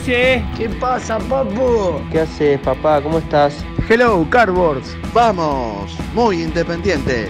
[0.00, 0.42] Hace?
[0.56, 2.00] ¿Qué pasa, papu?
[2.10, 3.00] ¿Qué haces, papá?
[3.02, 3.64] ¿Cómo estás?
[3.88, 4.96] Hello, Cardboards.
[5.12, 7.28] Vamos, muy independiente.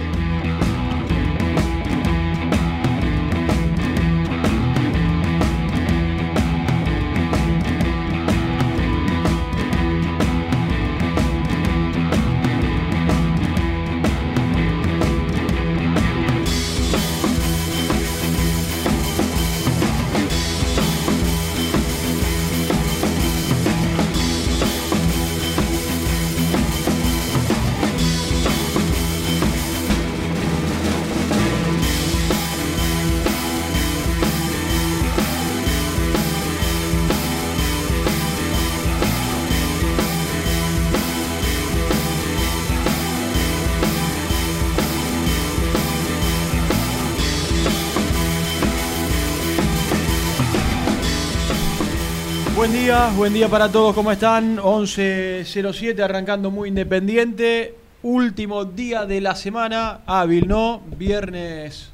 [53.16, 54.56] Buen día para todos, ¿cómo están?
[54.58, 57.74] 11.07, arrancando muy independiente.
[58.02, 60.80] Último día de la semana, hábil, ¿no?
[60.98, 61.90] Viernes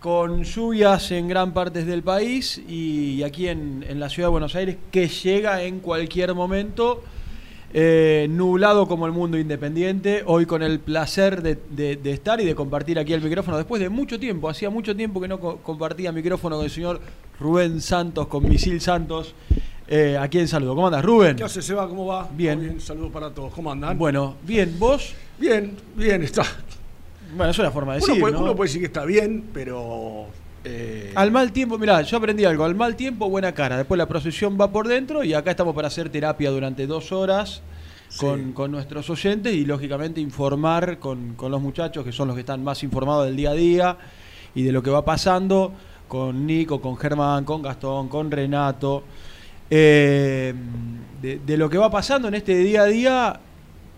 [0.00, 4.76] con lluvias en gran parte del país y aquí en, la ciudad de Buenos Aires,
[4.90, 7.02] que llega en cualquier momento.
[7.74, 12.98] eh, nublado como el mundo independiente, hoy con el placer de, estar y de compartir
[12.98, 16.56] aquí el micrófono después de mucho tiempo, hacía mucho tiempo que no co- compartía micrófono
[16.56, 17.00] con el señor
[17.38, 19.34] Rubén Santos, con Misil Santos,
[19.88, 20.74] eh, a quien saludo.
[20.74, 21.36] ¿Cómo andas, Rubén?
[21.36, 21.88] ¿Qué hace, Seba?
[21.88, 22.28] ¿Cómo va?
[22.32, 22.70] Bien.
[22.70, 23.52] Todo Saludos para todos.
[23.52, 23.96] ¿Cómo andan?
[23.98, 26.42] Bueno, bien, vos, Bien, bien, está.
[27.36, 28.40] bueno, es una forma de Uno, decir, puede, ¿no?
[28.42, 30.26] uno puede decir que está bien, pero.
[30.64, 34.06] eh, Al mal tiempo, mirá, yo aprendí algo, al mal tiempo buena cara, después la
[34.08, 37.60] procesión va por dentro y acá estamos para hacer terapia durante dos horas
[38.18, 38.52] con, Sí.
[38.54, 42.64] con nuestros oyentes y lógicamente informar con, con los muchachos que son los que están
[42.64, 43.96] más informados del día a día
[44.54, 45.72] y de lo que va pasando
[46.08, 49.02] con Nico, con Germán, con Gastón, con Renato,
[49.70, 50.54] eh,
[51.22, 53.40] de, lo que va pasando en este día a día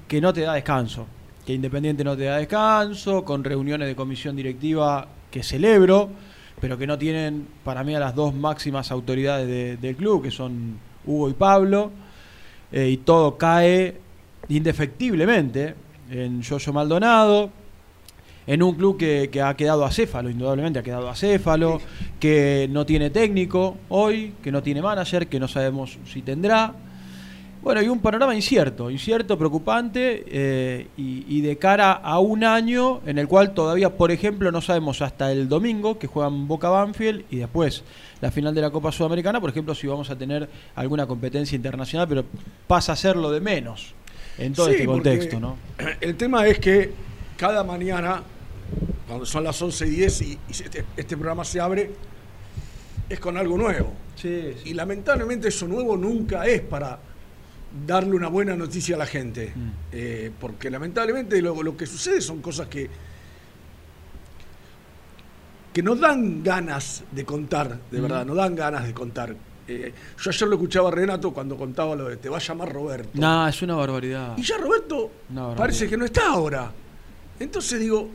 [0.07, 1.07] que no te da descanso,
[1.45, 6.09] que Independiente no te da descanso, con reuniones de comisión directiva que celebro,
[6.61, 10.31] pero que no tienen para mí a las dos máximas autoridades de- del club, que
[10.31, 11.91] son Hugo y Pablo,
[12.73, 13.97] eh, y todo cae
[14.49, 15.75] indefectiblemente
[16.11, 17.51] en Yoyo Maldonado,
[18.49, 21.83] en un club que, que ha quedado acéfalo, indudablemente ha quedado acéfalo,
[22.19, 26.75] que no tiene técnico hoy, que no tiene manager, que no sabemos si tendrá.
[27.61, 33.01] Bueno, y un panorama incierto, incierto, preocupante, eh, y, y de cara a un año
[33.05, 37.25] en el cual todavía, por ejemplo, no sabemos hasta el domingo que juegan Boca Banfield
[37.31, 37.85] y después
[38.23, 42.09] la final de la Copa Sudamericana, por ejemplo, si vamos a tener alguna competencia internacional,
[42.09, 42.25] pero
[42.67, 43.93] pasa a ser lo de menos
[44.39, 45.57] en todo sí, este contexto, ¿no?
[46.01, 46.93] El tema es que
[47.37, 48.23] cada mañana,
[49.09, 51.91] cuando son las 11 y 10 y, y este, este programa se abre,
[53.09, 53.93] es con algo nuevo.
[54.15, 56.99] Sí, Y lamentablemente eso nuevo nunca es para
[57.87, 59.53] darle una buena noticia a la gente.
[59.55, 59.71] Mm.
[59.93, 62.89] Eh, porque lamentablemente lo, lo que sucede son cosas que,
[65.73, 68.03] que no dan ganas de contar, de Mm.
[68.03, 69.35] verdad, no dan ganas de contar.
[69.69, 72.73] Eh, yo ayer lo escuchaba a Renato cuando contaba lo de te va a llamar
[72.73, 73.11] Roberto.
[73.15, 74.37] No, es una barbaridad.
[74.39, 75.57] Y ya Roberto barbaridad.
[75.57, 76.73] parece que no está ahora.
[77.39, 78.09] Entonces digo,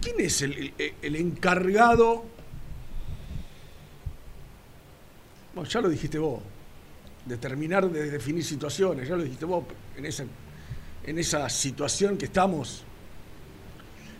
[0.00, 2.24] ¿quién es el, el- el encargado?
[5.54, 6.40] Bueno, ya lo dijiste vos.
[7.26, 9.08] de terminar de definir situaciones.
[9.08, 9.64] Ya lo dijiste vos,
[9.96, 10.24] en esa,
[11.04, 12.84] en esa situación que estamos.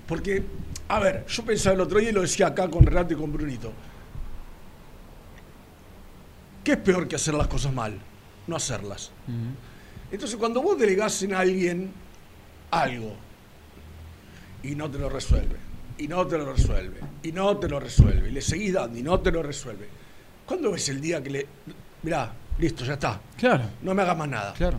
[0.08, 0.42] Porque,
[0.88, 3.30] a ver, yo pensaba el otro día y lo decía acá con Renato y con
[3.32, 3.72] Brunito.
[6.62, 7.98] ¿Qué es peor que hacer las cosas mal?
[8.46, 9.10] No hacerlas.
[10.10, 11.92] Entonces, cuando vos delegás en alguien
[12.70, 13.14] algo
[14.64, 15.56] y no te lo resuelve,
[15.98, 19.02] y no te lo resuelve, y no te lo resuelve, y le seguís dando y
[19.02, 19.88] no te lo resuelve,
[20.46, 21.46] ¿cuándo ves el día que le.
[22.02, 23.20] Mirá, listo, ya está.
[23.36, 24.52] Claro, No me hagas más nada.
[24.54, 24.78] claro.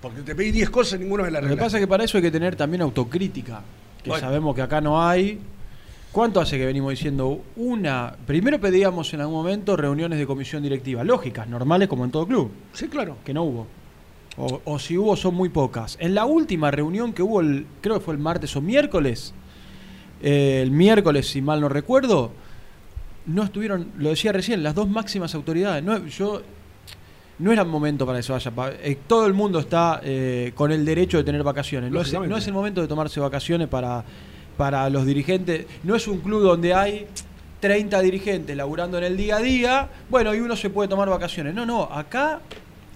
[0.00, 1.64] Porque te pedí 10 cosas y ninguna me la Lo que arreglaste.
[1.66, 3.60] pasa es que para eso hay que tener también autocrítica,
[4.02, 4.26] que Bueno.
[4.26, 5.38] sabemos que acá no hay.
[6.10, 8.16] ¿Cuánto hace que venimos diciendo una?
[8.26, 12.50] Primero pedíamos en algún momento reuniones de comisión directiva, lógicas, normales como en todo club,
[12.72, 13.18] Sí, claro.
[13.24, 13.66] que no hubo.
[14.36, 15.96] O, o si hubo son muy pocas.
[16.00, 19.34] En la última reunión que hubo, el, creo que fue el martes o miércoles,
[20.22, 22.32] eh, el miércoles si mal no recuerdo,
[23.26, 25.82] no estuvieron, lo decía recién, las dos máximas autoridades.
[25.84, 26.42] No, yo
[27.38, 28.52] no era momento para que se vaya.
[28.82, 31.90] eh, todo el mundo está eh, con el derecho de tener vacaciones.
[31.90, 34.04] No es, no es el momento de tomarse vacaciones para,
[34.56, 35.66] para los dirigentes.
[35.82, 37.06] No es un club donde hay
[37.60, 39.88] 30 dirigentes laburando en el día a día.
[40.08, 41.54] Bueno, y uno se puede tomar vacaciones.
[41.54, 41.84] No, no.
[41.84, 42.40] Acá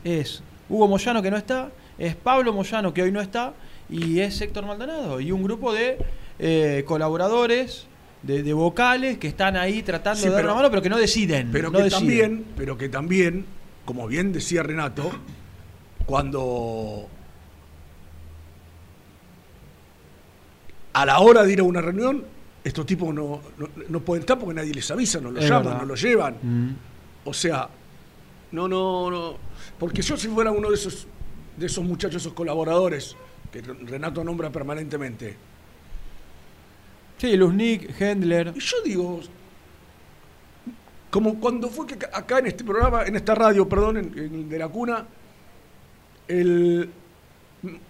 [0.05, 3.53] es Hugo Moyano que no está, es Pablo Moyano que hoy no está
[3.91, 5.21] y es Héctor Maldonado.
[5.21, 5.99] Y un grupo de
[6.39, 7.87] eh, colaboradores.
[8.23, 10.89] De, de vocales que están ahí tratando Sí, de dar pero- una mano, pero que
[10.89, 11.51] no deciden.
[11.53, 12.01] Pero no que deciden.
[12.01, 13.45] también, pero que también,
[13.85, 15.11] como bien decía Renato,
[16.07, 17.07] cuando
[20.95, 22.25] a la hora de ir a una reunión,
[22.63, 25.65] estos tipos no, no, no pueden estar porque nadie les avisa, no los Es llaman,
[25.65, 25.79] verdad.
[25.81, 26.37] no los llevan.
[26.43, 26.77] Mm.
[27.27, 27.69] O sea,
[28.53, 29.37] no, no, no.
[29.79, 31.07] Porque yo si fuera uno de esos,
[31.57, 33.17] de esos muchachos, esos colaboradores
[33.53, 35.37] que Renato nombra permanentemente,
[37.17, 38.53] Sí, Luznik, Hendler.
[38.57, 39.21] Y yo digo,
[41.11, 44.59] como cuando fue que acá en este programa, en esta radio, perdón, en, en de
[44.59, 45.07] la cuna,
[46.27, 46.91] el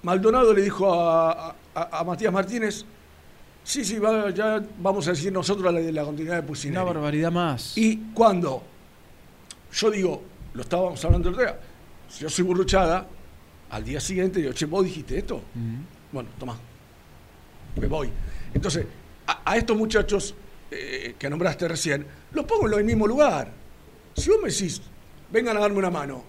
[0.03, 2.85] Maldonado le dijo a, a- a Matías Martínez,
[3.65, 6.85] sí, sí, va- ya vamos a decir nosotros la de la continuidad de Una Pusineri.
[6.85, 7.77] barbaridad más.
[7.79, 8.63] Y cuando
[9.73, 10.23] yo digo,
[10.53, 11.59] lo estábamos hablando el otro día,
[12.19, 13.07] yo soy burruchada,
[13.71, 15.43] al día siguiente digo, che, vos dijiste esto.
[16.13, 16.57] Bueno, toma.
[17.81, 18.11] Me voy.
[18.53, 18.87] Entonces,
[19.27, 20.35] a, a estos muchachos
[20.71, 23.51] eh, que nombraste recién, los pongo en el mismo lugar.
[24.17, 24.81] Si vos me decís,
[25.33, 26.23] vengan a darme una mano,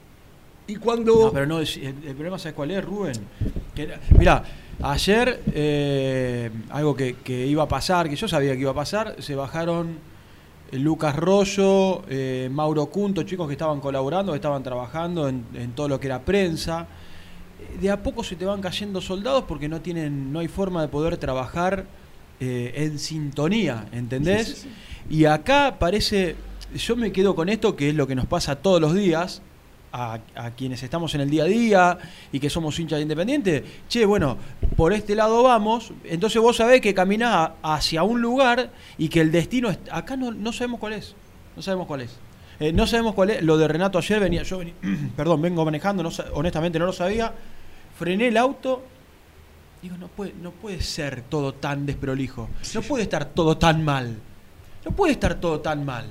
[0.68, 1.26] y cuando.
[1.26, 3.14] No, pero no, el, el problema, ¿sabes cuál es, Rubén?
[3.76, 4.44] Que, mira,
[4.82, 9.22] ayer, eh, algo que, que iba a pasar, que yo sabía que iba a pasar,
[9.22, 10.00] se bajaron
[10.80, 15.88] Lucas Rollo, eh, Mauro Cunto, chicos que estaban colaborando, que estaban trabajando en, en todo
[15.88, 16.88] lo que era prensa.
[17.60, 20.82] Eh, De a poco se te van cayendo soldados porque no tienen, no hay forma
[20.82, 21.86] de poder trabajar
[22.40, 24.66] eh, en sintonía, ¿entendés?
[25.10, 26.36] Y acá parece,
[26.76, 29.42] yo me quedo con esto que es lo que nos pasa todos los días,
[29.96, 31.98] a, a quienes estamos en el día a día
[32.34, 34.38] y que somos hinchas de Independiente, che, bueno,
[34.76, 39.32] por este lado vamos, entonces vos sabés que caminás hacia un lugar y que el
[39.32, 41.16] destino, es, acá no, no sabemos cuál es,
[41.56, 42.12] no sabemos cuál es.
[42.60, 44.74] Eh, no sabemos cuál es, lo de Renato ayer venía, yo venía,
[45.16, 47.34] perdón, vengo manejando, no honestamente no lo sabía,
[47.98, 48.84] frené el auto,
[49.82, 54.18] digo, no puede, no puede ser todo tan desprolijo, no puede estar todo tan mal,
[54.84, 56.06] no puede estar todo tan mal.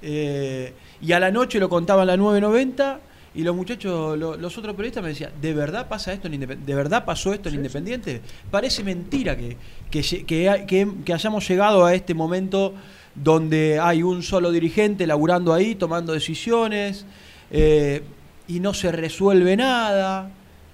[0.00, 3.00] Eh, y a la noche lo contaban la 990
[3.34, 6.74] y los muchachos, lo- los otros periodistas me decían, ¿de verdad pasa esto en ¿De
[6.74, 8.20] verdad pasó esto en Independiente?
[8.50, 9.56] Parece mentira que,
[9.90, 12.74] que, que hay- que- que hayamos llegado a este momento
[13.14, 17.04] donde hay un solo dirigente laburando ahí, tomando decisiones,
[17.50, 18.02] eh,
[18.46, 20.30] y no se resuelve nada.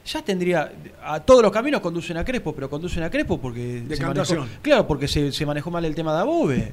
[0.06, 0.70] Ya tendría,
[1.02, 4.86] a todos los caminos conducen a Crespo, pero conducen a Crespo porque se manejó, claro,
[4.86, 6.72] porque se, se manejó mal el tema de Above.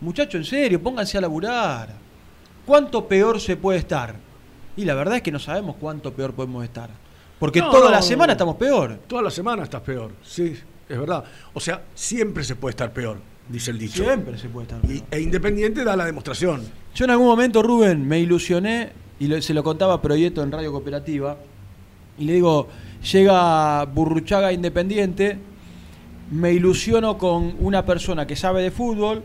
[0.00, 2.07] Muchachos, en serio, pónganse a laburar.
[2.68, 4.16] ¿Cuánto peor se puede estar?
[4.76, 6.90] Y la verdad es que no sabemos cuánto peor podemos estar.
[7.38, 8.98] Porque No, toda no, la semana estamos peor.
[9.06, 10.10] Toda la semana estás peor.
[10.22, 10.54] Sí,
[10.86, 11.24] es verdad.
[11.54, 14.04] O sea, siempre se puede estar peor, dice el dicho.
[14.04, 14.92] Siempre se puede estar peor.
[14.94, 16.60] Y- e Independiente da la demostración.
[16.94, 20.52] Yo en algún momento, Rubén, me ilusioné y lo- se lo contaba a Proyecto en
[20.52, 21.38] Radio Cooperativa.
[22.18, 22.68] Y le digo,
[23.10, 25.38] llega Burruchaga Independiente,
[26.30, 29.22] me ilusiono con una persona que sabe de fútbol,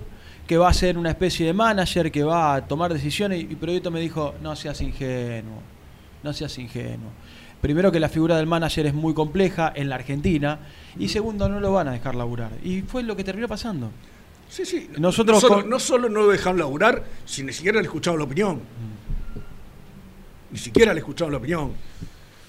[0.48, 3.42] que va a ser una especie de manager, que va a tomar decisiones.
[3.42, 5.62] Y Proyecto me dijo, no seas ingenuo,
[6.22, 7.12] no seas ingenuo.
[7.62, 10.60] Primero que la figura del manager es muy compleja en la Argentina.
[11.00, 12.52] Y segundo, no lo van a dejar laburar.
[12.62, 13.90] Y fue lo que terminó pasando.
[14.50, 14.90] Sí, sí.
[14.98, 18.26] Nosotros no, solo, no solo no lo dejaron laburar, si ni siquiera le escucharon la
[18.26, 18.62] opinión.
[20.52, 21.72] Ni siquiera le escucharon la opinión.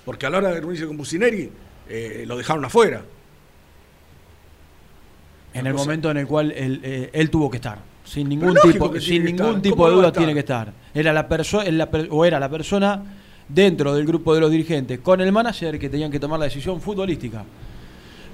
[0.04, 1.50] Porque a la hora de reunirse con Bucineri,
[1.88, 3.02] eh, lo dejaron afuera.
[5.60, 7.78] En el cosa- momento en el cual él, eh, él tuvo que estar.
[8.04, 10.72] Sin ningún tipo, sin ningún tipo ¿Cómo de duda tiene que estar.
[10.92, 13.02] Era la persona o era la persona
[13.48, 16.80] dentro del grupo de los dirigentes con el manager que tenían que tomar la decisión
[16.80, 17.44] futbolística.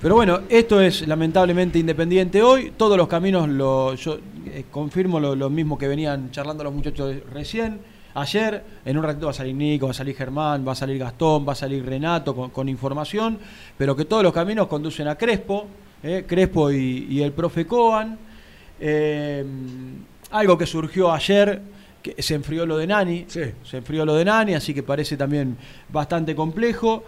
[0.02, 2.72] Pero bueno, esto es lamentablemente independiente hoy.
[2.76, 7.16] Todos los caminos, lo, yo eh, confirmo lo, lo mismo que venían charlando los muchachos
[7.32, 7.78] recién.
[8.14, 10.98] Ayer, en un ratito va a salir Nico, va a salir Germán, va a salir
[10.98, 13.38] Gastón, va a salir Renato con, con información,
[13.78, 15.66] pero que todos los caminos conducen a Crespo,
[16.02, 18.18] eh, Crespo y, y el profe Coan.
[18.80, 19.44] Eh,
[20.30, 21.60] algo que surgió ayer,
[22.02, 23.42] que se enfrió lo de Nani, Sí.
[23.64, 25.56] se enfrió lo de Nani, así que parece también
[25.90, 27.04] bastante complejo.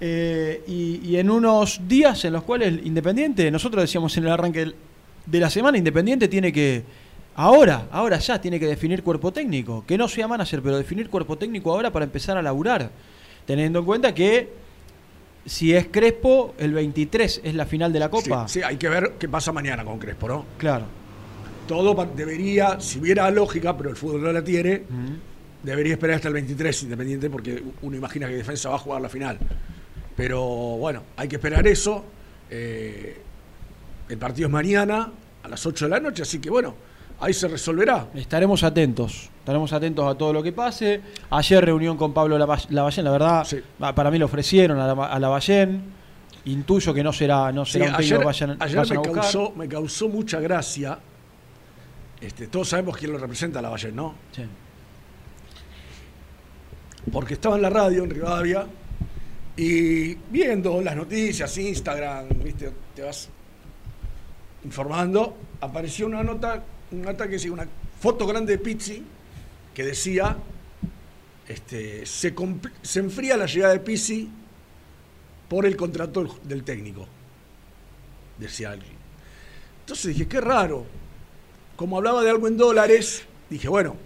[0.00, 4.72] Eh, y, y en unos días en los cuales Independiente, nosotros decíamos en el arranque
[5.26, 6.84] de la semana, Independiente tiene que,
[7.34, 11.36] ahora, ahora ya tiene que definir cuerpo técnico, que no sea manager, pero definir cuerpo
[11.36, 12.90] técnico ahora para empezar a laburar,
[13.44, 14.48] teniendo en cuenta que
[15.48, 18.46] si es Crespo, el 23 es la final de la Copa.
[18.46, 20.44] Sí, sí, hay que ver qué pasa mañana con Crespo, ¿no?
[20.58, 20.84] Claro.
[21.66, 24.82] Todo debería, si hubiera lógica, pero el fútbol no la tiene,
[25.62, 29.08] debería esperar hasta el 23 Independiente porque uno imagina que Defensa va a jugar la
[29.08, 29.38] final.
[30.16, 32.04] Pero bueno, hay que esperar eso.
[32.50, 33.16] Eh,
[34.08, 35.12] el partido es mañana
[35.42, 36.74] a las 8 de la noche, así que bueno,
[37.20, 38.08] ahí se resolverá.
[38.14, 41.00] Estaremos atentos, estaremos atentos a todo lo que pase.
[41.30, 43.58] Ayer reunión con Pablo Lava- Lavallén, la verdad, Sí.
[43.80, 45.98] ah, para mí lo ofrecieron a, la, a Lavallén.
[46.44, 49.12] Intuyo que no será, no Sí, será un técnico ayer vayan, ayer vayan me, a
[49.12, 50.98] causó, me causó mucha gracia.
[52.20, 54.14] Este, todos sabemos quién lo representa a la Valle, ¿no?
[54.32, 54.42] Sí.
[57.12, 58.66] porque estaba en la radio en Rivadavia
[59.56, 62.70] y viendo las noticias, Instagram, ¿viste?
[62.94, 63.28] te vas
[64.64, 67.66] informando, apareció una nota, una nota que decía, una
[68.00, 69.02] foto grande de Pizzi
[69.74, 70.36] que decía,
[71.46, 72.34] este, se,
[72.82, 74.28] se enfría la llegada de Pizzi
[75.48, 77.06] por el contrato del, técnico,
[78.38, 78.92] decía alguien.
[79.80, 80.84] Entonces dije, qué raro.
[81.76, 83.96] Como hablaba de algo en dólares, dije, bueno,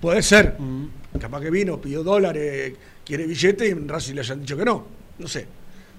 [0.00, 0.56] puede ser.
[0.58, 1.18] Mm.
[1.20, 2.74] Capaz que vino, pidió dólares,
[3.04, 4.86] quiere billete y en Racing le hayan dicho que no.
[5.18, 5.46] No sé.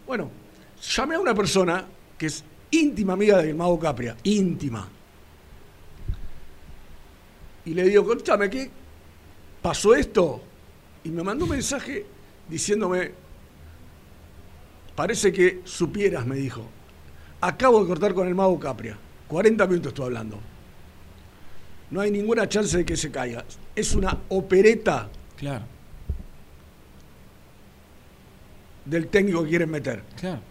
[0.05, 0.29] Bueno,
[0.81, 1.85] llamé a una persona
[2.17, 4.89] que es íntima amiga del Mago Capria, íntima.
[7.65, 8.70] Y le digo, escúchame, ¿qué
[9.62, 10.41] pasó esto?
[11.03, 12.05] Y me mandó un mensaje
[12.50, 13.12] diciéndome,
[14.96, 16.65] parece que supieras, me dijo.
[17.41, 18.98] Acabo de cortar con el Mago Capria.
[19.27, 20.39] 40 minutos estoy hablando.
[21.91, 23.43] No hay ninguna chance de que se caiga.
[23.75, 25.65] Es una opereta Claro,
[28.86, 30.03] del técnico que quieren meter.
[30.20, 30.41] claro.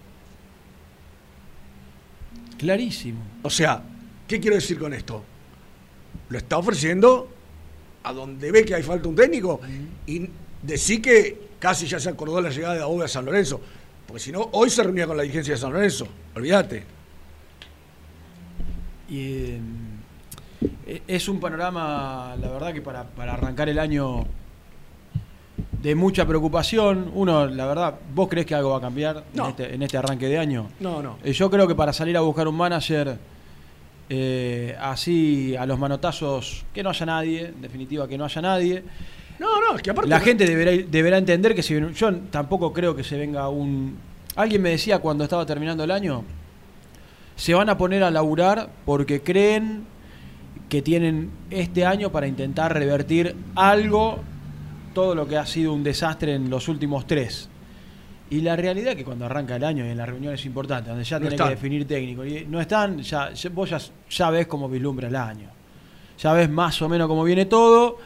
[2.59, 3.21] Clarísimo.
[3.43, 3.83] O sea,
[4.29, 5.25] ¿qué quiero decir con esto?
[6.29, 7.29] Lo está ofreciendo
[8.05, 9.61] a donde ve que hay falta un técnico
[10.07, 10.29] y
[10.63, 13.61] decir que casi ya se acordó la llegada de Aoba a San Lorenzo.
[14.07, 16.07] Porque si no, hoy se reunía con la dirigencia de San Lorenzo.
[16.35, 16.85] Olvídate.
[19.09, 19.61] Y, eh,
[20.87, 24.25] e- es un panorama, la verdad, que para, para arrancar el año
[25.83, 27.11] de mucha preocupación.
[27.15, 29.45] Uno, la verdad, ¿vos crees que algo va a cambiar No.
[29.45, 30.69] en, este, en este arranque de año?
[30.81, 31.19] No, no.
[31.25, 33.19] Eh, Yo creo que para salir a buscar un manager
[34.09, 38.83] eh, así a los manotazos, que no haya nadie, en definitiva que no haya nadie.
[39.39, 40.11] No, no, es que aparte.
[40.11, 43.97] La gente deberá, deberá entender que si yo tampoco creo que se venga un...
[44.37, 46.25] Alguien me decía cuando estaba terminando el año,
[47.37, 49.85] se van a poner a laburar porque creen
[50.69, 54.21] que tienen este año para intentar revertir algo,
[54.95, 57.51] todo lo que ha sido un desastre en los últimos tres.
[58.33, 61.05] Y la realidad es que cuando arranca el año y en las reuniones importantes, donde
[61.05, 64.71] ya No tiene que definir técnico, y no están, ya, vos ya, ya ves cómo
[64.71, 65.51] vislumbra el año.
[66.19, 67.99] Ya ves más o menos cómo viene todo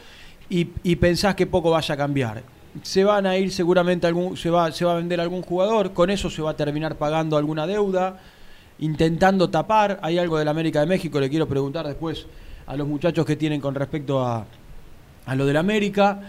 [0.49, 2.43] y, y pensás que poco vaya a cambiar.
[2.81, 6.09] Se van a ir seguramente algún, se va, se va a vender algún jugador, con
[6.09, 8.19] eso se va a terminar pagando alguna deuda,
[8.79, 9.97] intentando tapar.
[10.01, 12.25] Hay algo del América de México, le quiero preguntar después
[12.65, 14.45] a los muchachos que tienen con respecto a,
[15.25, 16.19] a lo del América.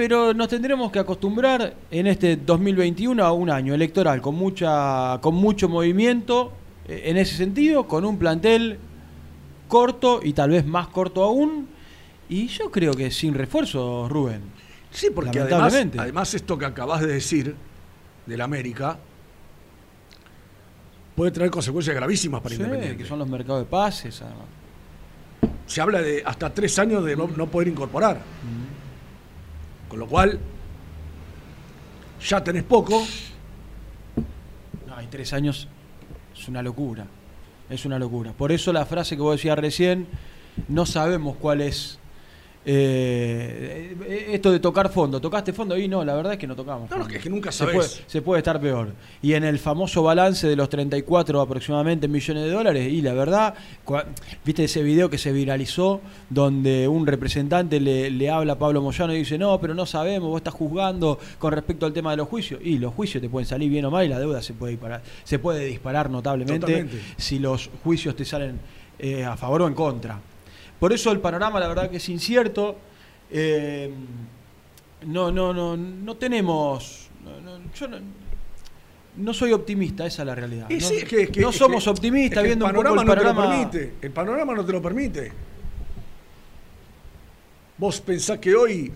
[0.00, 5.34] Pero nos tendremos que acostumbrar en este 2021 a un año electoral con mucha con
[5.34, 6.54] mucho movimiento
[6.88, 8.78] eh, en ese sentido, con un plantel
[9.68, 11.68] corto y tal vez más corto aún.
[12.30, 14.40] Y yo creo que sin refuerzo, Rubén.
[14.90, 16.00] Sí, porque además, Lamentablemente.
[16.00, 17.54] además esto que acabas de decir
[18.24, 18.98] del América
[21.14, 23.02] puede traer consecuencias gravísimas para Sí, Independiente.
[23.02, 24.22] que son los mercados de pases.
[24.22, 24.46] además.
[25.66, 28.22] Se habla de hasta tres años de no, no poder incorporar.
[29.90, 30.38] Con lo cual,
[32.26, 33.04] ya tenés poco.
[34.86, 35.68] No, hay tres años,
[36.34, 37.06] es una locura.
[37.68, 38.32] Es una locura.
[38.32, 40.06] Por eso la frase que vos decías recién,
[40.68, 41.99] no sabemos cuál es
[42.62, 45.78] eh, eh, esto de tocar fondo, ¿tocaste fondo?
[45.78, 46.90] Y no, la verdad es que no tocamos.
[46.90, 47.74] No, no, es que nunca se sabés.
[47.74, 48.92] puede, se puede estar peor.
[49.22, 53.54] Y en el famoso balance de los 34 aproximadamente millones de dólares, y la verdad,
[54.44, 59.14] viste ese video que se viralizó donde un representante le, le habla a Pablo Moyano
[59.14, 62.28] y dice, no, pero no sabemos, vos estás juzgando con respecto al tema de los
[62.28, 62.60] juicios.
[62.62, 65.02] Y los juicios te pueden salir bien o mal y la deuda se puede disparar,
[65.24, 67.00] se puede disparar notablemente Totalmente.
[67.16, 68.60] si los juicios te salen
[68.98, 70.20] eh, a favor o en contra.
[70.80, 72.76] Por eso el panorama, la verdad, que es incierto.
[73.30, 73.92] Eh,
[75.06, 77.08] no, no, no, no tenemos.
[77.24, 77.98] no, no, yo no,
[79.16, 80.68] no soy optimista, esa es la realidad.
[80.70, 82.94] No, sí, es que- es que- no es somos que- optimistas viendo el un poco
[82.94, 83.54] panorama el no te panorama.
[83.64, 83.94] lo permite.
[84.06, 85.32] El panorama no te lo permite.
[87.76, 88.92] Vos pensás que hoy,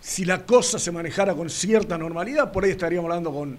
[0.00, 3.58] si la cosa se manejara con cierta normalidad, por ahí estaríamos hablando con,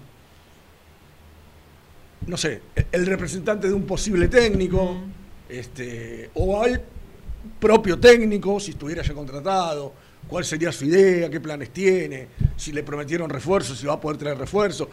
[2.26, 2.62] no sé,
[2.92, 4.96] el representante de un posible técnico,
[5.48, 6.80] este, o al
[7.60, 9.92] propio técnico, si estuviera ya contratado,
[10.28, 12.26] cuál sería su idea, qué planes tiene,
[12.56, 14.88] si le prometieron refuerzos, si va a poder traer refuerzos.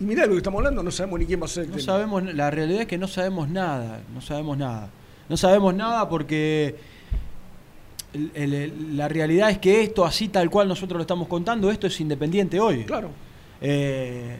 [0.00, 1.76] Y mirá lo que estamos hablando, no sabemos ni quién va a ser el No
[1.76, 1.92] técnico.
[1.92, 4.88] sabemos, la realidad es que no sabemos nada, no sabemos nada.
[5.28, 6.76] No sabemos nada porque
[8.14, 11.70] el- el- el- la realidad es que esto, así tal cual nosotros lo estamos contando,
[11.70, 12.84] esto es independiente hoy.
[12.84, 13.10] Claro.
[13.60, 14.36] Eh,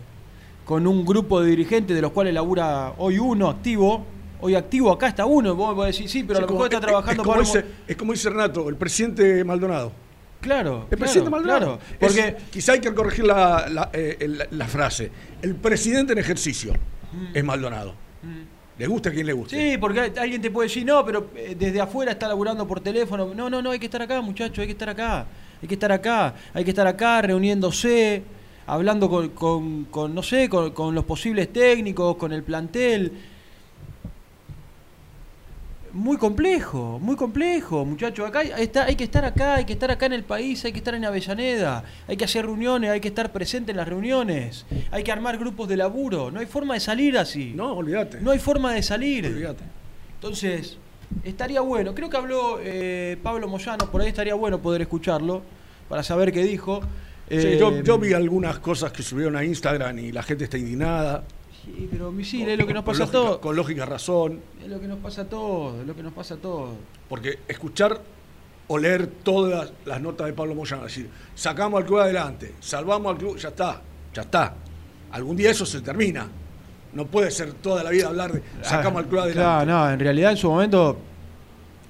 [0.65, 4.07] con un grupo de dirigentes de los cuales labura hoy uno activo.
[4.41, 6.83] Hoy activo acá está uno, vos podés decir, sí, pero a lo mejor está es-
[6.83, 7.45] trabajando es como, para...
[7.45, 9.93] dice, es como dice Renato, el presidente Maldonado.
[10.41, 11.79] Claro, El claro, presidente Maldonado.
[11.79, 12.21] claro, porque...
[12.21, 15.11] Es- quizá hay que corregir la, la- eh, la frase.
[15.43, 16.73] El presidente en ejercicio
[17.35, 17.95] es Maldonado.
[18.79, 19.57] Le gusta a quien le guste.
[19.57, 19.73] Mm.
[19.73, 23.35] Sí, porque alguien te puede decir, no, pero eh, desde afuera está laburando por teléfono.
[23.35, 25.27] No, no, no, hay que estar acá, muchachos, hay que estar acá.
[25.61, 28.23] Hay que estar acá, hay que estar acá reuniéndose,
[28.69, 33.11] hablando con, con- con, no sé, con, con los posibles técnicos, con el plantel.
[35.93, 38.29] Muy complejo, muy complejo, muchachos.
[38.29, 40.73] Acá hay, está- hay que estar acá, hay que estar acá en el país, hay
[40.73, 44.67] que estar en Avellaneda, hay que hacer reuniones, hay que estar presente en las reuniones,
[44.91, 46.31] hay que armar grupos de laburo.
[46.31, 47.53] No hay forma de salir así.
[47.57, 48.21] No, olvídate.
[48.21, 49.27] No hay forma de salir.
[49.27, 49.65] Olvídate.
[50.15, 50.77] Entonces,
[51.25, 51.95] estaría bueno.
[51.95, 55.43] Creo que habló eh, Pablo Moyano, por ahí estaría bueno poder escucharlo
[55.89, 56.81] para saber qué dijo.
[57.31, 60.59] Sí, Eh, yo, yo vi algunas cosas que subieron a Instagram y la gente está
[60.59, 61.25] indignada.
[61.77, 63.39] Sí, pero misil, es lo que nos pasa a lógica- todos.
[63.39, 64.41] Con lógica razón.
[64.63, 66.71] Es lo que nos pasa a todos, es lo que nos pasa a todos.
[67.09, 68.01] Porque escuchar
[68.69, 73.19] o leer todas las notas de Pablo Moyano, decir, sacamos al club adelante, salvamos al
[73.19, 73.81] club, ya está,
[74.13, 74.55] ya está.
[75.13, 76.27] Algún día eso se termina.
[76.93, 79.41] No puede ser toda la vida hablar de sacamos al club adelante.
[79.43, 80.99] Claro, no, en realidad en su momento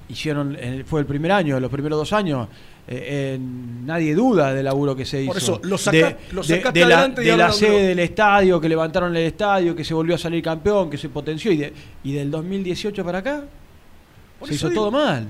[0.09, 2.49] hicieron, fue el primer año, los primeros dos años,
[2.88, 5.29] eh, en- nadie duda del laburo que se hizo.
[5.33, 7.87] Por eso, lo saca- de, lo de- sacaste de la, adelante y de la sede
[7.88, 11.53] del estadio, que levantaron el estadio, que se volvió a salir campeón, que se potenció,
[11.53, 11.72] y, de-
[12.05, 13.44] y del 2018 para acá
[14.38, 14.81] Por se hizo digo.
[14.83, 15.27] todo mal.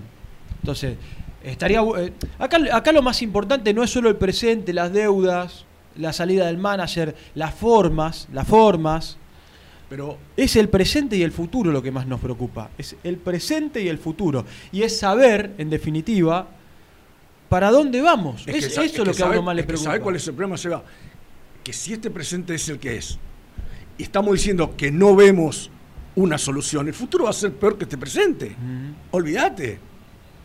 [0.63, 0.97] Entonces,
[1.45, 5.65] estaría eh, acá, acá lo más importante no es solo el presente, las deudas,
[5.97, 9.17] la salida del manager, las formas, las formas.
[9.89, 12.69] Pero Es el presente y el futuro lo que más nos preocupa.
[12.77, 14.45] Es el presente y el futuro.
[14.71, 16.47] Y es saber, en definitiva,
[17.49, 18.43] para dónde vamos.
[18.47, 19.91] es Es, que eso es lo que a uno más le preocupa.
[19.91, 20.83] ¿Sabe cuál es el problema, Seba?
[21.65, 23.19] Que si este presente es el que es,
[23.97, 25.71] y estamos diciendo que no vemos
[26.17, 28.55] una solución, el futuro va a ser peor que este presente.
[29.11, 29.79] Olvídate.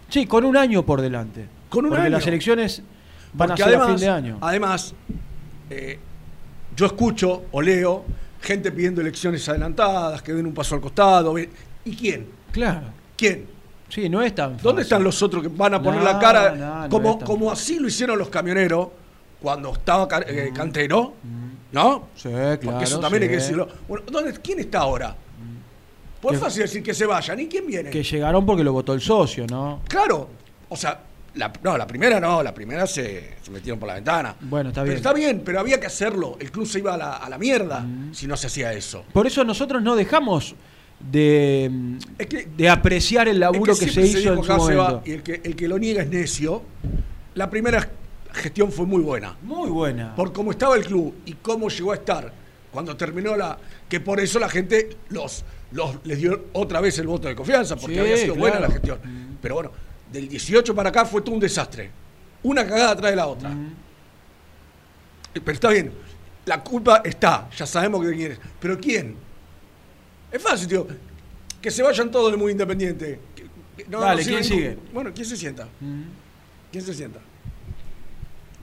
[0.10, 1.48] Sí, con un año por delante.
[1.70, 2.12] Con un Porque año.
[2.18, 2.84] las elecciones
[3.34, 4.38] van Porque a ser además, a fin de año.
[4.42, 4.94] Además,
[5.70, 6.00] eh,
[6.76, 8.06] yo escucho o leo
[8.42, 11.36] gente pidiendo elecciones adelantadas, que den un paso al costado.
[11.40, 12.28] ¿Y quién?
[12.52, 12.88] Claro.
[13.18, 13.46] ¿Quién?
[13.94, 14.82] Sí, no es tan ¿Dónde fácil.
[14.82, 16.56] están los otros que van a poner No, la cara?
[16.56, 18.88] no, no como como así lo hicieron los camioneros
[19.42, 21.14] cuando estaba eh, Cantero,
[21.72, 22.08] ¿no?
[22.16, 22.60] Sí, claro.
[22.64, 23.68] Porque eso también hay que decirlo.
[23.88, 25.16] Bueno, ¿dónde, ¿quién está ahora?
[26.22, 27.40] Pues fácil decir que se vayan.
[27.42, 27.90] ¿Y quién viene?
[27.90, 29.82] Que llegaron porque lo votó el socio, ¿no?
[29.90, 30.30] Claro.
[30.70, 31.02] O sea,
[31.36, 34.34] la, no, la primera no, la primera se, se metieron por la ventana.
[34.40, 34.98] Bueno, está Pero bien.
[34.98, 36.38] está bien, pero había que hacerlo.
[36.40, 39.04] El club se iba a la, a la mierda si no se hacía eso.
[39.12, 40.56] Por eso nosotros no dejamos
[41.00, 41.70] de,
[42.18, 45.02] Es que- de apreciar el laburo Es que, se hizo en su momento.
[45.06, 46.62] y el que, el que lo niega es necio.
[47.36, 47.90] La primera
[48.34, 49.36] gestión fue muy buena.
[49.42, 50.16] Muy buena.
[50.16, 52.32] Por cómo estaba el club y cómo llegó a estar
[52.72, 53.58] cuando terminó la.
[53.90, 57.76] que por eso la gente los, los les dio otra vez el voto de confianza,
[57.76, 59.00] porque Sí, había sido buena la gestión.
[59.42, 59.72] Pero bueno,
[60.12, 61.90] del 18 para acá fue todo un desastre.
[62.44, 63.52] Una cagada atrás de la otra.
[65.34, 65.92] Pero está bien,
[66.46, 68.40] la culpa está, ya sabemos de quién es.
[68.60, 69.16] Pero ¿quién?
[70.34, 70.88] Es fácil, tío.
[71.62, 73.20] Que se vayan todos del muy independiente.
[73.36, 73.44] Que-
[73.78, 74.78] que- no, Dale, no ¿quién sigue?
[74.92, 75.68] Bueno, ¿quién se sienta?
[76.72, 77.20] ¿Quién se sienta?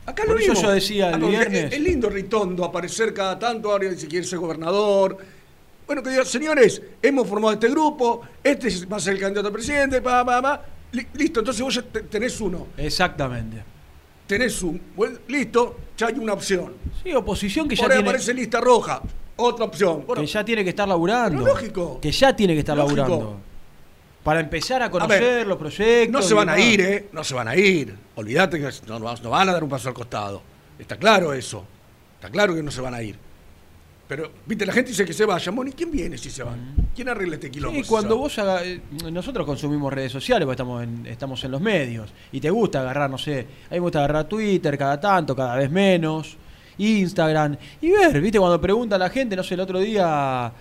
[0.07, 0.67] Acá Por lo eso mismo.
[0.69, 4.07] yo decía el Ah, porque viernes- Es, es lindo Ritondo aparecer cada tanto, ahora si
[4.09, 5.17] quiere ser gobernador.
[5.87, 9.53] Bueno, que diga, señores, hemos formado este grupo, este va a ser el candidato a
[9.53, 10.65] presidente, pa, pa, pa.
[10.93, 12.67] Li- Listo, entonces vos ya te- tenés uno.
[12.77, 13.63] Exactamente.
[14.27, 14.81] Tenés un.
[14.97, 16.75] bueno, listo, ya hay una opción.
[17.03, 19.03] Sí, oposición que ya Por ahí tiene, aparece lista roja.
[19.41, 20.05] Otra opción.
[20.07, 21.45] Bueno, que ya tiene que estar laburando.
[21.45, 21.99] Lógico.
[22.01, 22.97] Que ya tiene que estar Lógico.
[22.97, 23.37] laburando.
[24.23, 26.13] Para empezar a A conocer ver, los proyectos.
[26.13, 27.09] no se van a ir, ¿eh?
[27.13, 27.95] No se van a ir.
[28.17, 30.43] Olvídate que no, no- van a dar un paso al costado.
[30.79, 31.65] Está claro eso.
[32.17, 33.17] Está claro que no se van a ir.
[34.07, 35.55] Pero, viste, la gente dice que se vayan.
[35.55, 36.75] Bueno, ¿y quién viene si se van?
[36.95, 37.81] ¿Quién arregla este quilombo?
[37.81, 41.61] Sí, cuando vos haga- eh, nosotros consumimos redes sociales, porque estamos en, estamos en los
[41.61, 45.35] medios, y te gusta agarrar, no sé, a mí me gusta agarrar Twitter cada tanto,
[45.37, 46.37] cada vez menos,
[46.81, 50.53] Instagram, y ver, viste, cuando pregunta a la gente, no sé, el otro día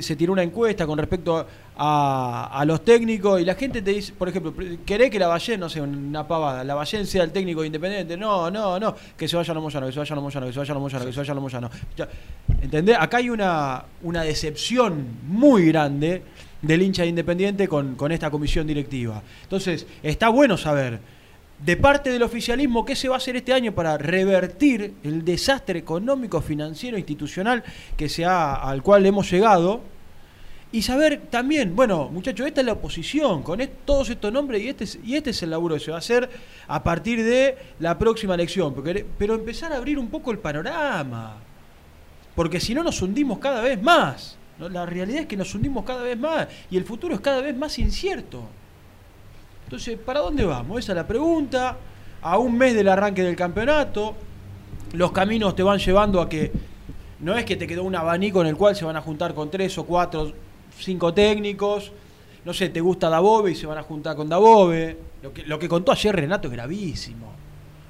[0.00, 1.46] se tiró una encuesta con respecto
[1.80, 4.52] a, los técnicos, y la gente te dice, por ejemplo,
[4.84, 8.16] ¿querés que la Ballén, no sé, una pavada, la Ballén sea el técnico independiente?
[8.16, 10.46] No, no, no, que se vaya a lo Moyano, que se vaya a lo Moyano,
[10.46, 11.70] que se vaya a lo Moyano, que se vaya a lo Moyano.
[11.96, 12.08] Ya,
[12.60, 12.96] ¿Entendés?
[12.98, 16.22] Acá hay una, una decepción muy grande
[16.60, 19.22] del hincha de independiente con, con esta comisión directiva.
[19.44, 20.98] Entonces, está bueno saber
[21.58, 25.78] de parte del oficialismo qué se va a hacer este año para revertir el desastre
[25.78, 27.64] económico, financiero, institucional
[27.96, 29.80] que se ha, al cual hemos llegado.
[30.70, 34.84] Y saber también, bueno, muchachos, esta es la oposición, con todos estos nombres y este,
[34.84, 36.28] es, y este es el laburo que se va a hacer
[36.66, 38.74] a partir de la próxima elección.
[38.74, 41.38] Porque, pero empezar a abrir un poco el panorama
[42.38, 44.36] porque si no nos hundimos cada vez más.
[44.60, 47.56] La realidad es que nos hundimos cada vez más y el futuro es cada vez
[47.56, 48.44] más incierto.
[49.68, 50.78] Entonces, ¿para dónde vamos?
[50.78, 51.76] Esa es la pregunta.
[52.22, 54.14] A un mes del arranque del campeonato,
[54.94, 56.50] los caminos te van llevando a que
[57.20, 59.50] no es que te quedó un abanico en el cual se van a juntar con
[59.50, 60.32] tres o cuatro,
[60.78, 61.92] cinco técnicos.
[62.46, 64.96] No sé, te gusta Dabove y se van a juntar con Dabove.
[65.22, 67.30] Lo que, lo que contó ayer Renato es gravísimo.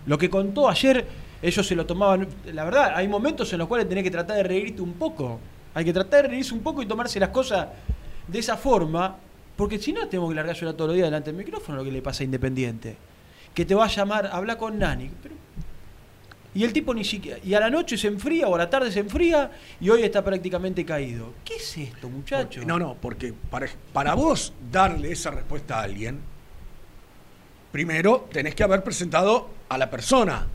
[0.06, 1.06] Lo que contó ayer,
[1.40, 2.26] ellos se lo tomaban.
[2.52, 5.38] La verdad, hay momentos en los cuales tenés que tratar de reírte un poco.
[5.74, 7.68] Hay que tratar de reírse un poco y tomarse las cosas
[8.26, 9.16] de esa forma,
[9.58, 11.90] porque si no, tenemos que largar llorar todos los días delante del micrófono lo que
[11.90, 12.96] le pasa a Independiente.
[13.52, 15.10] Que te va a llamar, habla con Nani.
[15.20, 15.34] Pero,
[16.54, 17.40] y el tipo ni siquiera.
[17.44, 20.24] Y a la noche se enfría o a la tarde se enfría y hoy está
[20.24, 21.32] prácticamente caído.
[21.44, 22.64] ¿Qué es esto, muchacho?
[22.64, 26.20] No, no, porque para, para vos darle esa respuesta a alguien,
[27.72, 30.46] primero tenés que haber presentado a la persona.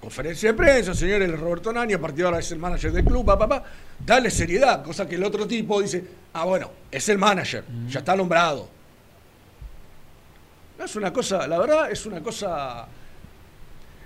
[0.00, 3.04] Conferencia de prensa, señor el Roberto Nani, a partir de ahora es el manager del
[3.04, 3.66] club, papá, papá.
[4.04, 8.14] Dale seriedad, cosa que el otro tipo dice, ah, bueno, es el manager, ya está
[8.14, 8.68] nombrado.
[10.78, 12.86] No, Es una cosa, la verdad, es una cosa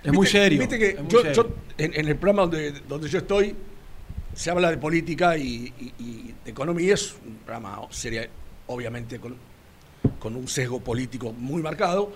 [0.03, 0.59] Es muy serio.
[0.59, 1.33] Viste que yo, serio.
[1.33, 3.55] yo, en, en el programa donde, donde yo estoy,
[4.33, 8.27] se habla de política y, y- y de economía, es un programa seria,
[8.65, 9.35] obviamente con,
[10.17, 12.11] con un sesgo político muy marcado.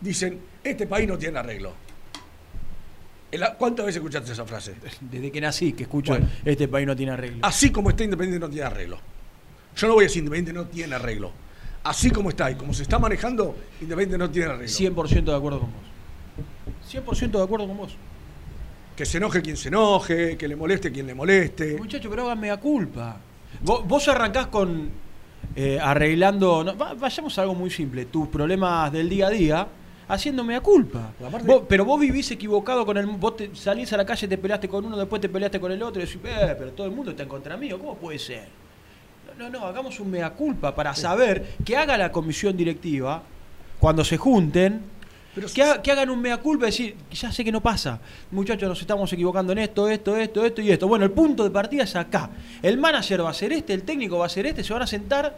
[0.00, 1.74] Dicen, este país no tiene arreglo.
[3.58, 4.74] ¿Cuántas veces escuchaste esa frase?
[5.00, 6.28] Desde que nací, que escucho Bueno.
[6.44, 7.38] este país no tiene arreglo.
[7.42, 8.98] Así como está Independiente no tiene arreglo.
[9.76, 11.32] Yo no voy a decir Independiente no tiene arreglo.
[11.84, 14.68] Así como está y como se está manejando, Independiente no tiene arreglo.
[14.68, 15.82] 100% de acuerdo con vos.
[16.92, 17.96] 100% de acuerdo con vos.
[18.94, 21.76] Que se enoje quien se enoje, que le moleste quien le moleste.
[21.78, 23.16] Muchacho, pero háganme a culpa.
[23.62, 24.90] Vos, vos arrancás con
[25.56, 26.62] eh, arreglando.
[26.64, 28.04] no, vayamos a algo muy simple.
[28.04, 29.66] Tus problemas del día a día,
[30.12, 31.12] haciéndome a culpa.
[31.26, 33.06] Aparte- Vos- pero vos vivís equivocado con el.
[33.06, 35.82] Vos te- salís a la calle, te peleaste con uno, después te peleaste con el
[35.82, 37.78] otro y decís, eh, pero todo el mundo está en contra mío.
[37.78, 38.46] ¿Cómo puede ser?
[39.38, 43.22] No, no, no, hagamos un mea culpa para saber que haga la comisión directiva
[43.80, 44.92] cuando se junten.
[45.34, 47.98] Pero que, ha- que hagan un mea culpa y decir, ya sé que no pasa,
[48.30, 50.86] muchachos, nos estamos equivocando en esto, esto, esto, esto y esto.
[50.86, 52.28] Bueno, el punto de partida es acá.
[52.60, 54.86] El manager va a ser este, el técnico va a ser este, se van a
[54.86, 55.34] sentar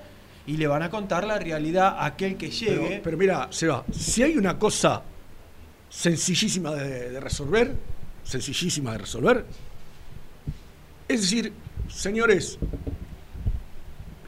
[0.46, 2.88] y le van a contar la realidad a aquel que llegue.
[2.88, 5.02] Pero, pero mira, Seba, si hay una cosa
[5.88, 7.74] sencillísima de, de resolver,
[8.22, 9.46] sencillísima de resolver,
[11.08, 11.52] es decir,
[11.88, 12.58] señores,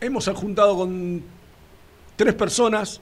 [0.00, 1.22] hemos juntado con
[2.16, 3.00] tres personas,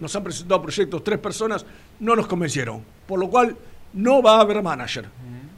[0.00, 1.64] nos han presentado proyectos, tres personas,
[2.00, 3.56] no nos convencieron, por lo cual
[3.92, 5.06] no va a haber manager.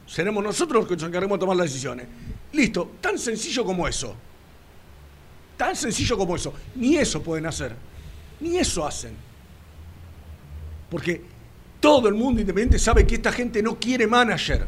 [0.07, 2.07] Seremos nosotros los que nos encarguemos de tomar las decisiones.
[2.53, 4.15] Listo, tan sencillo como eso.
[5.61, 6.51] Tan sencillo como eso.
[6.75, 7.73] Ni eso pueden hacer.
[8.39, 9.11] Ni eso hacen.
[10.89, 11.21] Porque
[11.79, 14.65] todo el mundo independiente sabe que esta gente no quiere manager.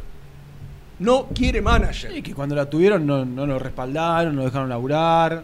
[0.99, 2.13] No quiere manager.
[2.13, 5.43] Sí, que cuando la tuvieron no, no lo respaldaron, no dejaron laburar.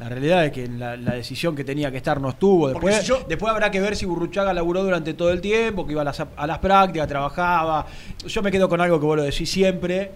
[0.00, 2.68] La realidad es que la, la decisión que tenía que estar no estuvo.
[2.68, 5.92] Después, si yo- después habrá que ver si Burruchaga laburó durante todo el tiempo, que
[5.92, 7.86] iba a las, a las prácticas, trabajaba.
[8.26, 10.10] Yo me quedo con algo que vos lo decís siempre.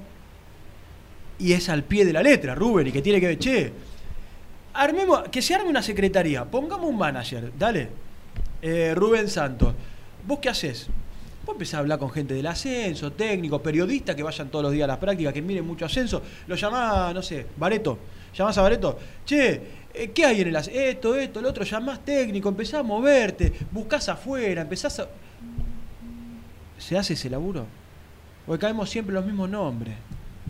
[1.38, 3.72] Y es al pie de la letra, Rubén, y que tiene que ver, che,
[4.74, 7.88] armemos, que se arme una secretaría, pongamos un manager, dale.
[8.60, 9.74] Eh, Rubén Santos,
[10.26, 10.88] ¿vos qué haces?
[11.44, 14.84] Vos empezás a hablar con gente del ascenso, técnicos, periodistas que vayan todos los días
[14.84, 16.22] a las prácticas, que miren mucho ascenso.
[16.46, 17.98] Lo llamás, no sé, Bareto.
[18.36, 18.96] Llamás a Bareto.
[19.26, 19.60] Che,
[19.92, 23.52] eh, ¿qué hay en el as- Esto, esto, lo otro, llamás técnico, empezás a moverte,
[23.72, 25.08] buscás afuera, empezás a.
[26.78, 27.66] ¿Se hace ese laburo?
[28.46, 29.94] Porque caemos siempre los mismos nombres.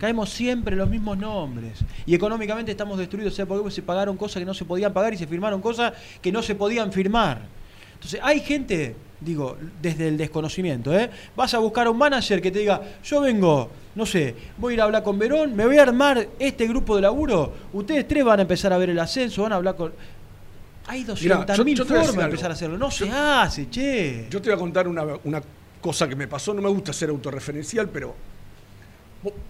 [0.03, 1.79] Caemos siempre los mismos nombres.
[2.05, 3.31] Y económicamente estamos destruidos.
[3.31, 5.93] O sea, porque se pagaron cosas que no se podían pagar y se firmaron cosas
[6.21, 7.39] que no se podían firmar.
[7.93, 11.09] Entonces, hay gente, digo, desde el desconocimiento, ¿eh?
[11.37, 14.75] Vas a buscar a un manager que te diga, yo vengo, no sé, voy a
[14.75, 18.25] ir a hablar con Verón, me voy a armar este grupo de laburo, ustedes tres
[18.25, 19.93] van a empezar a ver el ascenso, van a hablar con...
[20.87, 22.77] Hay Mirá, 200.000 yo- yo te voy a formas de empezar a hacerlo.
[22.77, 24.27] No Yo- se hace, che.
[24.29, 25.41] Yo te voy a contar una, una
[25.79, 26.53] cosa que me pasó.
[26.53, 28.13] No me gusta ser autorreferencial, pero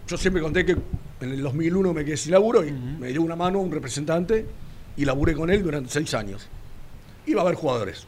[0.07, 0.77] yo siempre conté que
[1.21, 4.45] en el 2001 me quedé sin laburo y me dio una mano un representante
[4.97, 6.47] y laburé con él durante seis años.
[7.25, 8.05] Iba a ver jugadores.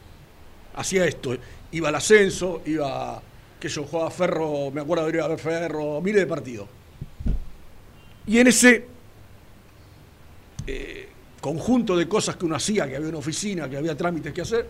[0.74, 1.36] Hacía esto.
[1.72, 3.20] Iba al ascenso, iba,
[3.58, 6.68] que yo jugaba Ferro, me acuerdo de ir a ver Ferro, miles de partidos.
[8.26, 8.86] Y en ese
[10.66, 11.08] eh,
[11.40, 14.68] conjunto de cosas que uno hacía, que había una oficina, que había trámites que hacer,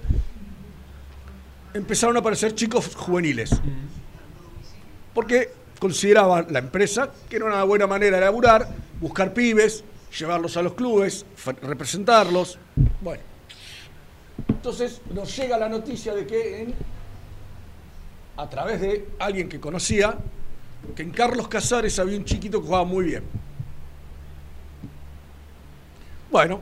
[1.74, 3.50] empezaron a aparecer chicos juveniles.
[5.14, 8.68] Porque consideraba la empresa que era una buena manera de laburar,
[9.00, 9.84] buscar pibes,
[10.18, 11.24] llevarlos a los clubes,
[11.62, 12.58] representarlos.
[13.00, 13.22] Bueno.
[14.48, 16.74] Entonces nos llega la noticia de que
[18.36, 20.16] a través de alguien que conocía,
[20.94, 23.24] que en Carlos Casares había un chiquito que jugaba muy bien.
[26.30, 26.60] Bueno,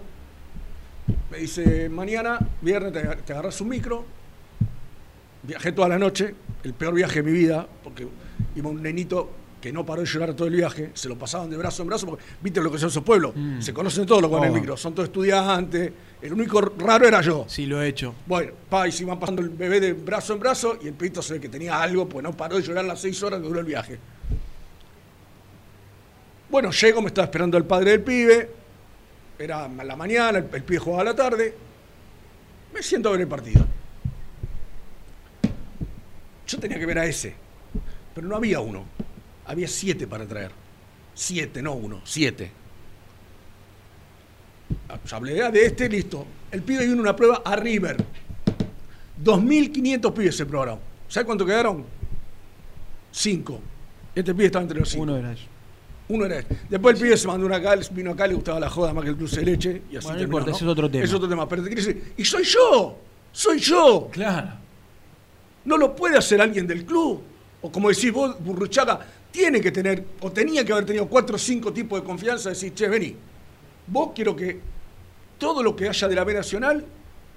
[1.30, 4.04] me dice, mañana, viernes, te, te agarras un micro.
[5.42, 8.06] Viajé toda la noche, el peor viaje de mi vida, porque
[8.56, 11.56] iba un nenito que no paró de llorar todo el viaje, se lo pasaban de
[11.56, 14.44] brazo en brazo, porque viste lo que son esos pueblos, se conocen todos los con
[14.44, 14.54] el Oh.
[14.54, 15.90] micro, son todos estudiantes,
[16.20, 17.46] el único raro era yo.
[17.48, 18.14] Sí, lo he hecho.
[18.26, 21.22] Bueno, pa, y se iban pasando el bebé de brazo en brazo y el pito
[21.22, 23.60] se ve que tenía algo, pues no paró de llorar las seis horas que duró
[23.60, 23.98] el viaje.
[26.50, 28.50] Bueno, llego, me estaba esperando el padre del pibe,
[29.38, 31.54] era la mañana, el, el pibe jugaba a la tarde,
[32.74, 33.66] me siento a ver el partido.
[36.46, 37.34] Yo tenía que ver a ese,
[38.14, 38.84] pero no había uno,
[39.46, 40.52] había siete para traer.
[41.14, 42.50] Siete, no uno, siete.
[45.06, 46.26] Ya hablé de este, listo.
[46.50, 47.96] El pibe vino una prueba a River.
[49.22, 50.78] 2.500 pibes se probaron.
[51.08, 51.84] ¿Sabes cuánto quedaron?
[53.12, 53.60] Cinco.
[54.14, 55.04] Este pibe estaba entre los cinco.
[55.04, 55.46] Uno era eso.
[56.08, 56.58] Uno era este.
[56.68, 59.10] Después el pibe se mandó una acá, vino acá, le gustaba la joda más que
[59.10, 59.82] el dulce de leche.
[59.90, 61.04] Y así Bueno, no terminó, importa, ese es otro tema.
[61.04, 61.48] Es otro tema.
[61.48, 62.98] Pero te quiero decir, y soy yo.
[63.32, 64.08] Soy yo.
[64.12, 64.50] Claro.
[65.64, 67.22] No lo puede hacer alguien del club.
[67.64, 69.00] O como decís vos, Burruchaga,
[69.32, 72.74] tiene que tener, o tenía que haber tenido cuatro o cinco tipos de confianza, decir,
[72.74, 73.16] che, vení,
[73.86, 74.60] vos quiero que
[75.38, 76.84] todo lo que haya de la B Nacional,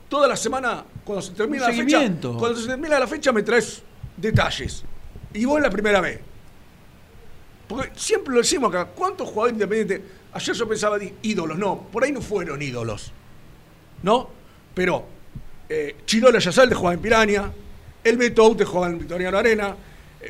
[0.09, 3.81] toda la semana, cuando se termina la fecha, cuando se termina la fecha me traes
[4.17, 4.83] detalles.
[5.33, 6.19] Y vos la primera vez.
[7.65, 10.01] Porque siempre lo decimos acá, ¿cuántos jugadores independientes?
[10.33, 13.13] Ayer yo pensaba, ídolos, no, por ahí no fueron ídolos.
[14.03, 14.29] ¿No?
[14.73, 15.05] Pero
[15.69, 17.51] eh, Chirola Yazalde jugaba en Piranha,
[18.03, 19.75] el Beto Aute jugaba en Victoriano Arena,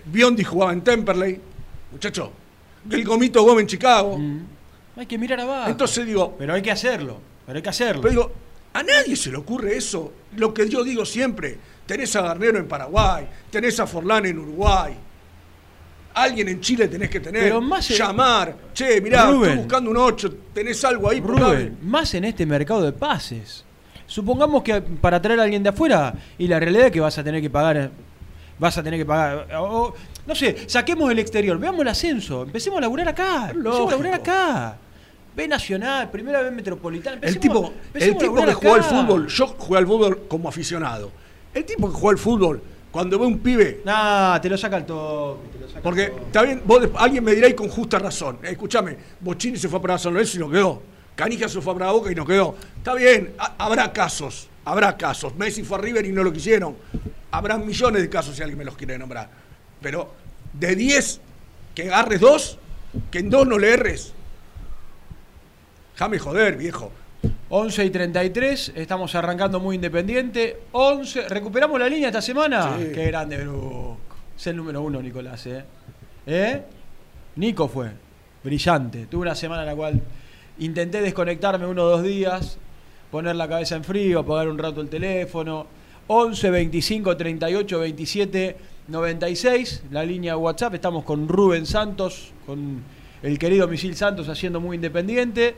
[0.06, 1.39] Biondi jugaba en Temperley,
[1.91, 2.32] muchacho,
[2.89, 4.19] el Gomito Gómez en Chicago.
[4.95, 5.69] Hay que mirar abajo.
[5.69, 7.19] Entonces digo, pero hay que hacerlo.
[7.45, 8.02] Pero hay que hacerlo.
[8.02, 8.32] pero digo,
[8.73, 10.12] a nadie se le ocurre eso.
[10.36, 14.93] Lo que yo digo siempre, tenés a Garnero en Paraguay, tenés a Forlán en Uruguay.
[16.13, 19.50] Alguien en Chile tenés que tener, Pero más en- llamar, che, mirá, Rubén.
[19.52, 21.78] estoy buscando un 8, tenés algo ahí, Rubén, Rubén.
[21.84, 23.63] más en este mercado de pases.
[24.08, 27.23] Supongamos que para traer a alguien de afuera, y la realidad es que vas a
[27.23, 27.91] tener que pagar.
[28.60, 29.48] Vas a tener que pagar.
[29.60, 29.93] o-
[30.26, 33.50] no sé, saquemos el exterior, veamos el ascenso, empecemos a laburar acá.
[33.52, 34.78] Empecemos a laburar acá.
[35.36, 37.20] B Nacional, primera vez metropolitana.
[37.22, 41.12] El tipo, el tipo que juega al fútbol, yo jugué al fútbol como aficionado.
[41.54, 44.86] El tipo que juega al fútbol, cuando ve un pibe, Nah, te lo saca el
[44.86, 45.50] toque.
[45.54, 48.39] te lo saca porque está bien, vos, alguien me dirá y con justa razón.
[48.41, 50.82] Eh, escúchame, Bochini se fue para San Lorenzo y no quedó.
[51.15, 52.56] Canija se fue para Boca y no quedó.
[52.78, 55.36] Está bien, ha- habrá casos, habrá casos.
[55.36, 56.76] Messi fue a River y no lo quisieron.
[57.32, 59.30] Habrá millones de casos si alguien me los quiere nombrar.
[59.82, 60.13] Pero
[60.54, 61.22] de 10,
[61.76, 62.58] que agarres dos,
[63.12, 64.13] que en dos no le erres.
[65.94, 66.92] Déjame joder, viejo.
[67.50, 70.62] 11 y 33, estamos arrancando muy independiente.
[70.72, 72.78] 11, ¿recuperamos la línea esta semana?
[72.78, 72.92] Sí.
[72.94, 73.98] Qué grande, Bruco.
[74.38, 75.63] Es el número uno, Nicolás, ¿eh?
[76.26, 76.62] ¿Eh?
[77.38, 77.92] Nico fue,
[78.44, 79.08] brillante.
[79.08, 80.02] Tuve una semana en la cual
[80.60, 82.58] intenté desconectarme uno o dos días,
[83.10, 85.68] poner la cabeza en frío, apagar un rato el teléfono.
[86.08, 90.76] 11 25 38 27 96, la línea de WhatsApp.
[90.76, 92.82] Estamos con Rubén Santos, con
[93.22, 95.56] el querido Misil Santos haciendo muy independiente.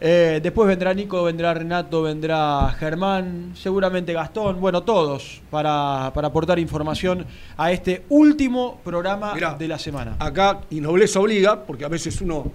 [0.00, 6.58] Eh, después vendrá Nico, vendrá Renato, vendrá Germán, seguramente Gastón, bueno, todos, para, para aportar
[6.58, 7.24] información
[7.56, 10.16] a este último programa Mirá, de la semana.
[10.18, 12.50] Acá, y nobleza obliga, porque a veces uno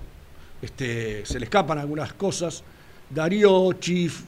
[0.61, 2.63] este, se le escapan algunas cosas.
[3.09, 4.21] Darío Chif,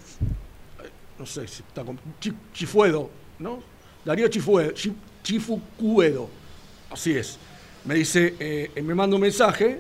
[1.22, 3.08] no sé si está con Chi- Chifuedo,
[3.38, 3.60] ¿no?
[4.04, 6.28] Darío Chifuedo, Chi- Chifucuedo,
[6.90, 7.38] así es.
[7.86, 9.80] Me dice, eh, me manda un mensaje,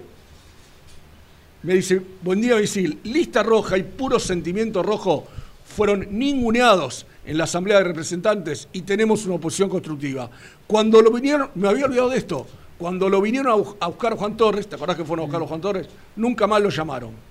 [1.63, 5.25] me dice, buen día Visil, lista roja y puro sentimiento rojo
[5.65, 10.29] fueron ninguneados en la Asamblea de Representantes y tenemos una oposición constructiva.
[10.67, 12.45] Cuando lo vinieron, me había olvidado de esto,
[12.77, 15.47] cuando lo vinieron a, bu- a buscar Juan Torres, ¿te acordás que fueron a buscar
[15.47, 15.87] Juan Torres?
[16.15, 17.30] Nunca más lo llamaron.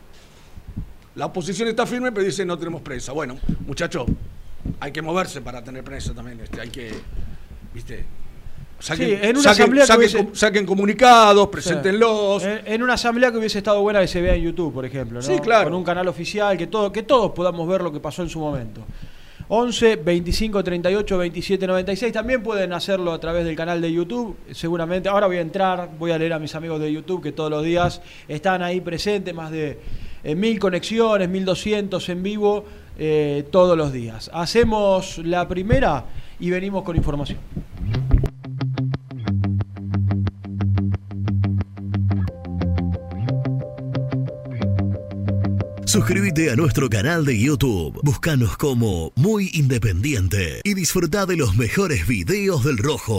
[1.16, 3.12] La oposición está firme, pero dice no tenemos prensa.
[3.12, 4.06] Bueno, muchachos,
[4.78, 6.40] hay que moverse para tener prensa también.
[6.40, 6.92] Este, hay que,
[7.74, 8.04] viste,
[8.78, 12.44] saquen, Sí, en una saquen- asamblea que saquen hubiese- com- saquen comunicados, preséntenlos.
[12.44, 15.20] En, en una asamblea que hubiese estado buena que se vea en YouTube, por ejemplo,
[15.20, 15.22] ¿no?
[15.26, 15.64] Sí, claro.
[15.64, 18.38] Con un canal oficial, que, todo, que todos podamos ver lo que pasó en su
[18.38, 18.82] momento.
[19.52, 22.12] 11 25 38 27 96.
[22.12, 24.36] También pueden hacerlo a través del canal de YouTube.
[24.52, 27.50] Seguramente, ahora voy a entrar, voy a leer a mis amigos de YouTube que todos
[27.50, 29.76] los días están ahí presentes, más de
[30.24, 32.64] eh, mil conexiones, 1200 en vivo
[32.98, 34.30] eh, todos los días.
[34.32, 36.04] Hacemos la primera
[36.38, 37.38] y venimos con información.
[45.90, 47.98] Suscríbete a nuestro canal de YouTube.
[48.04, 53.18] Búscanos como Muy Independiente y disfruta de los mejores videos del Rojo.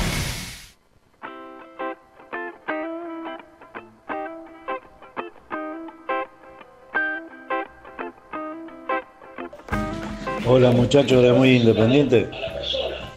[10.53, 12.27] Hola muchachos de Muy Independiente.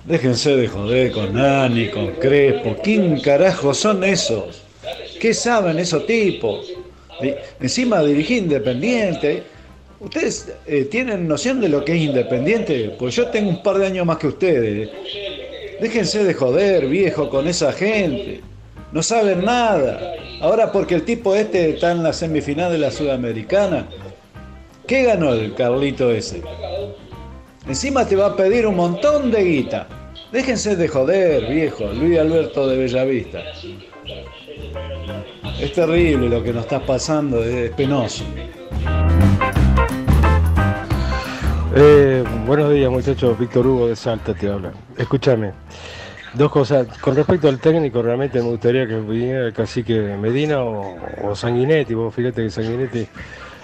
[0.04, 2.76] Déjense de joder con Nani, con Crespo.
[2.80, 4.62] ¿Quién carajo son esos?
[5.20, 6.70] ¿Qué saben esos tipos?
[7.58, 9.42] Encima dirigí Independiente.
[9.98, 12.94] ¿Ustedes eh, tienen noción de lo que es Independiente?
[12.96, 14.90] Pues yo tengo un par de años más que ustedes.
[15.80, 18.42] Déjense de joder, viejo, con esa gente.
[18.92, 20.12] No saben nada.
[20.40, 23.88] Ahora porque el tipo este está en la semifinal de la Sudamericana.
[24.86, 26.40] ¿Qué ganó el Carlito ese?
[27.66, 29.88] Encima te va a pedir un montón de guita.
[30.30, 33.40] Déjense de joder, viejo, Luis Alberto de Bellavista.
[35.58, 38.24] Es terrible lo que nos está pasando, es penoso.
[41.74, 44.72] Eh, buenos días muchachos, Víctor Hugo de Salta te habla.
[44.98, 45.52] Escúchame,
[46.34, 46.86] dos cosas.
[46.98, 51.94] Con respecto al técnico, realmente me gustaría que viniera el cacique Medina o, o Sanguinetti.
[51.94, 53.08] Vos fíjate que Sanguinetti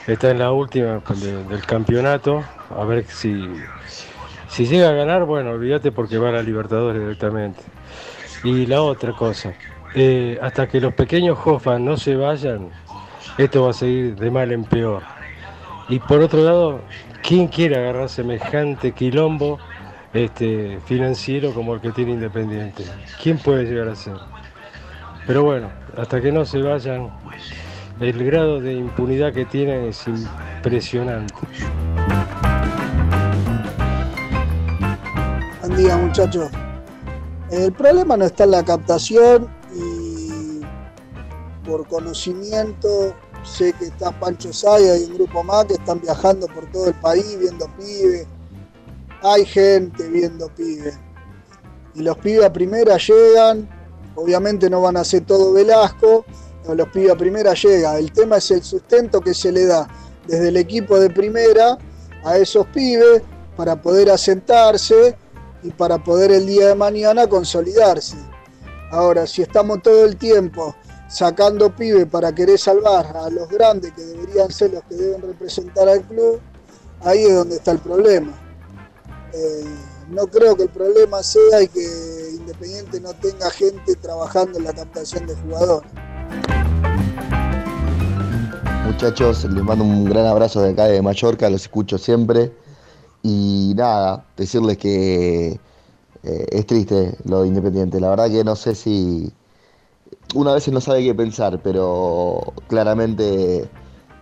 [0.06, 1.02] está en la última
[1.48, 2.44] del campeonato.
[2.70, 3.48] A ver si
[4.50, 7.60] si llega a ganar, bueno, olvídate porque va a la Libertadores directamente.
[8.42, 9.54] Y la otra cosa,
[9.94, 12.68] eh, hasta que los pequeños Hoffman no se vayan,
[13.38, 15.02] esto va a seguir de mal en peor.
[15.88, 16.80] Y por otro lado,
[17.22, 19.60] ¿quién quiere agarrar semejante quilombo
[20.12, 22.84] este, financiero como el que tiene Independiente?
[23.22, 24.16] ¿Quién puede llegar a ser?
[25.28, 27.08] Pero bueno, hasta que no se vayan,
[28.00, 31.34] el grado de impunidad que tienen es impresionante.
[35.76, 36.50] día muchachos.
[37.50, 40.60] El problema no está en la captación y
[41.64, 46.66] por conocimiento sé que está Pancho Saya y un grupo más que están viajando por
[46.72, 48.26] todo el país viendo pibes.
[49.22, 50.98] Hay gente viendo pibes.
[51.94, 53.68] Y los pibes a primera llegan
[54.16, 56.24] Obviamente no van a ser todo Velasco,
[56.66, 57.98] no, los pibes a primera llega.
[57.98, 59.88] El tema es el sustento que se le da
[60.26, 61.78] desde el equipo de primera
[62.24, 63.22] a esos pibes
[63.56, 65.16] para poder asentarse
[65.62, 68.16] y para poder el día de mañana consolidarse.
[68.90, 70.74] Ahora, si estamos todo el tiempo
[71.08, 75.88] sacando pibes para querer salvar a los grandes que deberían ser los que deben representar
[75.88, 76.40] al club,
[77.00, 78.32] ahí es donde está el problema.
[79.32, 79.64] Eh,
[80.08, 85.26] no creo que el problema sea que Independiente no tenga gente trabajando en la captación
[85.26, 85.90] de jugadores.
[88.86, 92.52] Muchachos, les mando un gran abrazo de acá de Mallorca, los escucho siempre.
[93.22, 95.58] Y nada, decirles que
[96.22, 98.00] eh, es triste lo de Independiente.
[98.00, 99.32] La verdad que no sé si.
[100.34, 103.68] Una vez no sabe qué pensar, pero claramente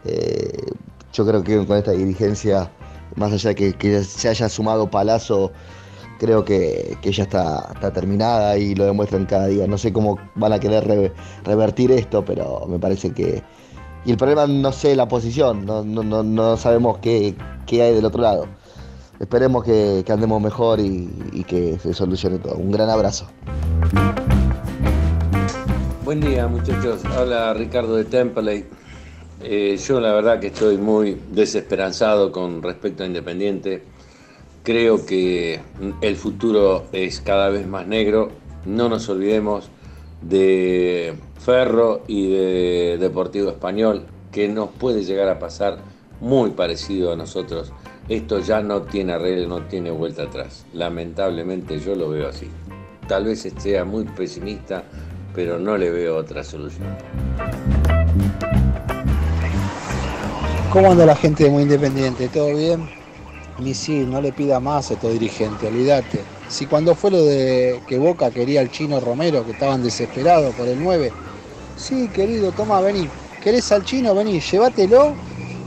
[0.04, 0.72] eh,
[1.12, 2.70] yo creo que con esta dirigencia,
[3.16, 5.50] más allá de que, que se haya sumado Palazo,
[6.18, 9.66] creo que, que ya está, está terminada y lo demuestran cada día.
[9.66, 11.12] No sé cómo van a querer re-
[11.44, 13.42] revertir esto, pero me parece que.
[14.04, 17.34] Y el problema no sé la posición, no, no, no, no sabemos qué,
[17.66, 18.46] qué hay del otro lado.
[19.20, 22.54] Esperemos que, que andemos mejor y, y que se solucione todo.
[22.54, 23.26] Un gran abrazo.
[26.04, 28.64] Buen día muchachos, habla Ricardo de Temperley.
[29.42, 33.82] Eh, yo la verdad que estoy muy desesperanzado con respecto a Independiente.
[34.62, 35.60] Creo que
[36.02, 38.30] el futuro es cada vez más negro.
[38.66, 39.70] No nos olvidemos
[40.20, 45.78] de Ferro y de Deportivo Español, que nos puede llegar a pasar
[46.20, 47.72] muy parecido a nosotros.
[48.08, 50.66] Esto ya no tiene arreglo, no tiene vuelta atrás.
[50.72, 52.48] Lamentablemente yo lo veo así.
[53.06, 54.84] Tal vez sea muy pesimista,
[55.34, 56.86] pero no le veo otra solución.
[60.72, 62.28] ¿Cómo anda la gente de Muy Independiente?
[62.28, 62.97] ¿Todo bien?
[63.58, 66.24] Misil, no le pida más a estos dirigentes, olvídate.
[66.48, 70.68] Si cuando fue lo de que Boca quería al chino Romero, que estaban desesperados por
[70.68, 71.12] el 9,
[71.76, 73.08] sí, querido, toma, vení.
[73.42, 74.14] ¿Querés al chino?
[74.14, 75.14] Vení, llévatelo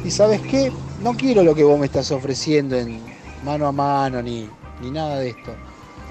[0.04, 0.72] y ¿sabes qué?
[1.04, 3.02] No quiero lo que vos me estás ofreciendo en
[3.44, 4.48] mano a mano ni,
[4.82, 5.54] ni nada de esto.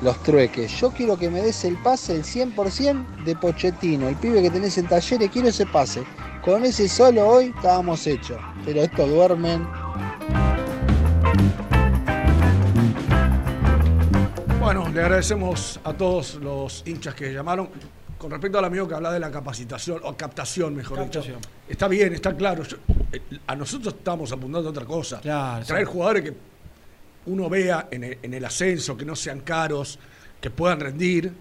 [0.03, 0.81] Los trueques.
[0.81, 4.79] Yo quiero que me des el pase, el 100% de Pochettino, el pibe que tenés
[4.79, 6.03] en talleres, quiero ese pase.
[6.43, 8.39] Con ese solo hoy estábamos hechos.
[8.65, 9.80] Pero estos duermen.
[14.93, 17.69] Le agradecemos a todos los hinchas que llamaron.
[18.19, 21.37] Con respecto al amigo que habla de la capacitación, o captación, mejor Captación.
[21.39, 21.49] dicho.
[21.69, 22.65] Está bien, está claro.
[22.65, 22.77] Yo-
[23.13, 25.21] eh, a nosotros estamos apuntando a otra cosa.
[25.21, 25.93] Claro, Traer sí.
[25.93, 26.35] jugadores que
[27.27, 29.99] uno vea en el, en el ascenso, que no sean caros,
[30.41, 31.33] que puedan rendir.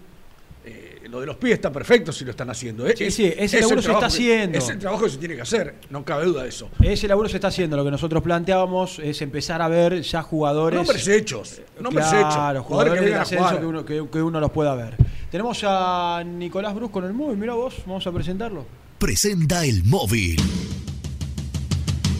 [1.02, 2.86] Eh, lo de los pies está perfecto si lo están haciendo.
[2.86, 2.94] ¿eh?
[2.96, 4.58] Sí, sí, ese el laburo se está que- haciendo.
[4.58, 6.68] Es el trabajo que se tiene que hacer, no cabe duda de eso.
[6.82, 7.76] Ese laburo se está haciendo.
[7.76, 10.76] Lo que nosotros planteábamos es empezar a ver ya jugadores.
[10.76, 12.32] Nombres hechos, nombres claro, hechos.
[12.34, 13.60] jugadores, Jugadores que ascenso jugar.
[13.60, 14.96] que uno, que, que uno los pueda ver.
[15.30, 17.36] Tenemos a Nicolás Brus con el móvil.
[17.36, 18.66] Mira vos, vamos a presentarlo.
[18.98, 20.36] Presenta el móvil.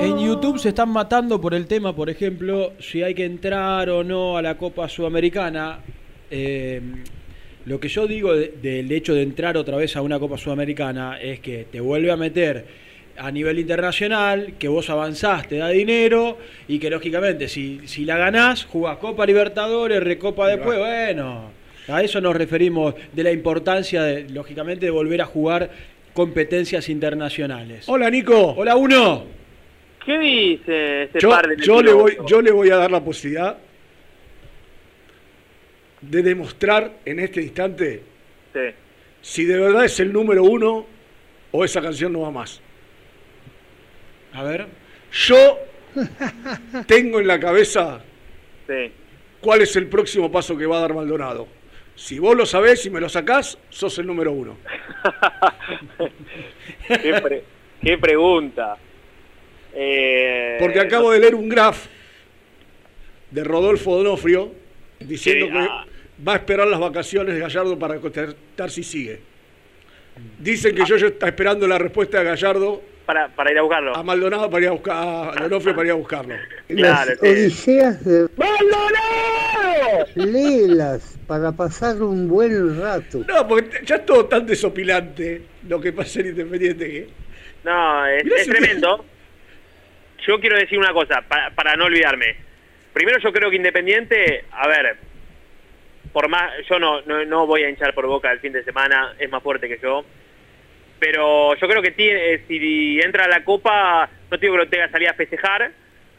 [0.00, 4.02] En YouTube se están matando por el tema, por ejemplo, si hay que entrar o
[4.02, 5.78] no a la Copa Sudamericana.
[6.30, 6.80] Eh,
[7.66, 11.18] lo que yo digo de- del hecho de entrar otra vez a una Copa Sudamericana
[11.20, 12.64] es que te vuelve a meter
[13.16, 18.16] a nivel internacional, que vos avanzás, te da dinero y que lógicamente si, si la
[18.16, 21.50] ganás, jugás Copa Libertadores, Recopa después, bueno,
[21.88, 25.70] a eso nos referimos de la importancia, de, lógicamente, de volver a jugar
[26.22, 27.84] competencias internacionales.
[27.88, 28.54] Hola, Nico.
[28.56, 29.24] Hola, uno.
[30.04, 33.04] ¿Qué dice ese Yo, par de yo le voy, yo le voy a dar la
[33.04, 33.56] posibilidad
[36.00, 38.02] de demostrar en este instante
[38.52, 38.60] Sí.
[39.20, 40.86] si de verdad es el número uno
[41.52, 42.60] o esa canción no va más.
[44.32, 44.66] A ver.
[45.12, 45.56] Yo
[46.88, 48.00] tengo en la cabeza
[48.66, 48.90] Sí.
[49.40, 51.46] cuál es el próximo paso que va a dar Maldonado.
[51.98, 54.56] Si vos lo sabés y me lo sacás, sos el número uno.
[56.86, 57.44] qué, pre-
[57.82, 58.76] qué pregunta.
[59.74, 61.86] Eh, Porque acabo de leer un graph
[63.32, 64.54] de Rodolfo Donofrio
[65.00, 65.84] diciendo Sí, que ah.
[66.26, 69.20] va a esperar las vacaciones de Gallardo para contestar si sigue.
[70.38, 73.96] Dicen que yo ya está esperando la respuesta de Gallardo para, para ir a buscarlo.
[73.96, 74.96] a Maldonado para ir a buscar
[75.38, 76.34] a Donofrio para ir a buscarlo.
[76.68, 77.26] Claro, sí.
[77.26, 78.28] Odiseas de...
[80.14, 83.24] léelas para pasar un buen rato.
[83.26, 87.08] No, porque ya es todo tan desopilante lo que pasa en Independiente que...
[87.64, 89.04] No, es, Mirá es si- tremendo.
[90.26, 92.36] Yo quiero decir una cosa, para, para no olvidarme.
[92.92, 94.96] Primero yo creo que Independiente, a ver,
[96.12, 99.14] por más, yo no, no, no voy a hinchar por boca el fin de semana,
[99.18, 100.04] es más fuerte que yo.
[100.98, 104.90] Pero yo creo que eh, si entra a la Copa, no digo que lo tenga
[104.90, 105.70] salir a festejar,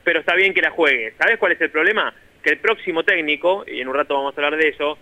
[0.03, 1.13] pero está bien que la juegue.
[1.17, 2.13] ¿Sabes cuál es el problema?
[2.43, 4.97] Que el próximo técnico, y en un rato vamos a hablar de eso,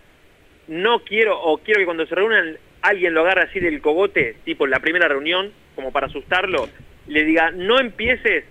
[0.67, 4.65] no quiero, o quiero que cuando se reúnan alguien lo agarre así del cogote, tipo
[4.65, 6.67] en la primera reunión, como para asustarlo,
[7.07, 8.45] le diga, no empieces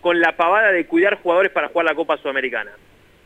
[0.00, 2.72] con la pavada de cuidar jugadores para jugar la Copa Sudamericana.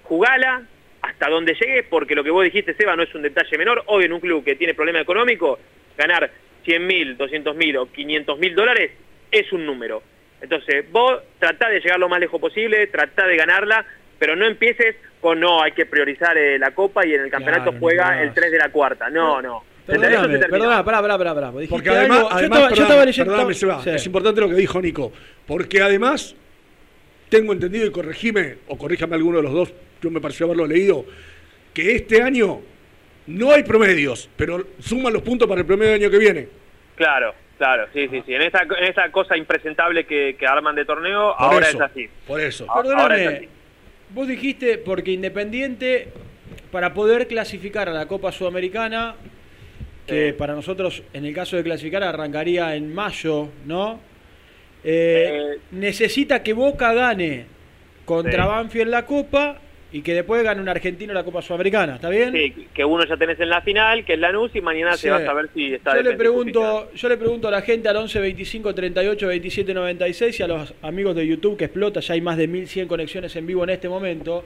[0.03, 0.63] Jugala
[1.03, 3.83] hasta donde llegues, porque lo que vos dijiste, Seba, no es un detalle menor.
[3.87, 5.59] Hoy en un club que tiene problema económico,
[5.97, 6.31] ganar
[6.65, 8.93] 100 mil, 200 mil o 500 mil dólares
[9.31, 10.03] es un número.
[10.41, 13.85] Entonces, vos tratá de llegar lo más lejos posible, tratá de ganarla,
[14.19, 17.65] pero no empieces con no, hay que priorizar eh, la Copa y en el campeonato
[17.71, 18.23] Claro, juega no.
[18.23, 19.09] el 3 de la cuarta.
[19.11, 19.65] No, no.
[19.87, 21.53] Perdóname, perdona, pará, pará, pará, pará.
[21.69, 23.91] Porque además, algo- yo además, estaba- yo perdóname, estaba leyendo- perdóname, Sí.
[23.97, 25.13] es importante lo que dijo Nico,
[25.47, 26.35] porque además,
[27.29, 31.05] tengo entendido y corregime, o corríjame alguno de los dos, yo me pareció haberlo leído,
[31.75, 32.61] que este año
[33.27, 36.49] no hay promedios, pero suman los puntos para el promedio del año que viene.
[36.97, 38.35] Claro, claro, sí, sí, sí.
[38.35, 41.83] En esa, en esa cosa impresentable que, que arman de torneo, Por ahora eso, es
[41.91, 42.09] así.
[42.27, 42.65] Por eso.
[42.71, 43.49] A- Ahora es Perdóname, así.
[44.11, 46.09] vos dijiste porque Independiente,
[46.71, 49.15] para poder clasificar a la Copa Sudamericana,
[50.07, 53.99] que para nosotros, en el caso de clasificar, arrancaría en mayo, ¿no?
[54.85, 57.47] Eh, necesita que Boca gane
[58.05, 58.49] contra Sí.
[58.51, 59.59] Banfield la Copa
[59.95, 62.33] y que después gane un argentino la Copa Sudamericana, ¿está bien?
[62.33, 65.03] Sí, que uno ya tenés en la final, que es Lanús, y mañana Sí.
[65.03, 67.89] se va a saber si está Yo le pregunto, yo le pregunto a la gente
[67.89, 72.15] al 11 25 38 27 96 y a los amigos de YouTube que explota, ya
[72.15, 74.45] hay más de 1100 conexiones en vivo en este momento.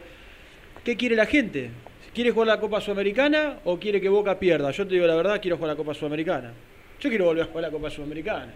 [0.85, 1.71] ¿Qué quiere la gente?
[2.15, 4.71] ¿Quiere jugar la Copa Sudamericana o quiere que Boca pierda?
[4.71, 6.53] Yo te digo la verdad, quiero jugar la Copa Sudamericana.
[7.01, 8.53] Yo quiero volver a jugar la Copa Sudamericana.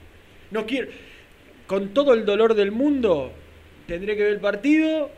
[0.51, 0.89] No quiero
[1.67, 3.33] con todo el dolor del mundo
[3.87, 5.11] tendré que ver el partido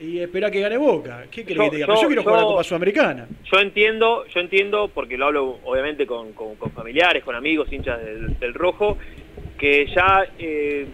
[0.00, 1.24] y esperar que gane Boca.
[1.30, 1.86] ¿Qué querés Yo- que te diga?
[1.88, 3.28] Yo- yo quiero jugar la yo- Copa Sudamericana.
[3.52, 8.02] Yo entiendo, yo entiendo, porque lo hablo obviamente con, con- con familiares, con amigos, hinchas
[8.04, 8.96] del, del rojo,
[9.58, 10.86] que ya eh,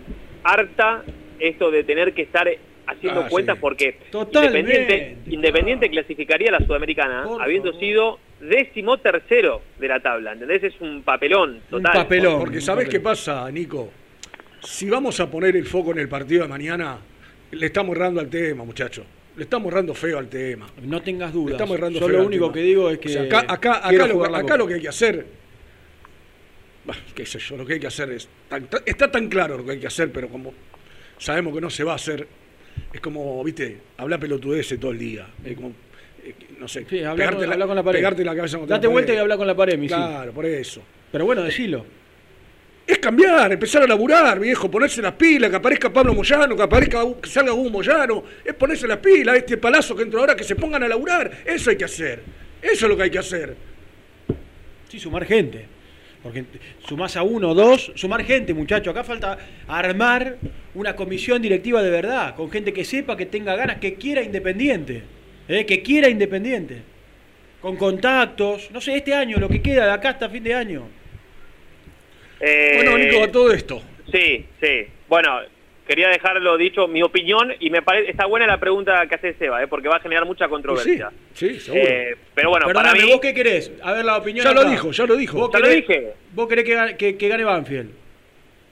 [0.42, 1.04] harta
[1.38, 2.48] esto de tener que estar
[2.88, 3.60] haciendo Ah, cuentas sí.
[3.60, 4.58] porque Totalmente.
[4.72, 10.62] Independiente, Independiente clasificaría a la Sudamericana habiendo sido décimo tercero de la tabla, ¿entendés?
[10.64, 12.06] Es un papelón total.
[12.38, 13.90] Porque ¿sabés qué pasa, Nico?
[14.62, 16.98] Si vamos a poner el foco en el partido de mañana,
[17.52, 19.04] le estamos errando al tema, muchachos.
[19.36, 20.66] Le estamos errando feo al tema.
[20.82, 21.52] No tengas Le dudas.
[21.52, 24.06] estamos errando Yo feo lo único que digo es que O sea, acá, acá, acá,
[24.06, 25.26] lo, acá lo que hay que hacer.
[27.14, 28.28] Qué sé yo, lo que hay que hacer es.
[28.48, 30.54] tan- tan- está tan claro lo que hay que hacer, pero como
[31.18, 32.26] sabemos que no se va a hacer,
[32.92, 35.26] es como, viste, hablar pelotudeces todo el día.
[35.44, 35.72] Es como,
[36.24, 37.98] eh, no sé, Sí, pegarte, con, la, con la pared.
[37.98, 39.18] pegarte la cabeza contra Date la vuelta pared.
[39.18, 39.96] y habla con la pared, misil.
[39.96, 40.82] Claro, por eso.
[41.10, 41.84] Pero bueno, decilo.
[42.86, 47.02] Es cambiar, empezar a laburar, viejo, ponerse las pilas, que aparezca Pablo Moyano, que aparezca
[47.20, 50.54] que salga Hugo Moyano, es ponerse las pilas, este palazo que entra ahora, que se
[50.54, 52.22] pongan a laburar, eso hay que hacer,
[52.62, 53.56] eso es lo que hay que hacer.
[54.88, 55.66] Sí, sumar gente.
[56.22, 56.44] Porque
[56.88, 58.90] sumás a uno dos, sumar gente, muchacho.
[58.90, 60.38] Acá falta armar
[60.74, 65.02] una comisión directiva de verdad, con gente que sepa, que tenga ganas, que quiera independiente.
[65.48, 65.64] ¿eh?
[65.64, 66.82] Que quiera independiente.
[67.60, 68.70] Con contactos.
[68.72, 70.88] No sé, este año, lo que queda de acá hasta fin de año.
[72.40, 73.82] Eh, Bueno, Nico, a todo esto.
[74.12, 74.86] Sí, sí.
[75.08, 75.40] Bueno,
[75.86, 79.62] quería dejarlo dicho, mi opinión, y me parece, está buena la pregunta que hace Seba,
[79.62, 79.66] ¿eh?
[79.68, 81.10] porque va a generar mucha controversia.
[81.32, 81.82] Sí, seguro.
[81.86, 83.00] Eh, pero bueno, para mí...
[83.10, 83.72] ¿vos qué querés?
[83.82, 84.44] A ver la opinión.
[84.44, 85.38] Ya lo dijo, ya lo dijo.
[85.38, 86.12] ¿Vos Ya lo querés, dije.
[86.32, 87.90] ¿Vos querés que, gane- que- que gane Banfield?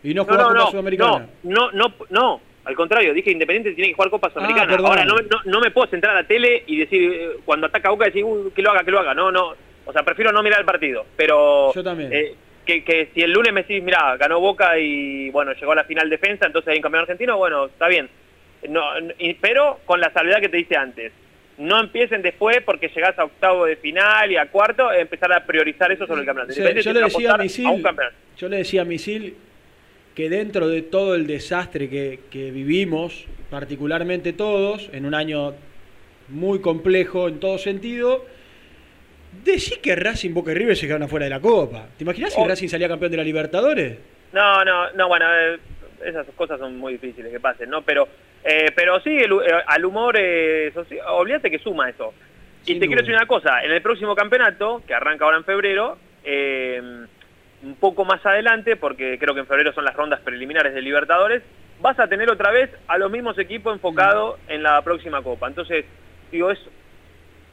[0.02, 1.28] Y no No, jugar no, Copa no, Sudamericana.
[1.44, 4.70] no, no, no, no, al contrario, dije Independiente tiene que jugar Copa Sudamericana.
[4.72, 4.86] perdón.
[4.90, 7.88] Ahora, no, no, no me puedo centrar a la tele y decir, eh, cuando ataca
[7.90, 9.14] Boca, decir, "Uy, que lo haga, que lo haga.
[9.14, 9.54] No, no,
[9.86, 11.06] o sea, prefiero no mirar el partido.
[11.16, 12.12] Pero Yo también.
[12.12, 12.34] eh,
[12.64, 15.84] que, que si el lunes me decís, mira, ganó Boca y bueno, llegó a la
[15.84, 18.08] final defensa, entonces hay un campeón argentino, bueno, está bien.
[18.68, 18.82] No,
[19.40, 21.12] pero con la salvedad que te dice antes.
[21.56, 25.92] No empiecen después porque llegás a octavo de final y a cuarto, empezar a priorizar
[25.92, 26.54] eso sobre el campeonato.
[26.54, 28.16] Yo le decía a Misil, a un campeonato.
[28.36, 29.36] yo le decía a Misil
[30.16, 35.54] que dentro de todo el desastre que, que vivimos, particularmente todos, en un año
[36.28, 38.24] muy complejo en todo sentido,
[39.42, 41.86] decí que Racing, Boca y River se quedaron afuera de la Copa.
[41.96, 42.46] ¿Te imaginas si Oh.
[42.46, 43.98] Racing salía campeón de la Libertadores?
[44.32, 45.58] No, no, no, bueno, eh,
[46.04, 47.82] esas cosas son muy difíciles que pasen, ¿no?
[47.82, 48.08] Pero,
[48.44, 50.16] eh, pero sí, el eh, al humor,
[51.08, 52.12] olvídate que suma eso.
[52.66, 55.98] Y te quiero decir una cosa, en el próximo campeonato, que arranca ahora en febrero,
[56.24, 61.42] un poco más adelante, porque creo que en febrero son las rondas preliminares de Libertadores,
[61.80, 65.46] vas a tener otra vez a los mismos equipos enfocados en la próxima Copa.
[65.46, 65.84] Entonces,
[66.32, 66.58] digo, es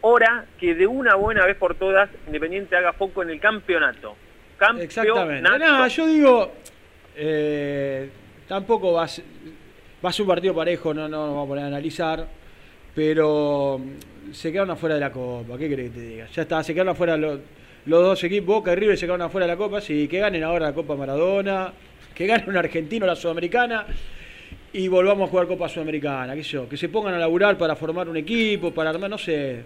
[0.02, 4.16] hora que de una buena vez por todas Independiente haga foco en el campeonato.
[4.58, 4.84] Campeonato.
[4.84, 5.50] Exactamente.
[5.50, 6.52] No, yo digo,
[7.16, 8.10] eh,
[8.48, 9.26] tampoco va a, ser,
[10.04, 12.28] va a ser un partido parejo, no, no nos vamos a poner a analizar,
[12.94, 16.28] pero mm, se quedaron afuera de la Copa, ¿qué crees que te diga?
[16.28, 17.40] Ya está, se quedaron afuera los,
[17.86, 20.44] los dos equipos, Boca y River se quedaron afuera de la Copa, sí, que ganen
[20.44, 21.74] ahora la Copa Maradona,
[22.14, 23.86] que gane un argentino la Sudamericana
[24.74, 27.76] y volvamos a jugar Copa Sudamericana, qué sé yo, que se pongan a laburar para
[27.76, 29.64] formar un equipo, para armar, no sé,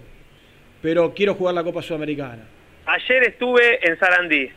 [0.86, 2.44] pero quiero jugar la Copa Sudamericana.
[2.86, 4.48] Ayer estuve en Sarandí.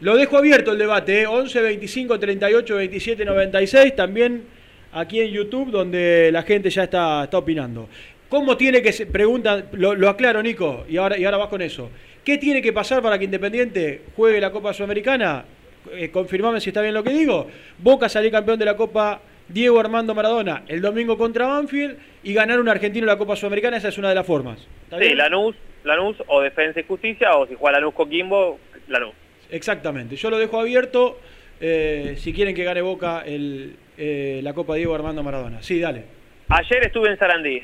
[0.00, 1.26] Lo dejo abierto el debate, ¿eh?
[1.26, 4.44] 11 25 38 27 96, también
[4.90, 7.90] aquí en YouTube, donde la gente ya está, está opinando.
[8.30, 11.60] ¿Cómo tiene que se pregunta, lo, lo, aclaro Nico, y ahora, y ahora vas con
[11.60, 11.90] eso.
[12.24, 15.44] ¿Qué tiene que pasar para que Independiente juegue la Copa Sudamericana?
[15.92, 17.48] Eh, confirmame si está bien lo que digo.
[17.76, 19.20] Boca salir campeón de la Copa
[19.52, 23.88] Diego Armando Maradona el domingo contra Banfield y ganar un argentino la Copa Sudamericana, esa
[23.88, 24.66] es una de las formas.
[24.98, 29.14] Sí, Lanús, Lanús o Defensa y Justicia, o si juega Lanús Coquimbo, Lanús.
[29.50, 31.18] Exactamente, yo lo dejo abierto
[31.60, 35.62] eh, si quieren que gane Boca el, eh, la Copa Diego Armando Maradona.
[35.62, 36.04] Sí, dale.
[36.48, 37.62] Ayer estuve en Sarandí.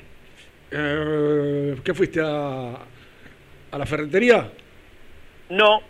[0.70, 2.72] Eh, ¿Qué fuiste a,
[3.70, 4.50] a la ferretería?
[5.50, 5.80] No.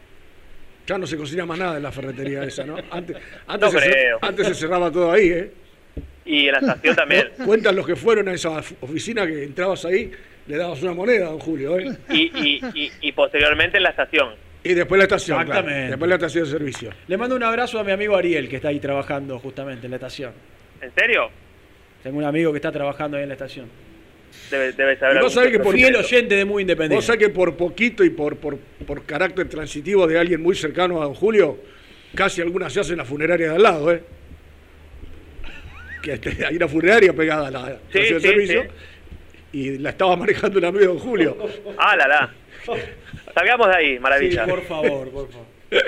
[0.87, 2.77] Ya no se cocina más nada en la ferretería esa, ¿no?
[2.91, 3.17] Antes,
[3.47, 5.51] antes, No se, antes se cerraba todo ahí, ¿eh?
[6.27, 7.29] Y en la estación también.
[7.45, 10.11] Cuentan los que fueron a esa oficina que entrabas ahí,
[10.47, 11.97] le dabas una moneda, don Julio, ¿eh?
[12.11, 14.35] Y, y, y, y posteriormente en la estación.
[14.65, 15.51] Y después la estación, claro.
[15.53, 15.91] Exactamente.
[15.91, 16.91] Después la estación de servicio.
[17.07, 19.97] Le mando un abrazo a mi amigo Ariel, que está ahí trabajando justamente en la
[19.97, 20.33] estación.
[20.81, 21.31] ¿En serio?
[22.03, 23.69] Tengo un amigo que está trabajando ahí en la estación.
[24.51, 26.97] Debe, debe saber Y vos sabés que por Fiel oyente de Muy Independiente.
[26.97, 31.01] Vos sabés que por poquito y por, por, por carácter transitivo de alguien muy cercano
[31.01, 31.59] a don Julio,
[32.15, 34.03] casi algunas se hacen en la funeraria de al lado, ¿eh?
[36.07, 38.69] Que este, hay una funeraria pegada a la Sí, estación de servicio sí.
[39.59, 41.37] y la estaba manejando un amigo de don Julio.
[41.79, 42.31] Ah, la, la.
[43.35, 44.45] Salgamos de ahí, maravilla.
[44.45, 45.47] Sí, por favor, por favor.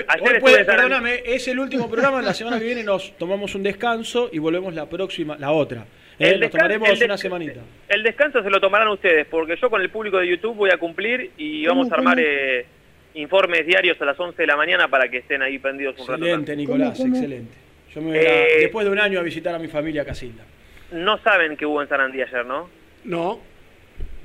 [0.09, 2.21] Ayer puede- perdóname, es el último programa.
[2.21, 5.85] La semana que viene nos tomamos un descanso y volvemos la próxima, la otra.
[6.19, 7.61] Eh, El nos tomaremos una semanita.
[7.87, 10.77] El descanso se lo tomarán ustedes, porque yo con el público de YouTube voy a
[10.77, 12.65] cumplir y vamos a armar eh,
[13.13, 16.23] informes diarios a las 11 de la mañana para que estén ahí prendidos un rato.
[16.25, 16.57] Excelente, más.
[16.57, 17.53] Nicolás, excelente.
[17.93, 20.05] Yo me voy a- Eh, después de un año a visitar a mi familia a
[20.05, 20.43] Casilda.
[20.91, 22.69] No saben que hubo en Sarandí ayer, ¿no?
[23.03, 23.39] No.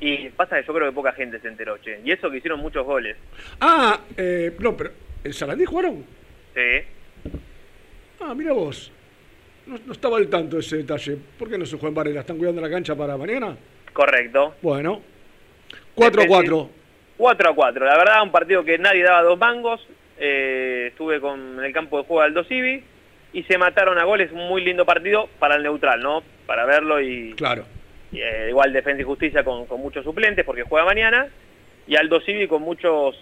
[0.00, 2.00] Y pasa que yo creo que poca gente se enteró, che.
[2.04, 3.16] Y eso que hicieron muchos goles.
[3.60, 4.90] Ah, eh, no, pero
[5.22, 6.04] ¿en Sarandí jugaron?
[6.54, 7.30] Sí.
[8.20, 8.90] Ah, mira vos.
[9.66, 11.16] No, no estaba al tanto ese detalle.
[11.38, 12.20] ¿Por qué no se juega en Varela?
[12.20, 13.56] ¿Están cuidando la cancha para mañana?
[13.92, 14.54] Correcto.
[14.60, 15.00] Bueno.
[15.94, 16.70] 4 a 4.
[17.16, 17.84] 4 a 4.
[17.86, 19.86] La verdad, un partido que nadie daba dos mangos.
[20.18, 22.82] Eh, estuve con en el campo de juego de Aldo Civi
[23.34, 24.32] y se mataron a goles.
[24.32, 26.22] Un muy lindo partido para el neutral, ¿no?
[26.46, 27.66] Para verlo y, Claro.
[28.12, 31.26] y, eh, igual Defensa y Justicia con, con muchos suplentes porque juega mañana.
[31.86, 33.14] Y Aldo Civi con muchos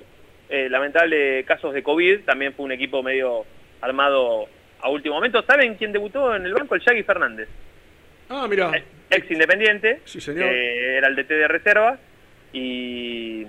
[0.49, 2.21] eh, lamentables casos de COVID.
[2.21, 3.45] También fue un equipo medio
[3.81, 4.47] armado
[4.81, 5.43] a último momento.
[5.43, 6.75] ¿Saben quién debutó en el banco?
[6.77, 7.49] El Yagui Fernández.
[8.29, 8.71] Ah, mira.
[9.11, 10.01] Ex Independiente.
[10.05, 10.49] Sí, señor.
[10.49, 11.99] que era el DT de reserva.
[12.53, 13.47] Y,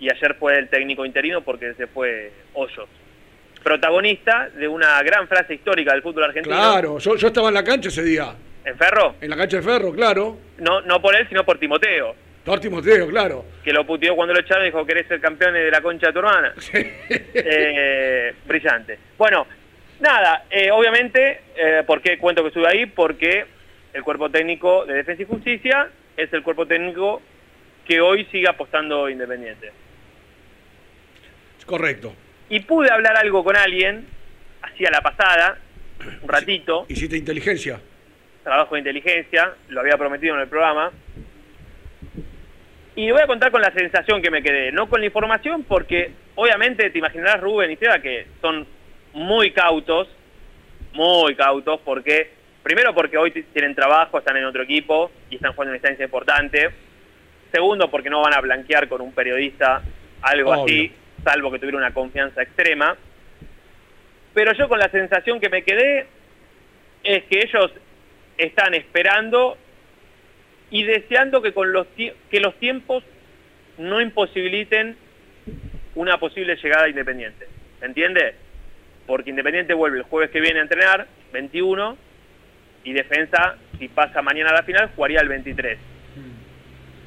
[0.00, 2.88] y ayer fue el técnico interino porque se fue Hoyos.
[3.64, 6.54] Protagonista de una gran frase histórica del fútbol argentino.
[6.54, 8.34] Claro, yo, yo estaba en la cancha ese día.
[8.62, 9.14] ¿En Ferro?
[9.22, 10.36] En la cancha de Ferro, claro.
[10.58, 12.14] No, no por él, sino por Timoteo.
[12.44, 13.46] Por Timoteo, claro.
[13.64, 16.12] Que lo puteó cuando lo echaron y dijo, ¿querés ser campeón de la concha de
[16.12, 16.54] tu hermana?
[16.74, 18.98] Eh, brillante.
[19.16, 19.46] Bueno,
[20.00, 22.84] nada, eh, obviamente, eh, ¿por qué cuento que estuve ahí?
[22.84, 23.46] Porque
[23.94, 27.22] el cuerpo técnico de Defensa y Justicia es el cuerpo técnico
[27.86, 29.72] que hoy sigue apostando Independiente.
[31.64, 32.14] Correcto.
[32.48, 34.06] Y pude hablar algo con alguien,
[34.62, 35.58] hacía la pasada,
[36.22, 37.80] un ratito, Hiciste inteligencia.
[38.42, 40.92] trabajo de inteligencia, lo había prometido en el programa.
[42.96, 46.12] Y voy a contar con la sensación que me quedé, no con la información, porque
[46.36, 48.66] obviamente te imaginarás Rubén y Seba que son
[49.14, 50.08] muy cautos,
[50.92, 52.30] muy cautos, porque
[52.62, 56.70] primero porque hoy tienen trabajo, están en otro equipo y están jugando una instancia importante.
[57.50, 59.82] Segundo porque no van a blanquear con un periodista
[60.22, 60.64] algo Obvio.
[60.64, 60.92] así,
[61.24, 62.96] salvo que tuviera una confianza extrema.
[64.32, 66.06] Pero yo con la sensación que me quedé
[67.02, 67.72] es que ellos
[68.36, 69.56] están esperando
[70.70, 73.04] y deseando que con los que los tiempos
[73.78, 74.96] no imposibiliten
[75.94, 77.46] una posible llegada a Independiente.
[77.80, 78.34] ¿Se entiende?
[79.06, 81.96] Porque Independiente vuelve el jueves que viene a entrenar, 21,
[82.84, 85.78] y Defensa, si pasa mañana a la final, jugaría el 23.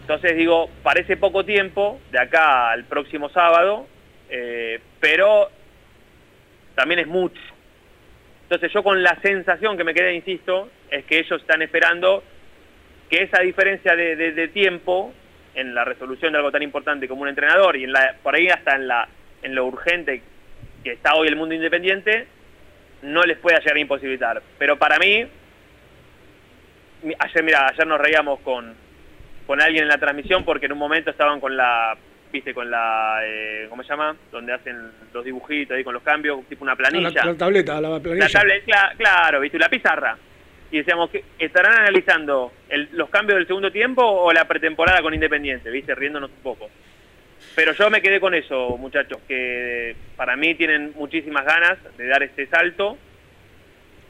[0.01, 3.87] Entonces digo, parece poco tiempo, de acá al próximo sábado,
[4.29, 5.49] eh, pero
[6.75, 7.41] también es mucho.
[8.43, 12.23] Entonces yo con la sensación que me quedé, insisto, es que ellos están esperando
[13.09, 15.13] que esa diferencia de, tiempo
[15.55, 18.47] en la resolución de algo tan importante como un entrenador y en la, por ahí
[18.47, 19.07] hasta en, la,
[19.41, 20.21] en lo urgente
[20.83, 22.27] que está hoy el mundo independiente,
[23.01, 24.41] no les puede llegar a imposibilitar.
[24.57, 25.25] Pero para mí,
[27.19, 28.75] ayer, mira, ayer nos reíamos con,
[29.45, 31.97] con alguien en la transmisión porque en un momento estaban con la,
[32.31, 34.15] viste, con la, eh, ¿cómo se llama?
[34.31, 34.75] Donde hacen
[35.13, 37.09] los dibujitos ahí con los cambios, tipo una planilla.
[37.09, 38.25] La, la tableta, la planilla.
[38.27, 39.57] La tablet, cla- claro, ¿viste?
[39.59, 40.17] La pizarra.
[40.69, 45.13] Y decíamos, que ¿estarán analizando el- los cambios del segundo tiempo o la pretemporada con
[45.13, 45.69] Independiente?
[45.71, 45.95] ¿Viste?
[45.95, 46.69] Riéndonos un poco.
[47.55, 52.23] Pero yo me quedé con eso, muchachos, que para mí tienen muchísimas ganas de dar
[52.23, 52.97] este salto,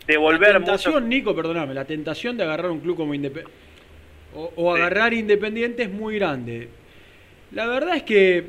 [0.07, 3.51] de volver la mucho- tentación, Nico, perdóname, la tentación de agarrar un club como Independiente
[4.34, 6.70] o, o agarrar Independiente es muy grande.
[7.52, 8.43] La verdad es que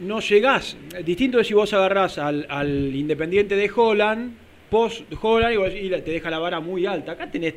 [0.00, 0.76] no llegás.
[1.04, 4.32] Distinto es si vos agarrás al, al Independiente de Holland,
[4.70, 7.12] post Holland, y vos- y te deja la vara muy alta.
[7.12, 7.54] Acá tenés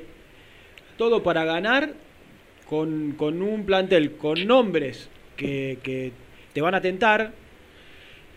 [0.97, 1.93] todo para ganar
[2.67, 6.11] con, con un plantel, con nombres que, que
[6.53, 7.31] te van a tentar,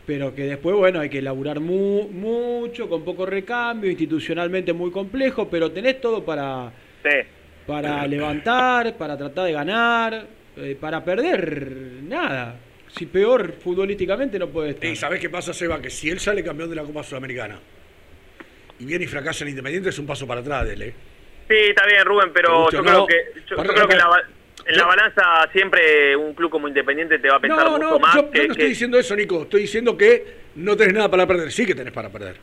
[0.07, 5.49] pero que después, bueno, hay que laburar mu- mucho, con poco recambio, institucionalmente muy complejo,
[5.51, 6.72] pero tenés todo para,
[7.66, 10.26] para levantar, para tratar de ganar,
[10.59, 12.56] eh, para perder nada.
[12.88, 14.90] Si peor futbolísticamente no puede estar.
[14.90, 15.80] ¿Y sabés qué pasa, Seba?
[15.80, 17.59] Que si él sale campeón de la Copa Sudamericana
[18.80, 20.94] y viene y fracasa en Independiente, es un paso para atrás de él, ¿eh?
[21.48, 23.06] Sí, está bien, Rubén, pero yo creo no.
[23.06, 23.14] que,
[23.48, 24.22] yo, yo creo que en la,
[24.66, 27.98] en la balanza siempre un club como Independiente te va a pensar No, mucho no,
[27.98, 29.42] más yo, yo que, no que- estoy diciendo eso, Nico.
[29.42, 30.24] Estoy diciendo que
[30.56, 31.50] no tenés nada para perder.
[31.52, 32.36] Sí que tenés para perder.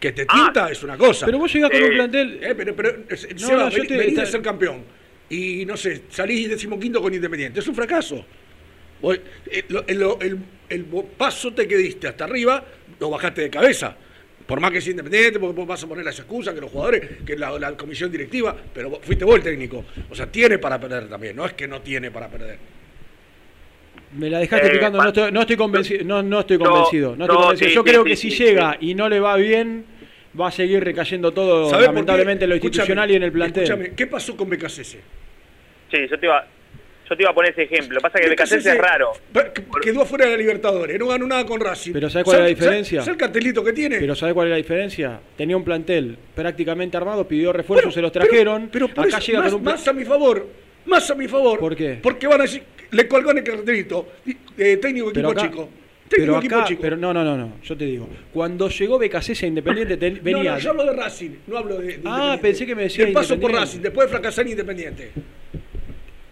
[0.00, 1.26] Que te tienta es una cosa.
[1.26, 3.96] Pero vos llegás con un plantel- Eh, pero, pero, eh, No, Seba, no, yo te-
[3.96, 4.84] venís de está- ser campeón.
[5.30, 7.60] Y no sé, salís decimoquinto con Independiente.
[7.60, 8.24] Es un fracaso.
[9.00, 9.18] Vos,
[9.50, 10.84] eh, el, el- el
[11.16, 12.64] paso te que diste hasta arriba,
[12.98, 13.96] lo bajaste de cabeza.
[14.46, 17.02] Por más que sea independiente, porque vos vas a poner las excusas, que los jugadores,
[17.26, 19.84] que la, la comisión directiva, pero vos- fuiste vos el técnico.
[20.10, 22.58] O sea, tiene para perder también, no es que no tiene para perder.
[24.16, 26.04] Me la dejaste Eh, picando, no estoy, no estoy convencido.
[26.04, 27.14] No, no estoy Yo- convencido.
[27.16, 27.68] no estoy yo- convencido.
[27.68, 28.44] sí, Yo sí, creo sí, que sí, si sí.
[28.44, 29.84] llega y no le va bien,
[30.40, 33.64] va a seguir recayendo todo, ¿Sabés por lamentablemente, en lo institucional y en el plantel.
[33.64, 34.96] Escúchame, ¿qué pasó con BKCS?
[35.90, 36.46] Sí, yo te iba,
[37.08, 38.00] yo te iba a poner ese ejemplo.
[38.00, 39.12] Pasa que BKC es raro.
[39.82, 41.92] Quedó afuera de la Libertadores, no ganó nada con Racing.
[41.92, 43.00] Pero ¿sabes cuál es la ¿Sabes- diferencia?
[43.00, 43.98] ¿Sabes el cartelito que tiene?
[43.98, 45.20] Pero ¿sabes cuál es la diferencia?
[45.36, 48.68] Tenía un plantel prácticamente armado, pidió refuerzos, se los trajeron.
[48.70, 50.46] Pero por acá eso, llega más, con un más a mi favor,
[50.86, 51.58] más a mi favor.
[51.58, 51.98] ¿Por qué?
[52.02, 54.08] Porque van a decir, le colgan el cartelito,
[54.58, 55.68] eh, técnico equipo acá- chico.
[56.16, 56.80] Pero acá, chico.
[56.82, 58.08] pero no, no, no, no, yo te digo.
[58.32, 60.52] Cuando llegó BKC a Independiente ten- No, venía.
[60.52, 63.12] no, yo hablo de Racing, no hablo de, de Ah, pensé que me decía El
[63.12, 63.52] paso por.
[63.52, 65.10] Racing, después de fracasar en Independiente.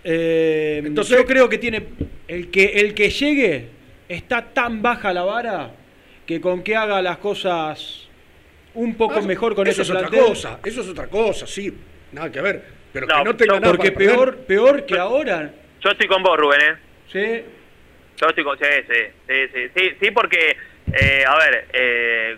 [0.04, 1.82] Eh, Entonces- yo creo que tiene
[2.28, 3.66] el que el que llegue
[4.08, 5.70] está tan baja la vara
[6.24, 8.02] que con que haga las cosas
[8.74, 11.72] un poco Ah, mejor con eso ese es otra cosa, eso es otra cosa, sí,
[12.12, 12.62] nada que ver.
[12.92, 14.16] Pero No, que no tenga no, nada porque para perder.
[14.16, 15.52] peor peor que ahora.
[15.82, 16.74] Yo estoy con vos, Rubén, ¿eh?
[17.12, 17.42] Sí.
[18.16, 18.58] Yo estoy con...
[18.58, 20.56] Sí, sí, sí, sí, sí, porque,
[20.92, 22.36] eh, a ver, eh,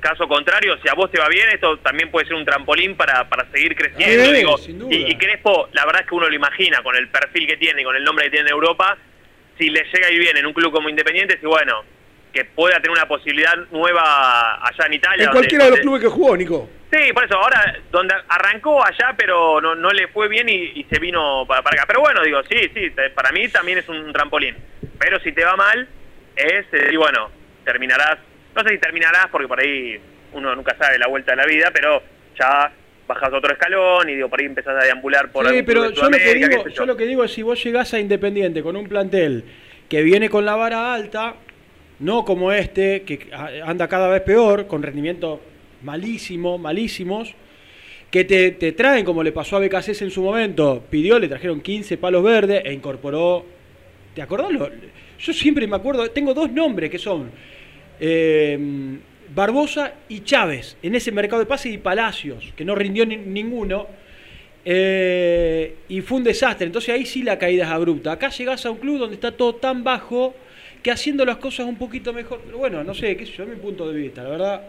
[0.00, 3.28] caso contrario, si a vos te va bien, esto también puede ser un trampolín para,
[3.28, 4.24] para seguir creciendo.
[4.24, 4.58] Sí, digo.
[4.58, 4.94] sin duda.
[4.94, 7.82] Y, y Crespo, la verdad es que uno lo imagina con el perfil que tiene
[7.82, 8.96] y con el nombre que tiene en Europa,
[9.58, 11.84] si le llega ir bien en un club como Independiente, si bueno,
[12.34, 15.24] que pueda tener una posibilidad nueva allá en Italia.
[15.24, 16.68] En donde- cualquiera de los clubes que jugó, Nico.
[16.92, 20.86] Sí, por eso, ahora, donde arrancó allá, pero no, no le fue bien y, y
[20.90, 21.84] se vino para, para acá.
[21.86, 24.56] Pero bueno, digo, sí, sí, para mí también es un trampolín.
[24.98, 25.88] Pero si te va mal,
[26.34, 27.30] es, eh, y bueno,
[27.64, 28.18] terminarás,
[28.54, 30.00] no sé si terminarás, porque por ahí
[30.32, 32.02] uno nunca sabe la vuelta de la vida, pero
[32.38, 32.72] ya
[33.06, 36.34] bajas otro escalón y digo, por ahí empezás a deambular por Sí, pero lo, que
[36.34, 39.44] digo, yo lo que digo es si vos llegás a Independiente con un plantel
[39.88, 41.36] que viene con la vara alta,
[42.00, 43.28] no como este, que
[43.64, 45.40] anda cada vez peor, con rendimientos
[45.82, 47.34] malísimos, malísimos,
[48.10, 51.60] que te, te traen, como le pasó a BKC en su momento, pidió, le trajeron
[51.60, 53.44] 15 palos verdes e incorporó...
[54.14, 54.48] ¿Te acordás?
[55.18, 57.30] Yo siempre me acuerdo, tengo dos nombres que son
[57.98, 58.56] eh,
[59.34, 63.88] Barbosa y Chávez, en ese mercado de pases y Palacios, que no rindió ni- ninguno.
[64.64, 66.66] Eh, y fue un desastre.
[66.66, 68.12] Entonces ahí sí la caída es abrupta.
[68.12, 70.34] Acá llegás a un club donde está todo tan bajo
[70.84, 72.42] que haciendo las cosas un poquito mejor.
[72.44, 74.62] Pero bueno, no sé, qué sé yo, es mi punto de vista, la verdad.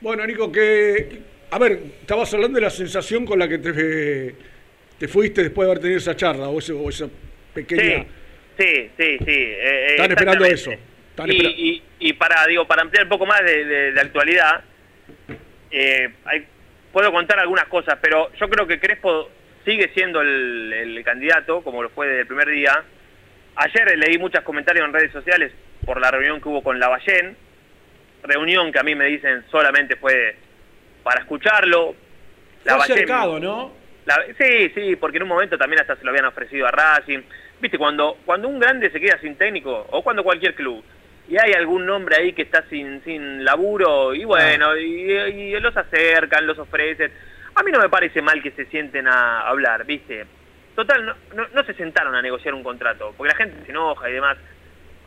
[0.00, 1.18] Bueno, Nico, que.
[1.50, 4.34] A ver, estabas hablando de la sensación con la que te,
[4.98, 7.08] te fuiste después de haber tenido esa charla o, ese- o esa
[7.54, 8.04] pequeña.
[8.58, 9.24] Sí, sí, sí.
[9.26, 10.70] eh, Están esperando eso.
[10.72, 14.62] Están y, y- y para digo para ampliar un poco más de, de- de actualidad
[15.70, 16.44] eh, hay-
[16.92, 19.28] puedo contar algunas cosas pero yo creo que Crespo
[19.64, 22.82] sigue siendo el, el candidato como lo fue desde el primer día
[23.56, 25.52] ayer leí muchos comentarios en redes sociales
[25.84, 27.36] por la reunión que hubo con Lavallén
[28.22, 30.36] reunión que a mí me dicen solamente fue
[31.02, 31.94] para escucharlo
[32.62, 33.72] Fue acercado, ¿no?
[34.06, 37.20] la- sí, sí, porque en un momento también hasta se lo habían ofrecido a Racing.
[37.60, 40.82] viste, cuando, cuando un grande se queda sin técnico, o cuando cualquier club,
[41.28, 45.76] y hay algún nombre ahí que está sin, sin laburo, y bueno, y, y los
[45.76, 47.12] acercan, los ofrecen.
[47.54, 50.26] A mí no me parece mal que se sienten a hablar, viste.
[50.74, 51.04] Total,
[51.34, 54.38] no, no, se sentaron a negociar un contrato, porque la gente se enoja y demás.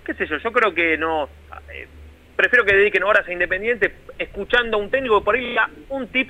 [0.05, 1.27] Qué sé yo, yo creo que no...
[1.73, 1.87] eh,
[2.35, 6.07] prefiero que dediquen horas a Independiente escuchando a un técnico que por ahí da un
[6.09, 6.29] tip,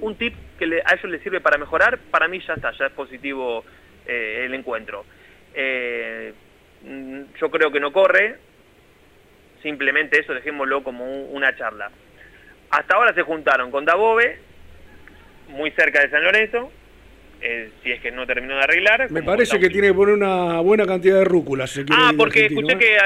[0.00, 2.92] un tip que a ellos les sirve para mejorar, para mí ya está, ya es
[2.92, 3.64] positivo
[4.06, 5.04] eh, el encuentro.
[5.52, 6.32] Eh,
[7.40, 8.36] yo creo que no corre,
[9.62, 11.90] simplemente eso dejémoslo como un- una charla.
[12.70, 14.38] Hasta ahora se juntaron con Dabove,
[15.48, 16.70] muy cerca de San Lorenzo,
[17.42, 19.10] eh, si es que no terminó de arreglar.
[19.10, 21.66] Me parece que tiene que poner una buena cantidad de rúcula.
[21.66, 22.78] si quiere Ah, porque escuché ¿eh?
[22.78, 22.96] que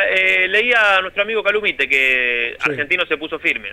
[0.44, 2.70] eh, leía a nuestro amigo Calumite que Sí.
[2.70, 3.68] Argentino se puso firme.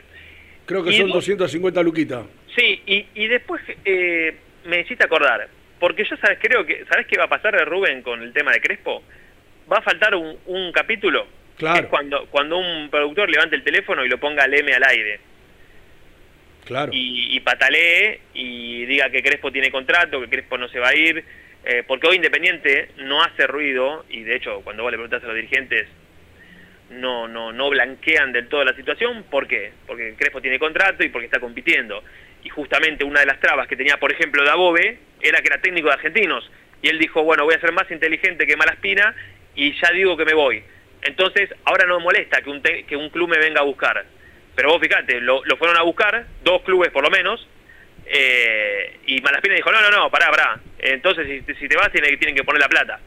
[0.66, 2.26] Creo que y- son 250 luquitas.
[2.56, 4.36] Sí, y, y después eh,
[4.66, 5.48] me hiciste acordar,
[5.80, 8.62] porque yo sabes, creo que, ¿sabes qué va a pasar Rubén con el tema de
[8.62, 9.04] Crespo?
[9.72, 11.26] Va a faltar un, un capítulo,
[11.58, 11.76] Claro.
[11.76, 14.84] que es cuando, cuando un productor levante el teléfono y lo ponga al M al
[14.84, 15.20] aire.
[16.66, 16.92] Claro.
[16.94, 20.96] y, y patalee y diga que Crespo tiene contrato, que Crespo no se va a
[20.96, 21.24] ir,
[21.64, 25.28] eh, porque hoy Independiente no hace ruido y de hecho cuando vos le preguntás a
[25.28, 25.88] los dirigentes
[26.92, 29.72] no, no, no blanquean del todo la situación, ¿por qué?
[29.88, 32.04] Porque Crespo tiene contrato y porque está compitiendo.
[32.44, 35.88] Y justamente una de las trabas que tenía, por ejemplo, Dabove, era que era técnico
[35.88, 36.50] de argentinos.
[36.82, 39.16] Y él dijo, bueno, voy a ser más inteligente que Malaspina
[39.56, 40.64] y ya digo que me voy.
[41.04, 44.04] Entonces, ahora no me molesta que un, que un club me venga a buscar.
[44.56, 47.48] Pero vos fíjate, lo, lo fueron a buscar, dos clubes por lo menos,
[48.06, 50.60] eh, y Malaspina dijo, no, no, no, pará, pará.
[50.80, 53.00] Entonces, si, si te vas, tienen, tienen que poner la plata.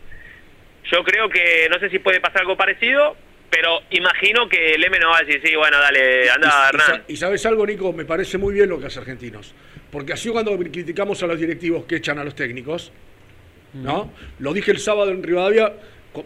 [0.91, 3.17] Yo creo que, no sé si puede pasar algo parecido,
[3.51, 6.69] pero imagino que el M no va a decir, sí, bueno, dale, anda, y, y
[6.69, 7.05] Hernán.
[7.09, 9.55] y sabes algo, Nico, me parece muy bien lo que hace Argentinos.
[9.91, 12.93] Porque así cuando criticamos a los directivos que echan a los técnicos,
[13.75, 14.13] ¿no?
[14.39, 15.73] Lo dije el sábado en Rivadavia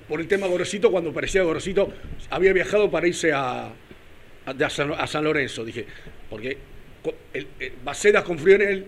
[0.09, 1.93] por el tema Gorosito, cuando parecía Gorosito
[2.31, 3.73] había viajado para irse a,
[4.49, 5.64] a, de a San, a San Lorenzo.
[5.64, 5.84] Dije,
[6.30, 6.57] porque
[7.03, 8.86] co- el, el- Bacedas confió en él,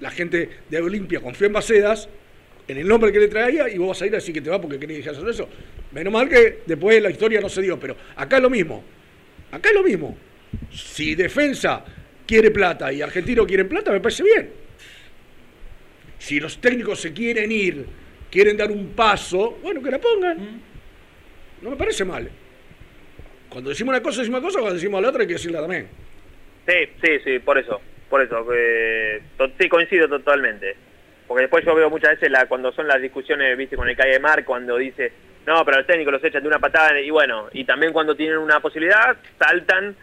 [0.00, 2.08] la gente de Olimpia confió en Bacedas,
[2.68, 4.50] en el nombre que le traía, y vos vas a ir a decir que te
[4.50, 5.48] va porque querías dejar San Lorenzo.
[5.92, 8.82] Menos mal que después la historia no se dio, pero acá es lo mismo.
[9.50, 10.16] Acá es lo mismo.
[10.72, 11.84] Si defensa
[12.26, 14.50] quiere plata y argentino quieren plata, me parece bien.
[16.18, 17.84] Si los técnicos se quieren ir,
[18.30, 20.60] quieren dar un paso, bueno, que la pongan.
[21.60, 22.30] No me parece mal.
[23.52, 25.88] Cuando decimos una cosa, decimos una cosa, cuando decimos la otra, hay que decirla también.
[26.66, 28.46] Sí, sí, sí, por eso, por eso,
[29.36, 30.74] to- sí, coincido totalmente.
[31.26, 34.18] Porque después yo veo muchas veces la, cuando son las discusiones, viste, con el calle
[34.20, 35.12] Mar, cuando dice,
[35.46, 38.38] no, pero los técnicos los echan de una patada, y bueno, y también cuando tienen
[38.38, 39.96] una posibilidad, saltan,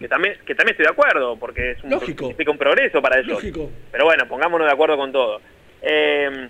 [0.00, 2.28] que también, que también estoy de acuerdo, porque es un, Lógico.
[2.28, 3.32] un progreso para ellos.
[3.32, 3.70] Lógico.
[3.92, 5.40] Pero bueno, pongámonos de acuerdo con todo.
[5.82, 6.48] Eh,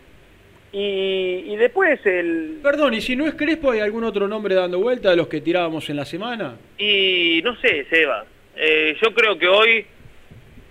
[0.78, 2.58] y, y después el...
[2.62, 5.40] Perdón, ¿y si no es Crespo hay algún otro nombre dando vuelta de los que
[5.40, 6.58] tirábamos en la semana?
[6.76, 8.26] Y no sé, Seba.
[8.54, 9.86] Eh, yo creo que hoy,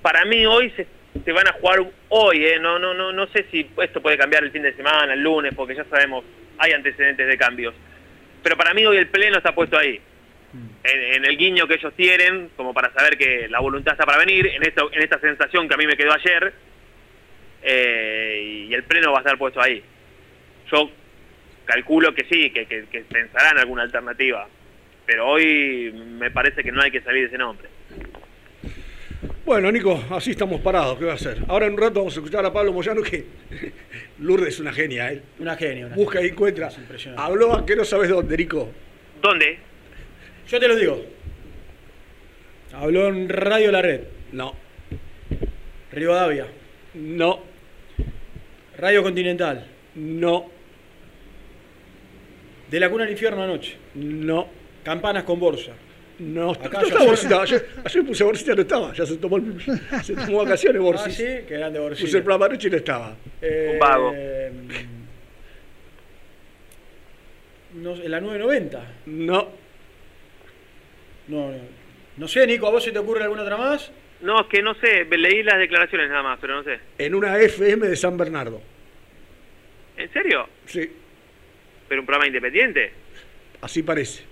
[0.04, 0.86] para mí hoy se,
[1.26, 2.60] se van a jugar hoy, eh.
[2.62, 5.56] no, no, no, no sé si esto puede cambiar el fin de semana, el lunes,
[5.56, 6.24] porque ya sabemos,
[6.60, 7.74] hay antecedentes de cambios.
[8.44, 10.00] Pero para mí hoy el pleno está puesto ahí.
[10.84, 14.20] En, en el guiño que ellos tienen, como para saber que la voluntad está para
[14.20, 16.54] venir, en esta, en esta sensación que a mí me quedó ayer,
[17.64, 19.84] eh, y el pleno va a estar puesto ahí.
[20.72, 20.90] Yo
[21.66, 24.48] calculo que sí, que, que, que pensarán alguna alternativa,
[25.06, 27.68] pero hoy me parece que no hay que salir de ese nombre.
[29.46, 31.38] Bueno, Nico, así estamos parados, ¿qué va a hacer?
[31.48, 33.26] Ahora en un rato vamos a escuchar a Pablo Moyano, que
[34.20, 35.22] Lourdes es una genia, ¿eh?
[35.40, 35.86] Una genia.
[35.86, 36.70] Una Busca y encuentra.
[36.76, 37.22] impresionante.
[37.24, 38.72] Habló a que no sabes dónde, Nico.
[39.22, 39.60] ¿Dónde?
[40.48, 41.06] Yo te lo digo.
[42.74, 44.02] Habló en Radio La Red.
[44.32, 44.56] No.
[45.92, 46.48] Rivadavia.
[46.96, 47.44] No.
[48.78, 49.66] Radio Continental.
[49.96, 50.52] No.
[52.76, 53.78] De la cuna al infierno anoche.
[53.94, 54.50] No.
[54.84, 55.72] Campanas con bolsa.
[56.20, 57.42] No, Acá no ya estaba son- Borsita.
[57.42, 58.94] Ayer, ayer puse Borsita, no estaba.
[58.94, 59.62] Ya se tomó, el-
[60.04, 61.16] se tomó vacaciones, Ah, Borsis.
[61.16, 62.06] sí, qué grande Borsita.
[62.06, 63.16] Puse el programa anoche y no estaba.
[63.42, 64.12] Eh, Un vago.
[67.76, 68.86] No, sé, ¿En la 990?
[69.06, 69.48] No.
[71.30, 71.58] No, no.
[72.18, 73.90] No sé, Nico, ¿a vos se te ocurre alguna otra más?
[74.20, 76.78] No, es que no sé, leí las declaraciones nada más, pero no sé.
[76.98, 78.62] En una FM de San Bernardo.
[79.96, 80.48] ¿En serio?
[80.66, 80.92] Sí.
[81.88, 82.92] ¿Pero un programa independiente?
[83.62, 84.24] Así parece.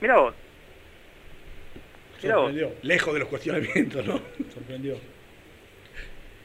[0.00, 0.34] Mira vos.
[2.22, 2.52] Mira vos.
[2.82, 4.20] Lejos de los cuestionamientos, ¿no?
[4.52, 4.96] Sorprendió.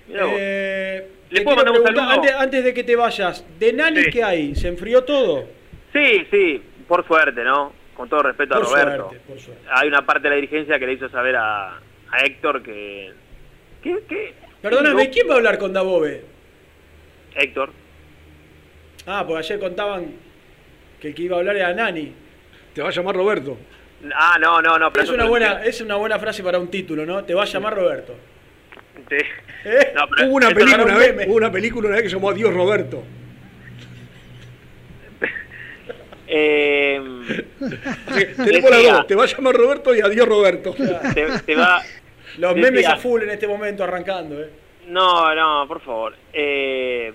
[0.08, 0.34] Mirá vos.
[0.38, 2.16] Eh, ¿Le te puedo quiero mandar un preguntar, saludo?
[2.22, 4.10] Antes, antes de que te vayas, ¿de Nani Sí.
[4.12, 4.56] qué hay?
[4.56, 5.48] ¿Se enfrió todo?
[5.94, 7.74] Sí, sí, por suerte, ¿no?
[7.96, 9.08] Con todo respeto Por a Roberto.
[9.10, 9.64] suerte, por suerte.
[9.72, 13.12] Hay una parte de la dirigencia que le hizo saber a, a Héctor que...
[13.82, 14.04] ¿Qué?
[14.08, 14.34] ¿Qué?
[14.62, 15.10] Perdóname.
[15.10, 16.24] ¿quién va a hablar con Dabove?
[17.36, 17.72] Héctor.
[19.06, 20.14] Ah, porque ayer contaban
[21.06, 22.12] que el que iba a hablar era Nani.
[22.74, 23.58] Te va a llamar Roberto.
[24.14, 24.92] Ah, no, no, no.
[24.92, 27.24] Pero Es una buena, es una buena frase para un título, ¿no?
[27.24, 28.16] Te va a llamar Roberto.
[29.10, 29.18] Sí.
[29.96, 32.30] No, pero Hubo una película una un vez, hubo una película una vez que llamó
[32.32, 33.04] Adiós Roberto.
[36.28, 37.00] Eh,
[38.36, 40.74] tenemos las dos, te va a llamar Roberto y adiós Roberto.
[40.74, 41.84] te, te va...
[42.40, 44.50] Los decía- memes a full en este momento arrancando, ¿eh?
[44.88, 46.16] No, no, por favor.
[46.34, 47.14] Eh,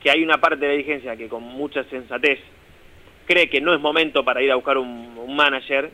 [0.00, 2.38] que hay una parte de la dirigencia que con mucha sensatez
[3.32, 5.90] cree que no es momento para ir a buscar un, un manager,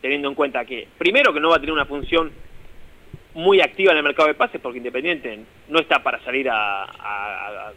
[0.00, 2.30] teniendo en cuenta que, primero, que no va a tener una función
[3.34, 7.68] muy activa en el mercado de pases, porque Independiente no está para salir a, a-
[7.68, 7.72] a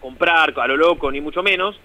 [0.00, 1.78] comprar a lo loco, ni mucho menos.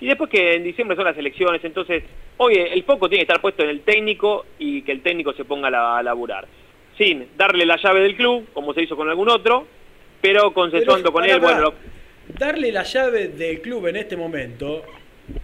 [0.00, 2.02] Y después que en diciembre son las elecciones, entonces,
[2.38, 5.44] oye, el foco tiene que estar puesto en el técnico y que el técnico se
[5.44, 6.46] ponga a, la- a laburar.
[6.98, 9.66] Sin darle la llave del club, como se hizo con algún otro,
[10.20, 11.74] pero consensuando Pero, con él, bueno, lo-
[12.38, 14.84] Darle la llave del club en este momento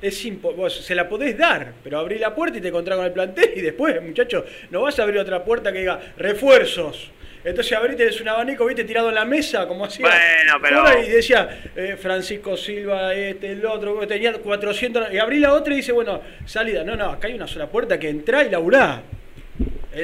[0.03, 3.07] es impo- vos se la podés dar, pero abrí la puerta y te encontrás con
[3.07, 7.11] el plantel y después, muchachos, no vas a abrir otra puerta que diga refuerzos.
[7.45, 10.05] Entonces abrí, tenés un abanico, viste, tirado en la mesa, como hacía.
[10.09, 15.53] Bueno, pero- Y decía, eh, Francisco Silva, este, el otro, tenía 400, y abrí la
[15.53, 16.83] otra y dice, bueno, salida.
[16.83, 19.01] No, no, acá hay una sola puerta que entrá y laburá.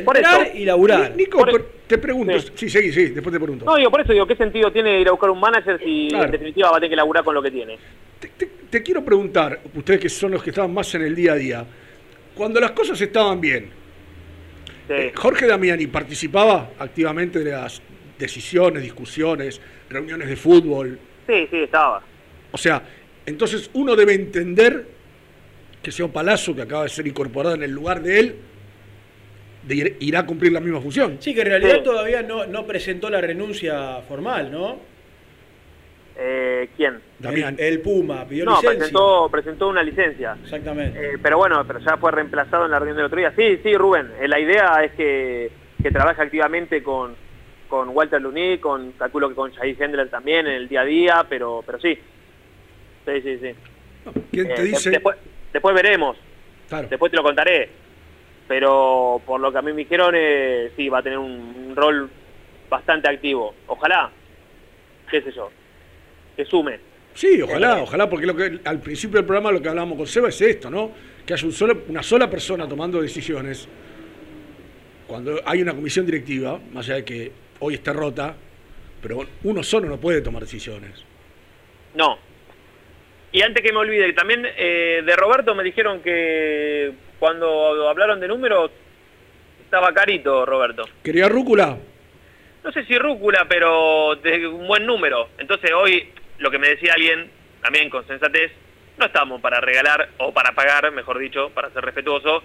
[0.05, 0.57] Por Entrar eso.
[0.57, 1.15] y laburar.
[1.15, 1.45] Nico,
[1.87, 2.49] te pregunto, Sí.
[2.55, 3.65] sí, seguí, sí, después te pregunto.
[3.67, 6.25] No, digo, por eso digo, ¿qué sentido tiene ir a buscar un manager si Claro.
[6.27, 7.77] en definitiva va a tener que laburar con lo que tiene?
[8.71, 11.67] Te quiero preguntar, ustedes que son los que estaban más en el día a día,
[12.35, 13.69] cuando las cosas estaban bien,
[14.89, 17.83] eh, Jorge Damiani participaba activamente de las
[18.19, 20.99] decisiones, discusiones, reuniones de fútbol.
[21.27, 22.03] Sí, sí, estaba.
[22.51, 22.83] O sea,
[23.27, 24.87] entonces uno debe entender
[25.83, 28.37] que sea un Palazzo que acaba de ser incorporado en el lugar de él,
[29.63, 31.17] de ir- irá a cumplir la misma función.
[31.21, 34.79] Sí, que en realidad todavía no, no presentó la renuncia formal, ¿no?
[36.17, 37.01] Eh, ¿Quién?
[37.23, 38.79] El, el Puma, pidió No, licencia.
[38.79, 40.37] presentó, presentó una licencia.
[40.43, 40.99] Exactamente.
[41.15, 43.33] Eh, pero bueno, pero ya fue reemplazado en la reunión del otro día.
[43.37, 44.11] Sí, sí, Rubén.
[44.21, 45.51] eh, la idea es que,
[45.83, 47.15] que trabaje activamente con,
[47.69, 51.27] con Walter Luní, con, calculo que con Jair Hendler también en el día a día,
[51.29, 51.99] pero, pero sí.
[53.07, 53.51] Sí, sí, sí.
[54.31, 54.91] ¿Quién te Eh, dice?
[54.91, 55.17] de- después,
[55.53, 56.17] después veremos.
[56.69, 56.89] Claro.
[56.91, 57.71] Después te lo contaré.
[58.53, 61.31] Pero por lo que a mí me dijeron, eh, sí, va a tener un,
[61.71, 62.11] un rol
[62.69, 63.55] bastante activo.
[63.67, 64.11] Ojalá,
[65.11, 65.51] qué sé yo,
[66.37, 66.79] que sume.
[67.15, 70.29] Sí, ojalá, ojalá, porque lo que al principio del programa lo que hablábamos con Seba
[70.29, 70.91] es esto, ¿no?
[71.25, 73.67] Que haya un solo- una sola persona tomando decisiones.
[75.07, 78.35] Cuando hay una comisión directiva, más allá de que hoy esté rota,
[79.01, 81.03] pero uno solo no puede tomar decisiones.
[81.95, 82.19] No.
[83.33, 86.93] Y antes que me olvide, también eh, de Roberto me dijeron que
[87.23, 88.73] cuando hablaron de números
[89.65, 90.89] estaba carito Roberto.
[91.05, 91.79] ¿Quería rúcula?
[92.65, 95.29] No sé si rúcula, pero de un buen número.
[95.39, 97.31] Entonces hoy, lo que me decía alguien,
[97.63, 98.51] también con sensatez,
[98.99, 102.43] no estamos para regalar, o para pagar, mejor dicho, para ser respetuoso,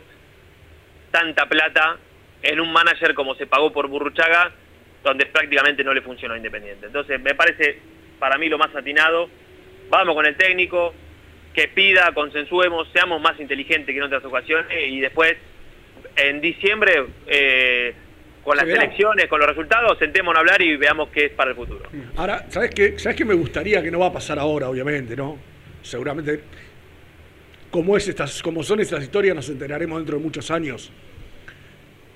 [1.10, 1.98] tanta plata
[2.44, 4.52] en un manager como se pagó por Burruchaga,
[5.04, 6.86] donde prácticamente no le funcionó Independiente.
[6.86, 7.82] Entonces me parece,
[8.20, 9.28] para mí, lo más atinado,
[9.90, 10.94] vamos con el técnico,
[11.54, 15.36] que pida, consensuemos, seamos más inteligentes que en otras ocasiones, y después,
[16.16, 17.94] en diciembre, eh,
[18.44, 21.56] con las elecciones, con los resultados, sentémonos a hablar y veamos qué es para el
[21.56, 21.90] futuro.
[22.16, 22.98] Ahora, ¿sabes qué?
[22.98, 25.38] ¿Sabes qué me gustaría que no va a pasar ahora, obviamente, ¿no?
[25.82, 26.42] Seguramente,
[27.70, 30.92] como, es estas, como son estas historias, nos enteraremos dentro de muchos años.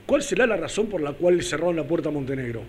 [0.06, 2.64] ¿Cuál será la razón por la cual cerraron la puerta a Montenegro?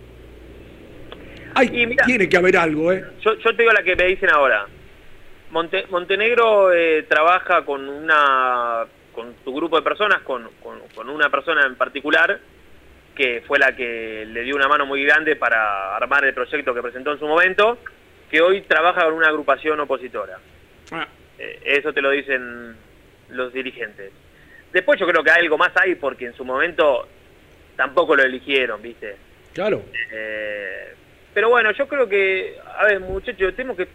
[1.55, 1.69] Hay,
[2.07, 3.05] tiene que haber algo, ¿eh?
[3.21, 4.67] Yo, yo te digo la que me dicen ahora.
[5.53, 8.85] Monte- Montenegro eh, trabaja con una
[9.15, 12.41] con su grupo de personas, con, con- con una persona en particular,
[13.15, 16.81] que fue la que le dio una mano muy grande para armar el proyecto que
[16.81, 17.77] presentó en su momento,
[18.31, 20.39] que hoy trabaja con una agrupación opositora.
[20.91, 21.07] Ah.
[21.39, 22.75] Eh, eso te lo dicen
[23.29, 24.11] los dirigentes.
[24.73, 27.07] Después yo creo que algo más hay porque en su momento
[27.77, 29.17] tampoco lo eligieron, ¿viste?
[29.53, 29.83] Claro.
[30.11, 30.95] Eh,
[31.35, 33.87] pero bueno, yo creo que, a ver, muchachos, tenemos que,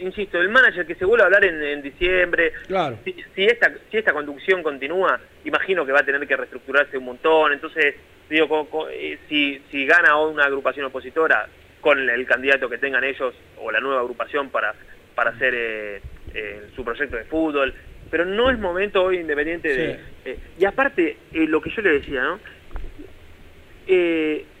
[0.00, 2.98] insisto, el manager que se vuelve a hablar en, en diciembre, Claro.
[3.04, 7.04] si, si esta si esta conducción continúa, imagino que va a tener que reestructurarse un
[7.04, 7.52] montón.
[7.52, 7.94] Entonces,
[8.28, 11.48] digo, eh, si, si gana una agrupación opositora
[11.80, 14.74] con el candidato que tengan ellos o la nueva agrupación para,
[15.14, 16.00] para hacer eh,
[16.34, 17.74] eh, su proyecto de fútbol,
[18.10, 20.00] pero no es momento hoy independiente de...
[20.24, 22.40] Eh, y aparte, lo que yo le decía, ¿no?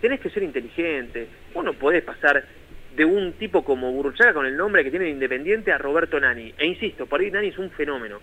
[0.00, 1.28] tenés que ser inteligente.
[1.52, 2.42] Vos no podés pasar
[2.98, 6.52] de un tipo como Burruchaga con el nombre que tiene de Independiente a Roberto Nani.
[6.58, 8.20] E insisto, por ahí Nani es un fenómeno.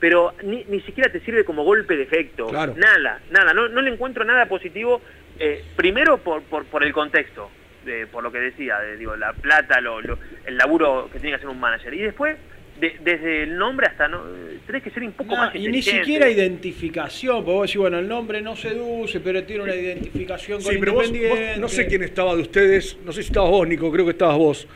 [0.00, 2.46] Pero ni, ni siquiera te sirve como golpe de efecto.
[2.48, 2.74] Claro.
[2.76, 3.52] Nada, nada.
[3.54, 5.00] No, no le encuentro nada positivo.
[5.38, 7.50] eh, primero por, por, por el contexto,
[7.84, 11.32] de- por lo que decía, de, digo, la plata, lo, lo- el laburo que tiene
[11.32, 11.92] que hacer un manager.
[11.92, 12.38] Y después,
[12.80, 14.22] de- desde el nombre hasta no
[14.66, 17.98] tenés que ser un poco No, más y ni siquiera identificación, porque vos decís, bueno,
[17.98, 21.50] el nombre no seduce, pero tiene una identificación con Sí, pero vos, Independiente.
[21.52, 24.10] vos- no sé quién estaba de ustedes, no sé si estabas vos, Nico, creo que
[24.12, 24.68] estabas vos,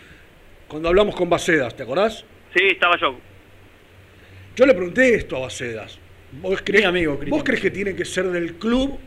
[0.69, 2.25] cuando hablamos con Bacedas, ¿te acordás?
[2.57, 3.19] Sí, estaba yo.
[4.57, 5.99] Yo le pregunté esto a Bacedas.
[6.41, 8.99] ¿Vos crees, amigo, ¿Vos crees que tiene que ser del club?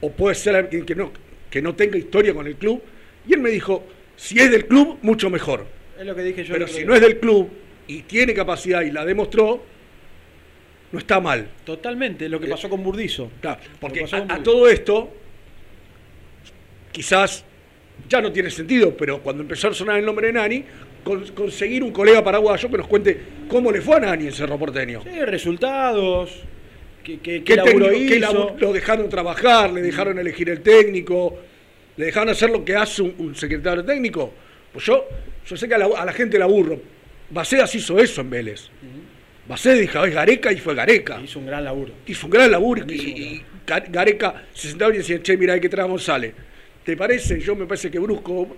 [0.00, 1.12] ¿O puede ser alguien que no,
[1.50, 2.82] que no tenga historia con el club?
[3.26, 3.84] Y él me dijo,
[4.16, 5.66] si es del club, mucho mejor.
[6.04, 6.52] Es lo que dije yo.
[6.52, 7.48] Pero si no es del club
[7.88, 9.62] y tiene capacidad y la demostró,
[10.92, 11.48] no está mal.
[11.64, 13.30] Totalmente, lo que pasó con Burdizo.
[13.40, 15.10] Claro, porque que a, todo esto,
[16.92, 17.42] quizás
[18.06, 20.64] ya no tiene sentido, pero cuando empezó a sonar el nombre de Nani,
[21.02, 23.18] con- conseguir un colega paraguayo que nos cuente
[23.48, 25.02] cómo le fue a Nani en Cerro Porteño.
[25.02, 26.42] Sí, resultados.
[27.02, 28.56] ¿Qué, qué, qué ¿Qué laburo técnico- hizo?
[28.58, 31.38] lo dejaron trabajar, le dejaron elegir el técnico,
[31.96, 34.32] le dejaron hacer lo que hace un, un secretario técnico.
[34.72, 35.06] Pues yo,
[35.46, 36.80] yo sé que a la, a la gente la aburro.
[37.30, 38.68] Bacedas hizo eso en Vélez.
[39.48, 41.20] Bacedas dijo, es Gareca y fue Gareca.
[41.22, 41.92] Hizo un gran laburo.
[42.06, 45.60] Hizo un gran laburo y, y Ga- Gareca se sentaba y decía, che, mira, hay
[45.60, 46.32] que traer a González.
[46.84, 47.40] ¿Te parece?
[47.40, 48.56] Yo me parece que Brusco.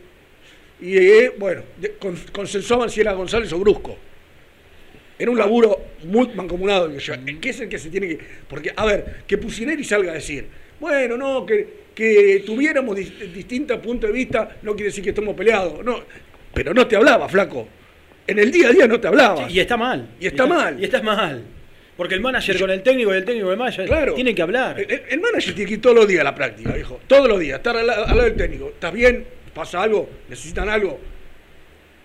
[0.80, 1.62] Y eh, bueno,
[1.98, 3.96] con- consensuaban si era González o Brusco.
[5.18, 6.92] Era un laburo muy mancomunado.
[6.92, 8.18] que yo- ¿Qué es el que se tiene que.?
[8.48, 10.46] Porque, a ver, que Pusineri salga a decir,
[10.78, 15.34] bueno, no, que, que tuviéramos dis- distintos puntos de vista, no quiere decir que estemos
[15.34, 15.82] peleados.
[15.84, 16.00] No,
[16.56, 17.68] pero no te hablaba, flaco.
[18.26, 19.46] En el día a día no te hablaba.
[19.46, 20.08] Sí, y está mal.
[20.18, 20.80] Y está mal.
[20.80, 21.42] Y está mal.
[21.98, 24.14] Porque el manager con el técnico y el técnico con el manager Claro.
[24.14, 24.80] tienen que hablar.
[24.80, 26.98] El, el manager tiene que ir todos los días a la práctica, hijo.
[27.06, 28.68] Todos los días, estar al, lado- al lado del técnico.
[28.70, 29.24] ¿Estás bien?
[29.54, 30.08] ¿Pasa algo?
[30.28, 30.98] ¿Necesitan algo?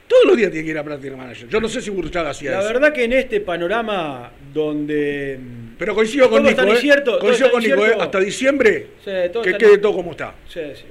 [0.07, 1.47] Todos los días tiene que ir a la práctica el manager.
[1.47, 2.67] Yo no sé si Burchaga hacía La eso.
[2.73, 5.39] verdad que en este panorama donde.
[5.77, 6.75] Pero coincido con todo Nico, está ¿eh?
[6.75, 7.95] incierto, Coincido con Nico, ¿eh?
[7.99, 10.35] Hasta diciembre, Sí, todo que quede todo como está.
[10.47, 10.83] Sí, sí.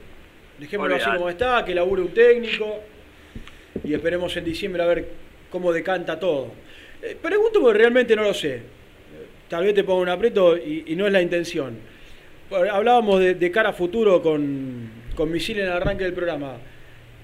[0.59, 2.81] Dejémoslo así como está, que labure un técnico
[3.85, 5.05] y esperemos en diciembre a ver
[5.51, 6.49] cómo decanta todo.
[7.03, 8.61] Eh, pregunto porque realmente no lo sé.
[9.49, 11.77] Tal vez te pongo un aprieto y, y no es la intención.
[12.49, 16.57] Bueno, Hablábamos de, de cara a futuro con, con Misil en el arranque del programa.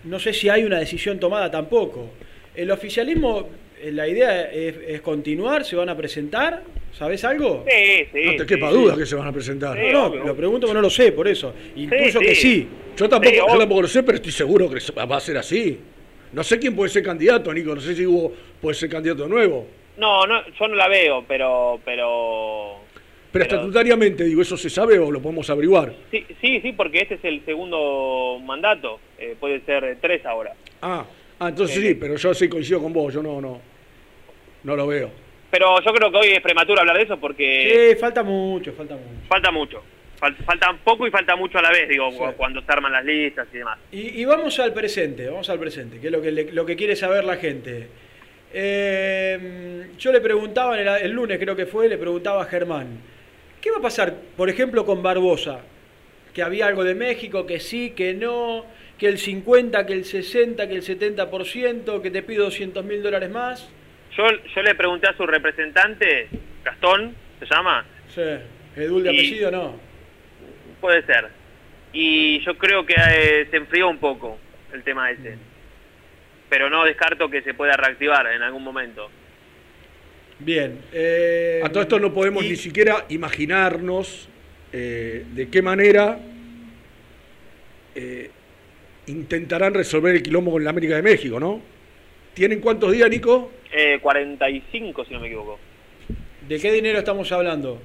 [0.04, 2.10] No sé si hay una decisión tomada tampoco.
[2.54, 3.48] El oficialismo,
[3.80, 6.62] eh, la idea es, es continuar, se van a presentar.
[6.96, 7.64] ¿Sabés algo?
[7.68, 8.24] Sí, sí.
[8.24, 8.74] No te quepa sí.
[8.76, 9.76] duda que se van a presentar.
[9.76, 10.24] Sí, No, obvio.
[10.24, 11.52] lo pregunto porque no lo sé, por eso.
[11.76, 12.26] Intuyo sí.
[12.26, 12.68] que sí.
[12.96, 13.58] Yo tampoco, Sí, yo obvio.
[13.58, 15.78] tampoco lo sé, pero estoy seguro que va a ser así.
[16.36, 17.74] No sé quién puede ser candidato, Nico.
[17.74, 18.30] No sé si Hugo
[18.60, 19.66] puede ser candidato nuevo.
[19.96, 22.80] No, no, yo no la veo, pero, pero,
[23.32, 25.94] Pero, estatutariamente, digo, ¿eso se sabe o lo podemos averiguar?
[26.10, 30.52] sí, sí, sí, porque este es el segundo mandato, eh, puede ser eh, tres ahora.
[30.82, 31.06] Ah,
[31.38, 33.58] ah entonces Eh, sí, pero yo sí coincido con vos, yo no, no,
[34.64, 35.10] no lo veo.
[35.50, 38.94] Pero yo creo que hoy es prematuro hablar de eso porque Sí, falta mucho, falta
[38.94, 39.26] mucho.
[39.26, 39.82] falta mucho.
[40.20, 43.04] Fal- falta poco y falta mucho a la vez, digo, cu- cuando se arman las
[43.04, 43.78] listas y demás.
[43.92, 46.74] Y, y vamos al presente, vamos al presente, que es lo que, le- lo que
[46.76, 47.88] quiere saber la gente.
[48.52, 52.98] Eh, yo le preguntaba el, el lunes, creo que fue, le preguntaba a Germán,
[53.60, 55.60] ¿qué va a pasar, por ejemplo, con Barbosa?
[56.32, 58.64] Que había algo de México, que sí, que no,
[58.98, 63.30] que el 50, que el 60, que el 70%, que te pido 200 mil dólares
[63.30, 63.68] más.
[64.16, 64.24] Yo,
[64.54, 66.28] yo le pregunté a su representante,
[66.64, 67.84] Gastón, ¿se llama?
[68.14, 68.22] Sí,
[68.76, 69.85] Edul de Y- apellido no.
[70.86, 71.26] Puede ser.
[71.92, 74.38] Y yo creo que eh, se enfrió un poco
[74.72, 75.36] el tema ese.
[76.48, 79.10] Pero no descarto que se pueda reactivar en algún momento.
[80.38, 80.78] Bien.
[80.92, 84.28] eh, A todo esto no podemos y- ni siquiera imaginarnos
[84.72, 86.20] eh, de qué manera
[87.96, 88.30] eh,
[89.06, 91.60] intentarán resolver el quilombo con la América de México, ¿no?
[92.32, 93.50] ¿Tienen cuántos días, Nico?
[93.72, 95.58] Eh, 45, si no me equivoco.
[96.48, 97.82] ¿De qué dinero estamos hablando?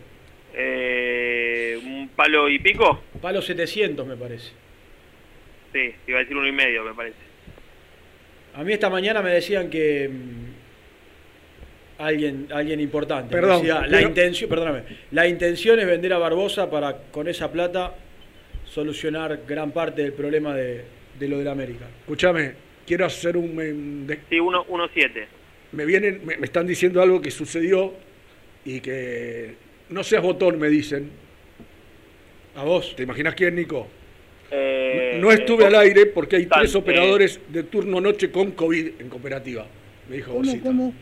[0.54, 3.02] Eh, ¿Un palo y pico?
[3.22, 4.52] Palo 700, me parece.
[5.74, 7.16] Sí, iba a decir uno y medio, me parece.
[8.56, 13.32] A mí esta mañana me decían que mm, alguien, alguien importante.
[13.32, 17.96] Perdón, decía, la intención, perdóname, la intención es vender a Barbosa para con esa plata
[18.66, 20.84] solucionar gran parte del problema de,
[21.18, 21.86] de lo del América.
[22.02, 22.54] Escúchame,
[22.86, 24.06] quiero hacer un...
[24.08, 25.28] de- Sí, uno, uno siete.
[25.72, 27.94] me vienen, me, me están diciendo algo que sucedió
[28.66, 29.56] y que
[29.92, 31.10] no seas botón, me dicen.
[32.56, 32.96] ¿A vos?
[32.96, 33.88] ¿Te imaginas quién, Nico?
[34.50, 38.52] Eh, No estuve eh, al aire porque hay tres eh, operadores de turno noche con
[38.52, 39.66] COVID en cooperativa,
[40.10, 40.94] me dijo ¿Cómo, cómo?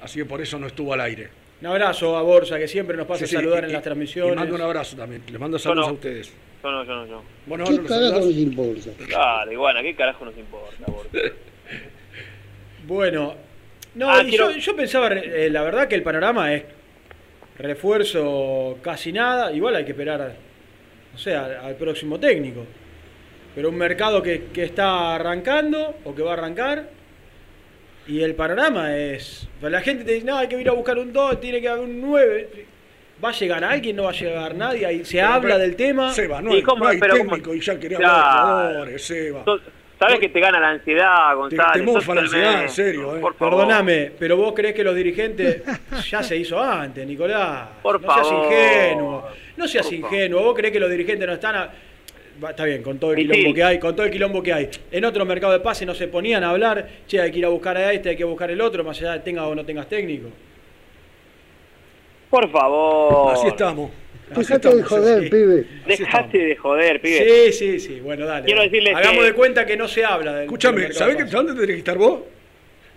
[0.00, 1.28] Así que por eso no estuvo al aire.
[1.60, 3.82] Un abrazo a Borsa, que siempre nos pasa Sí, sí, a saludar y- en las
[3.82, 4.34] transmisiones.
[4.34, 5.22] Y mando un abrazo también.
[5.28, 5.90] Les mando saludos no.
[5.90, 6.32] a ustedes.
[6.62, 7.22] Yo no, yo no, yo.
[7.46, 8.90] Bueno, ¿Qué los carajo nos importa?
[9.10, 11.08] Dale, bueno, ¿qué carajo nos importa, Borja?
[12.86, 13.34] Bueno,
[13.96, 16.64] no, Ah, y quiero- yo, yo pensaba, eh, la verdad que el panorama es
[17.58, 20.34] refuerzo casi nada, igual hay que esperar,
[21.12, 22.64] no sé, al, al próximo técnico.
[23.54, 26.88] Pero un mercado que, que está arrancando o que va a arrancar,
[28.08, 29.48] Y el panorama es.
[29.62, 31.84] la gente te dice, no, hay que ir a buscar un 2, tiene que haber
[31.84, 32.66] un 9.
[33.24, 33.96] ¿Va a llegar alguien?
[33.96, 34.84] ¿No va a llegar nadie?
[34.86, 36.12] Ahí se Pero, habla pero, del tema.
[36.12, 36.84] Seba, no ¿Y hay, cómo?
[36.84, 38.14] no hay Pero técnico cómo- y ya quería Claro.
[38.14, 39.44] hablar de jugadores, Seba.
[39.98, 41.72] Sabes que te gana la ansiedad, González.
[41.72, 43.20] te mofa la ansiedad, en serio, eh.
[43.20, 43.56] Por favor.
[43.60, 45.62] Perdóname, pero vos creés que los dirigentes
[46.10, 47.68] ya se hizo antes, Nicolás.
[47.82, 48.44] Por no seas favor.
[48.52, 49.24] ingenuo.
[49.56, 50.42] No seas Por ingenuo.
[50.42, 51.70] Vos creés que los dirigentes no están a-
[52.50, 53.54] Está bien, con todo el quilombo sí.
[53.54, 54.68] que hay, con todo el quilombo que hay.
[54.90, 57.48] En otro mercado de pase no se ponían a hablar, che, hay que ir a
[57.48, 59.88] buscar a este, hay que buscar el otro, más allá de tengas o no tengas
[59.88, 60.28] técnico.
[62.28, 63.32] Por favor.
[63.32, 63.90] Así estamos.
[64.34, 65.64] Dejate de joder, pibe.
[65.86, 67.50] Dejate de joder, pibe.
[67.52, 68.44] Sí, sí, sí, bueno, dale.
[68.44, 68.70] Quiero dale.
[68.70, 71.68] decirles Hagamos que- de cuenta que no se habla del Escúchame, ¿sabés que, dónde tenés
[71.68, 72.22] que estar vos?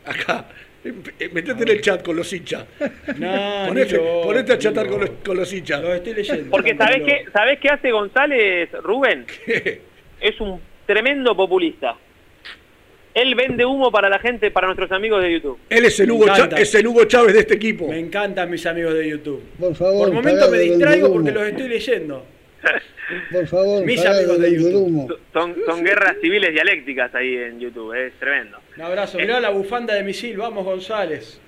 [0.05, 0.45] Acá.
[0.83, 2.65] Eh, Metete en el chat con los hinchas.
[3.17, 5.81] No, ponete, ni yo, ponete a chatar con los, con los hinchas.
[5.81, 6.49] Lo estoy leyendo.
[6.51, 9.25] Porque ¿sabés qué, ¿sabés qué hace González, Rubén?
[10.21, 11.95] Es un tremendo populista.
[13.13, 15.57] Él vende humo para la gente, para nuestros amigos de YouTube.
[15.69, 16.25] Él es el, Hugo
[16.57, 17.87] es el Hugo Chávez de este equipo.
[17.87, 19.41] Me encantan mis amigos de YouTube.
[19.59, 22.25] Por favor, Por momento me distraigo porque los estoy leyendo.
[23.31, 24.75] Por favor, Mis amigos de YouTube.
[24.75, 25.07] humo.
[25.33, 28.59] Son, son guerras civiles dialécticas ahí en YouTube, es tremendo.
[28.77, 29.17] Un abrazo.
[29.17, 30.37] Mirá la bufanda de misil.
[30.37, 31.41] Vamos, González.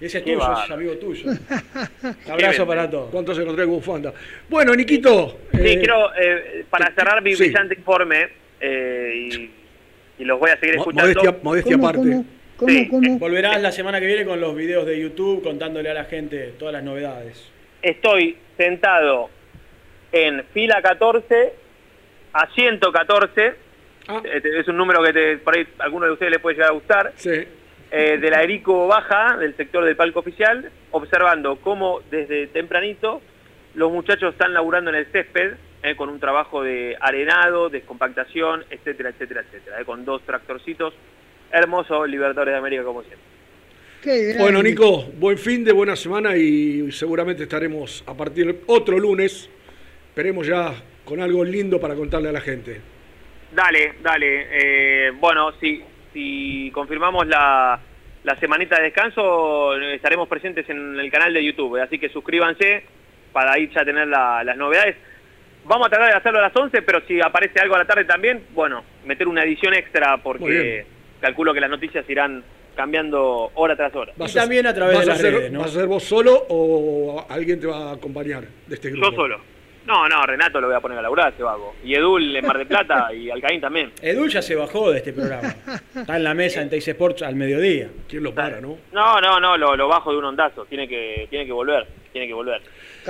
[0.00, 1.24] Ese es tuyo, ese es amigo tuyo.
[2.02, 3.10] Un abrazo para todos.
[3.10, 4.14] ¿Cuánto se encontré bufanda?
[4.48, 5.40] Bueno, Niquito.
[5.52, 7.44] Sí, eh, quiero, eh, para cerrar mi sí.
[7.44, 8.28] brillante informe,
[8.60, 9.50] eh, y,
[10.18, 11.02] y los voy a seguir escuchando.
[11.02, 12.02] modestia, modestia ¿Cómo, aparte.
[12.10, 12.24] cómo,
[12.56, 12.88] cómo, Sí.
[12.88, 13.18] cómo?
[13.18, 16.72] Volverás la semana que viene con los videos de YouTube contándole a la gente todas
[16.74, 17.50] las novedades.
[17.82, 19.30] Estoy sentado
[20.12, 21.52] en fila 14
[22.32, 23.54] a 114.
[24.08, 24.22] Ah.
[24.24, 26.70] Este, es un número que te, por ahí a alguno de ustedes les puede llegar
[26.70, 27.12] a gustar.
[27.16, 27.30] Sí.
[27.90, 33.22] eh, de la Erico Baja, del sector del palco oficial, observando cómo desde tempranito
[33.74, 35.52] los muchachos están laburando en el césped,
[35.82, 40.94] eh, con un trabajo de arenado, descompactación, etcétera, etcétera, etcétera, eh, con dos tractorcitos
[41.52, 43.26] hermosos, Libertadores de América como siempre.
[44.02, 44.36] Qué.
[44.38, 49.50] Bueno, Nico, buen fin de buena semana y seguramente estaremos a partir de otro lunes.
[50.10, 50.72] Esperemos ya
[51.04, 52.80] con algo lindo para contarle a la gente.
[53.52, 54.46] Dale, dale.
[54.50, 55.82] eh, bueno, si,
[56.12, 57.80] si confirmamos la,
[58.24, 61.80] la semanita de descanso, estaremos presentes en el canal de YouTube.
[61.82, 62.84] Así que suscríbanse
[63.32, 64.96] para ahí ya tener la- las novedades.
[65.68, 68.04] Vamos a tratar de hacerlo a las 11, pero si aparece algo a la tarde
[68.04, 70.86] también, bueno, meter una edición extra porque
[71.20, 72.42] calculo que las noticias irán
[72.74, 74.12] cambiando hora tras hora.
[74.16, 75.60] Y también a través vas de a las ser- redes, ¿no?
[75.60, 79.10] ¿Vas a ser vos solo o alguien te va a acompañar de este grupo?
[79.10, 79.40] Yo solo.
[79.84, 81.74] No, no, Renato lo voy a poner a laburar, ese vago.
[81.82, 83.90] Y Edul en Mar del Plata y Alcaín también.
[84.02, 85.54] Edul ya se bajó de este programa.
[85.96, 87.88] Está en la mesa en Teis Sports al mediodía.
[88.06, 88.76] ¿Quién lo para, no?
[88.92, 90.66] No, no, no, lo, lo bajo de un ondazo.
[90.66, 92.60] Tiene que, tiene que volver, tiene que volver.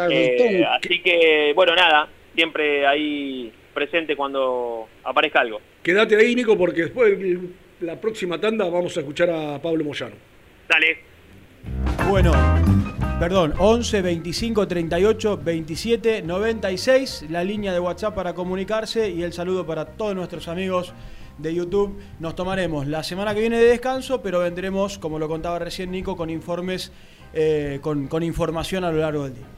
[0.09, 2.07] Eh, así que, bueno, nada,
[2.39, 5.61] siempre ahí presente cuando aparezca algo.
[5.83, 7.41] Quédate ahí, Nico, porque después de
[7.81, 10.15] la próxima tanda vamos a escuchar a Pablo Moyano.
[10.69, 10.99] Dale.
[12.09, 12.31] Bueno,
[13.19, 19.67] perdón, 11 25 38 27 96, la línea de WhatsApp para comunicarse y el saludo
[19.67, 20.95] para todos nuestros amigos
[21.39, 21.99] de YouTube.
[22.21, 26.17] Nos tomaremos la semana que viene de descanso, pero vendremos, como lo contaba recién Nico,
[26.17, 26.93] con informes,
[27.35, 29.58] eh, con, con información a lo largo del día.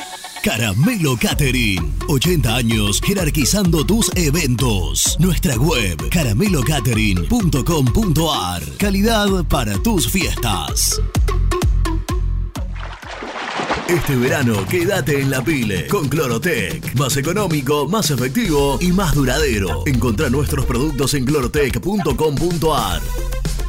[0.43, 1.97] Caramelo Catering.
[2.07, 5.15] 80 años jerarquizando tus eventos.
[5.19, 8.63] Nuestra web caramelocatering.com.ar.
[8.77, 10.99] Calidad para tus fiestas.
[13.87, 16.95] Este verano quédate en la pile con Clorotec.
[16.95, 19.83] Más económico, más efectivo y más duradero.
[19.85, 23.01] Encontrá nuestros productos en clorotec.com.ar.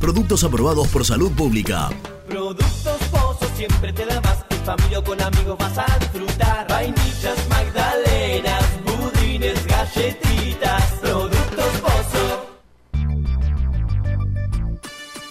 [0.01, 1.91] Productos aprobados por salud pública.
[2.29, 2.71] Productos
[3.11, 4.42] Pozos siempre te da.
[4.65, 6.69] Familia con amigos vas a disfrutar.
[6.69, 10.22] Vainillas, magdalenas, budines, galletitas.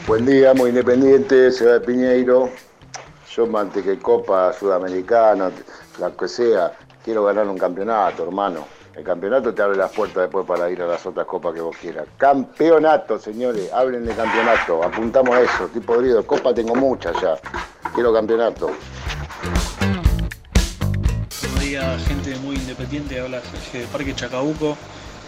[0.08, 2.52] Buen día, muy independiente, Ciudad de Piñeiro.
[3.34, 5.52] Yo más que Copa Sudamericana,
[6.00, 8.66] la que sea, quiero ganar un campeonato, hermano.
[8.96, 11.76] El campeonato te abre las puertas después para ir a las otras copas que vos
[11.78, 12.06] quieras.
[12.18, 14.84] Campeonato, señores, hablen de campeonato.
[14.84, 16.26] Apuntamos a eso, estoy podrido.
[16.26, 17.36] Copa tengo muchas ya.
[17.96, 18.72] Quiero campeonato.
[21.42, 23.20] Buenos días, gente muy independiente.
[23.20, 24.78] Habla Sergio de Parque Chacabuco.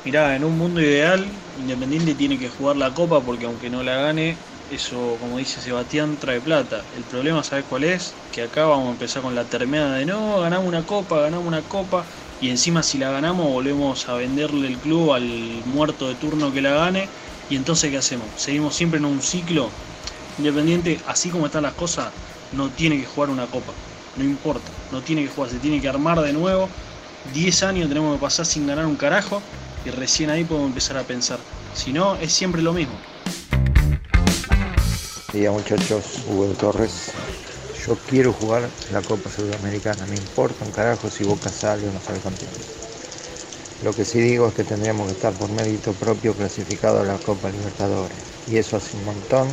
[0.03, 1.25] Mirá, en un mundo ideal,
[1.59, 6.17] Independiente tiene que jugar la copa porque aunque no la gane, eso, como dice Sebastián,
[6.17, 6.87] trae plata.
[6.91, 8.17] El problema, ¿sabes cuál es?
[8.31, 11.67] Que acá vamos a empezar con la terminada de no, ganamos una copa, ganamos una
[11.67, 12.05] copa,
[12.39, 16.61] y encima si la ganamos volvemos a venderle el club al muerto de turno que
[16.61, 17.09] la gane,
[17.47, 18.27] y entonces ¿qué hacemos?
[18.41, 19.69] Seguimos siempre en un ciclo
[20.37, 22.13] independiente, así como están las cosas,
[22.51, 23.73] no tiene que jugar una copa,
[24.15, 26.69] no importa, no tiene que jugar, se tiene que armar de nuevo.
[27.23, 29.41] 10 años tenemos que pasar sin ganar un carajo
[29.83, 31.39] y recién ahí podemos empezar a pensar.
[31.71, 32.93] Si no, es siempre lo mismo.
[35.35, 37.11] Día muchachos, Hugo Torres.
[37.85, 41.99] Yo quiero jugar la Copa Sudamericana, me importa un carajo si Boca sale o no
[41.99, 42.53] sale campeón.
[43.83, 47.17] Lo que sí digo es que tendríamos que estar por mérito propio clasificado a la
[47.17, 48.15] Copa Libertadores.
[48.47, 49.49] Y eso hace un montón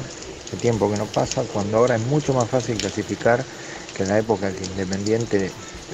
[0.52, 3.44] de tiempo que no pasa, cuando ahora es mucho más fácil clasificar
[3.96, 5.50] que en la época que Independiente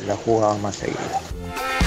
[0.06, 1.77] la jugaba más seguido.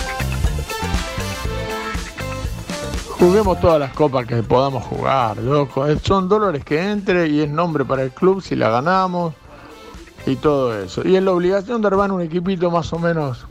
[3.21, 5.37] Juguemos todas las copas que podamos jugar.
[5.37, 9.35] Eh, Son dólares que entre y es nombre para el club si la ganamos
[10.25, 11.07] y todo eso.
[11.07, 13.45] Y es la obligación de armar un equipito más o menos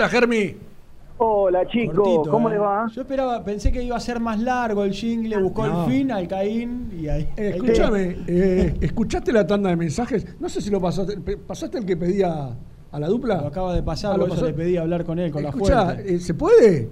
[0.00, 0.56] Hola, Germi.
[1.18, 2.52] Hola chicos, Cortito, ¿cómo ¿eh?
[2.52, 2.86] les va?
[2.90, 5.84] Yo esperaba, pensé que iba a ser más largo el jingle, buscó No.
[5.84, 7.28] el fin, Alcaín y ahí.
[7.36, 10.40] Eh, escúchame, eh, ¿escuchaste la tanda de mensajes?
[10.40, 11.20] No sé si lo pasaste.
[11.36, 12.56] ¿Pasaste el que pedía
[12.90, 13.42] a la dupla?
[13.42, 14.46] Lo acaba de pasar, Ah, por lo eso pasó.
[14.46, 16.14] le pedí hablar con él, con Escuchá, la fuente.
[16.14, 16.88] eh, ¿se puede?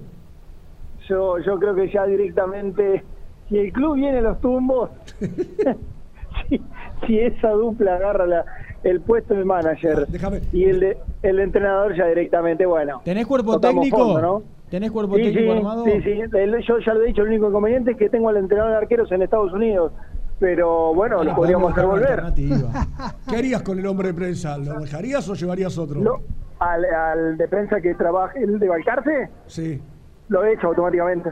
[1.09, 3.05] Yo, yo creo que ya directamente,
[3.49, 4.91] si el club viene a los tumbos,
[6.51, 6.61] si,
[7.07, 8.45] si esa dupla agarra la-
[8.85, 10.07] el puesto de manager
[10.53, 13.01] y el de, el de entrenador ya directamente, bueno.
[13.05, 13.97] ¿Tenés cuerpo técnico?
[13.99, 14.43] fondo, ¿no?
[14.71, 15.85] ¿Tenés cuerpo Sí, técnico sí, armado?
[15.85, 16.11] sí, sí.
[16.33, 18.79] El- yo ya lo he dicho, el único inconveniente es que tengo al entrenador de
[18.79, 19.93] arqueros en Estados Unidos.
[20.39, 22.23] Pero bueno, lo podríamos hacer volver.
[23.29, 24.57] ¿Qué harías con el hombre de prensa?
[24.57, 26.01] ¿Lo dejarías o llevarías otro?
[26.01, 26.21] Lo-
[26.61, 29.81] al, al defensa que trabaje, el de Balcarce, Sí.
[30.29, 31.31] lo he hecho automáticamente.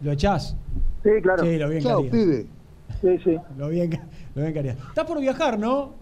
[0.00, 0.56] ¿Lo echás?
[1.02, 1.42] Sí, claro.
[1.42, 2.46] Sí, lo bien que Chao, pibe.
[3.00, 3.36] Sí, sí.
[3.56, 3.96] Lo bien que,
[4.34, 4.72] lo bien que haría.
[4.72, 5.94] Estás por viajar, ¿no?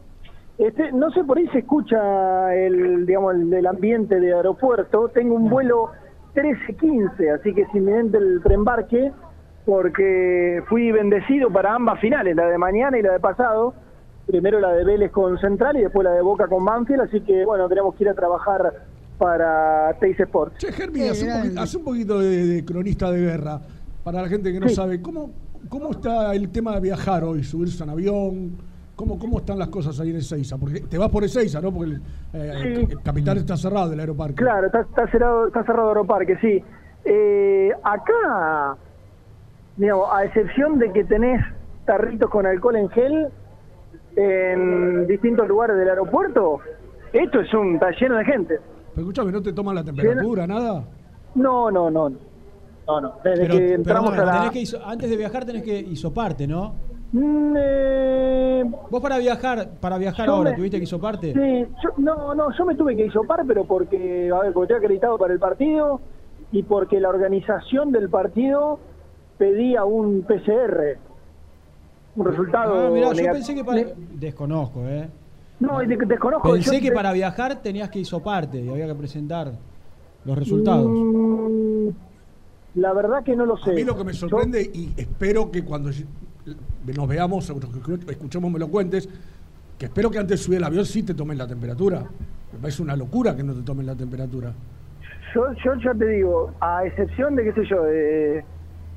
[0.58, 5.08] Este, no sé, por ahí se escucha el, digamos, el, el ambiente de aeropuerto.
[5.08, 5.90] Tengo un vuelo
[6.34, 9.12] 13-15, así que es inminente el preembarque,
[9.64, 13.74] porque fui bendecido para ambas finales, la de mañana y la de pasado.
[14.26, 17.44] Primero la de Vélez con Central y después la de Boca con Banfield, así que
[17.44, 18.72] bueno, tenemos que ir a trabajar
[19.18, 20.56] para Teis Sports.
[20.58, 23.60] Che, Germi, hace, un poquito, hace un poquito de, de cronista de guerra.
[24.02, 24.74] Para la gente que no Sí.
[24.74, 25.30] sabe, ¿cómo,
[25.68, 27.42] ¿cómo está el tema de viajar hoy?
[27.44, 28.56] ¿Subirse en avión?
[28.96, 30.56] ¿Cómo, ¿Cómo están las cosas ahí en Ezeiza?
[30.56, 31.72] Porque te vas por Ezeiza, ¿no?
[31.72, 32.02] Porque el,
[32.32, 32.92] eh, Sí.
[32.92, 34.36] el capital está cerrado del aeroparque.
[34.36, 36.62] Claro, está, está cerrado, está cerrado Aeroparque, sí.
[37.04, 38.76] Eh, acá,
[39.76, 41.40] digamos, a excepción de que tenés
[41.84, 43.28] tarritos con alcohol en gel
[44.16, 46.60] en distintos lugares del aeropuerto,
[47.12, 48.58] esto es un está lleno de gente.
[48.94, 50.84] Pero escúchame, ¿no te toman la temperatura, nada?
[51.34, 52.10] No, no, no.
[52.86, 53.14] No, no.
[53.24, 54.50] Desde Pero, que entramos perdón, a la...
[54.50, 56.74] que antes de viajar tenés que hisoparte, ¿no?
[57.14, 61.32] Mm, eh, Vos para viajar, para viajar ahora, me- ¿tuviste que hisoparte?
[61.32, 64.84] Sí, yo, no, no, yo me tuve que hisopar, pero porque, a ver, porque estoy
[64.84, 66.00] acreditado para el partido
[66.50, 68.80] y porque la organización del partido
[69.38, 70.98] pedía un PCR.
[72.16, 73.82] un resultado Ah, mirá, yo pensé que para...
[73.96, 75.08] Desconozco, ¿eh?
[75.60, 76.50] No, de- desconozco.
[76.52, 79.52] Pensé yo que para viajar tenías que parte y había que presentar
[80.24, 80.90] los resultados.
[80.92, 81.88] Mm,
[82.74, 83.70] La verdad que no lo sé.
[83.70, 85.90] A mí lo que me sorprende y espero que cuando
[86.92, 87.50] nos veamos,
[88.08, 89.08] escuchemos me lo cuentes,
[89.78, 92.04] que espero que antes de subir el avión sí te tomen la temperatura.
[92.52, 94.52] Me parece una locura que no te tomen la temperatura.
[95.34, 98.44] Yo, yo ya te digo, a excepción de, qué sé yo, de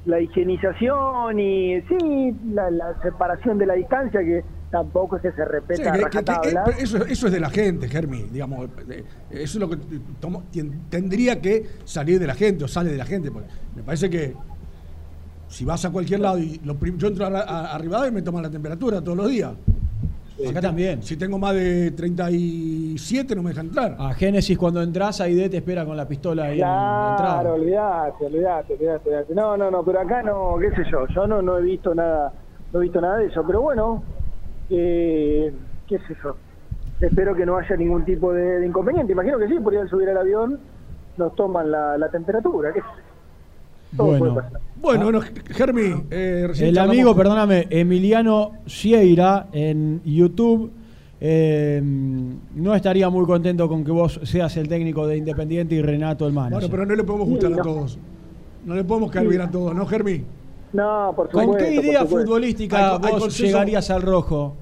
[0.06, 5.38] la higienización y sí, la, la separación de la distancia, que tampoco es que se
[5.38, 8.70] Sí, respeta que- a que- eso, eso es de la gente, Germi, digamos.
[8.90, 9.78] eh, Eso es lo que
[10.22, 10.44] tomo-
[10.90, 13.32] tendría que salir de la gente o sale de la gente.
[13.76, 14.36] me parece que
[15.48, 18.22] si vas a cualquier lado y lo yo entro a, a, a Rivadavia y me
[18.22, 19.52] toman la temperatura todos los días.
[20.48, 21.02] Acá también.
[21.02, 23.96] Si tengo más de 37 no me dejan entrar.
[23.98, 27.54] A Génesis cuando entras, Aide te espera con la pistola ahí en la Claro, entrada.
[27.54, 29.34] olvidate, olvidate, olvidate, olvidate.
[29.36, 32.32] No, no, no, pero acá no, qué sé yo, yo no, no he visto nada,
[32.72, 34.04] no he visto nada de eso, pero bueno,
[34.70, 35.52] eh,
[35.88, 36.36] qué sé yo.
[37.02, 39.14] Espero que no haya ningún tipo de, de inconveniente.
[39.14, 40.60] Imagino que sí, podrían subir al avión,
[41.18, 43.98] nos toman la, la temperatura, qué sé yo.
[43.98, 44.20] Todo Bueno.
[44.20, 44.62] puede pasar.
[44.82, 50.72] Bueno, bueno, Germi, eh, recién El amigo, con- perdóname, Emiliano Sieira en YouTube
[51.20, 56.28] eh, no estaría muy contento con que vos seas el técnico de Independiente y Renato
[56.28, 56.54] el manager.
[56.60, 57.98] Bueno, pero no le podemos gustar a todos.
[58.66, 60.24] No le podemos caer bien a todos, ¿no, Germi?
[60.74, 64.56] No, por ¿Con qué idea futbolística Hay- vos llegarías al rojo?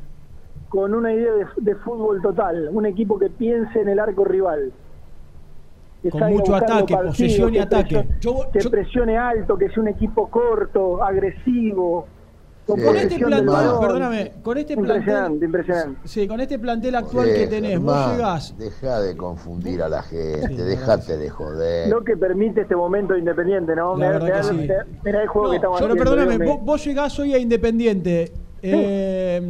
[0.69, 4.71] Con una idea de, de fútbol total, un equipo que piense en el arco rival.
[6.05, 7.95] Que Con salga mucho ataque, partidos, posesión y que ataque.
[8.21, 12.05] presione- que presione alto, que sea un equipo corto, agresivo.
[12.67, 15.99] Con Con este plantel, perdóname, con este Impresionante, plantel, impresionante.
[16.07, 18.55] sí, con este plantel actual que tenés, vos llegás.
[18.55, 21.89] Deja de confundir a la gente, déjate de joder.
[21.89, 23.97] Lo que permite este momento independiente, ¿no?
[23.97, 24.89] La Mirá- verdad que mirá- sí.
[25.03, 26.11] mirá el juego No, que estamos pero haciendo.
[26.11, 28.31] perdóname, vos, vos llegás hoy a Independiente.
[28.61, 29.41] eh,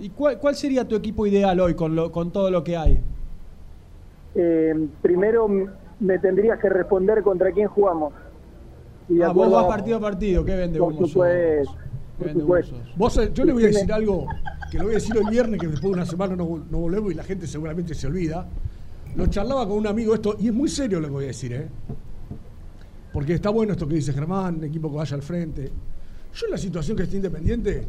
[0.00, 3.00] ¿Y cuál, cuál sería tu equipo ideal hoy con, lo, con todo lo que hay?
[4.34, 5.48] Eh, primero
[6.00, 8.12] me tendrías que responder contra quién jugamos.
[9.08, 10.94] Y Ah, vos vas a- partido a partido, ¿qué vende ¿Qué por
[12.32, 12.76] supuesto.
[12.96, 14.26] Vos, yo le voy a decir algo
[14.70, 17.12] que lo voy a decir hoy viernes, que después de una semana no, no volvemos
[17.12, 18.46] y la gente seguramente se olvida.
[19.14, 21.52] Lo charlaba con un amigo esto, y es muy serio lo que voy a decir,
[21.52, 21.68] ¿eh?
[23.12, 25.70] Porque está bueno esto que dice Germán, equipo que vaya al frente.
[26.34, 27.86] Yo en la situación que esté independiente,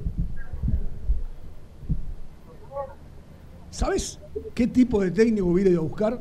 [3.71, 4.19] ¿sabes
[4.53, 6.19] qué tipo de técnico hubiera ido a buscar?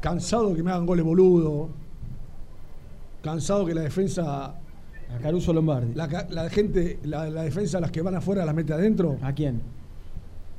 [0.00, 1.68] Cansado de que me hagan goles boludo,
[3.22, 5.94] cansado que la defensa A Caruso Lombardi.
[5.94, 9.18] la gente, la, la defensa, las que van afuera, las mete adentro.
[9.22, 9.60] ¿A quién?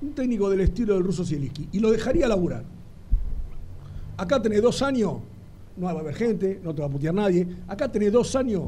[0.02, 1.70] Un técnico del estilo del ruso Zielinski.
[1.72, 2.64] Y lo dejaría laburar.
[4.18, 5.14] Acá tenés dos años,
[5.78, 7.48] no va a haber gente, no te va a putear nadie.
[7.68, 8.64] Acá tenés dos años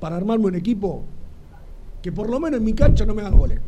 [0.00, 1.04] para armarme un equipo
[2.02, 3.60] que por lo menos en mi cancha no me hagan goles.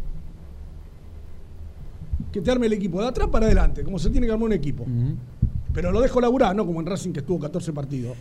[2.32, 4.52] Que te arme el equipo de atrás para adelante, como se tiene que armar un
[4.52, 4.84] equipo.
[5.72, 8.16] Pero lo dejo laburar, no como en Racing que estuvo 14 partidos.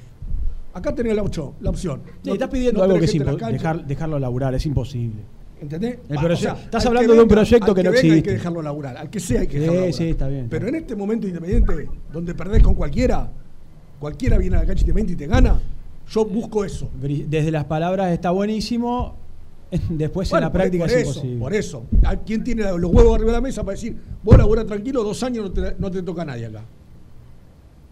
[0.73, 2.01] Acá tenés la, ocho- la opción.
[2.23, 3.13] No- estás pidiendo no algo que es
[3.51, 5.21] dejar, dejarlo laburar, es imposible.
[5.61, 5.97] ¿Entendés?
[6.09, 8.23] O sea, estás hablando de un proyecto que no venga Hay existe.
[8.29, 8.95] que dejarlo laburar.
[8.95, 10.09] Al que sea hay que Sí, dejarlo sí, laburar.
[10.11, 10.47] está bien.
[10.49, 13.29] Pero en este momento independiente, donde perdés con cualquiera,
[13.99, 15.59] cualquiera viene a la cancha independiente y te gana,
[16.09, 16.89] yo busco eso.
[17.01, 19.15] Desde las palabras está buenísimo,
[19.89, 21.39] después Bueno, en la por- práctica por es eso, imposible.
[21.39, 21.83] Por eso.
[22.05, 25.21] ¿A ¿Quién tiene los huevos arriba de la mesa para decir, vos laburás tranquilo, dos
[25.23, 26.63] años no te, no te toca a nadie acá?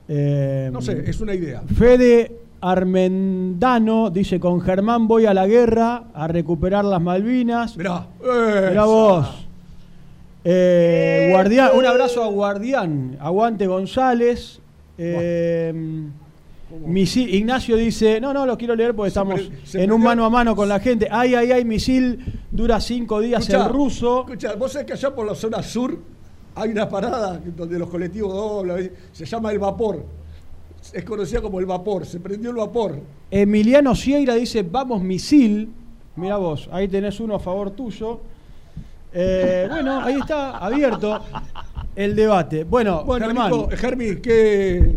[0.08, 1.62] Eh, No sé, es una idea.
[1.78, 2.32] Fede
[2.62, 7.78] Armendano dice, con Germán voy a la guerra a recuperar las Malvinas.
[7.78, 9.28] Mirá, Mirá vos.
[10.44, 13.18] Eh, Guardián, un abrazo a Guardián.
[13.20, 14.60] Aguante González.
[14.98, 15.74] Eh,
[16.86, 20.30] misil- Ignacio dice, no, no, lo quiero leer porque estamos pre- en un mano a
[20.30, 21.08] mano con la gente.
[21.12, 22.20] Ay, ay, ay, misil
[22.50, 24.22] dura cinco días Escuchá, el ruso.
[24.22, 25.98] Escucha, vos sabés que allá por la zona sur
[26.58, 30.04] hay una parada donde los colectivos doblan, se llama el vapor.
[30.94, 33.00] Es conocida como el vapor, se prendió el vapor.
[33.30, 35.70] Emiliano Sieira dice, vamos misil.
[36.16, 38.20] Mira vos, ahí tenés uno a favor tuyo.
[39.14, 41.20] Eh, bueno, ahí está, abierto
[41.96, 42.64] el debate.
[42.64, 44.96] Bueno, Bueno, Germán, Nico, Germi, ¿qué,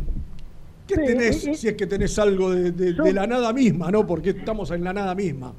[0.87, 3.27] qué Sí, tenés y- y- si es que tenés algo de, de- Yo- de la
[3.27, 4.07] nada misma, ¿no?
[4.07, 5.53] Porque estamos en la nada misma.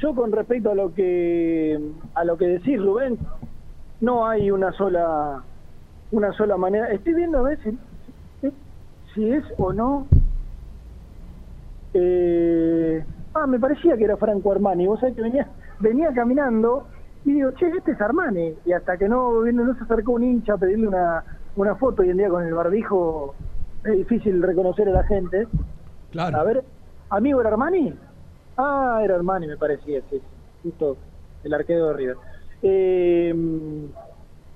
[0.00, 1.78] Yo con respecto a lo que
[2.14, 3.18] a lo que decís Rubén,
[4.02, 5.42] no hay una sola
[6.10, 6.88] una sola manera.
[6.88, 8.50] Estoy viendo a ver si,
[9.14, 10.06] si es o no.
[11.94, 13.02] Eh,
[13.34, 14.86] ah, me parecía que era Franco Armani.
[14.86, 15.48] Vos sabés que venía
[15.80, 16.86] venía caminando
[17.24, 18.54] y digo, che, este es Armani.
[18.66, 21.24] Y hasta que no, no se acercó un hincha a pedirle una,
[21.56, 23.34] una foto hoy en día con el barbijo,
[23.84, 25.46] es difícil reconocer a la gente.
[26.10, 26.38] Claro.
[26.38, 26.64] A ver,
[27.10, 27.94] amigo era Armani.
[28.56, 30.22] Ah, era Armani, me parecía, sí, sí,
[30.64, 30.96] justo
[31.44, 32.16] el arquero de River.
[32.62, 33.34] Eh,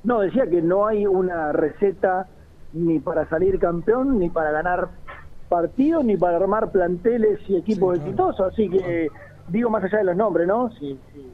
[0.05, 2.28] no, decía que no hay una receta
[2.73, 4.89] ni para salir campeón, ni para ganar
[5.49, 8.53] partidos, ni para armar planteles y equipos exitosos.
[8.53, 9.09] Así que,
[9.49, 10.70] digo más allá de los nombres, ¿no?
[10.78, 11.33] Si, si,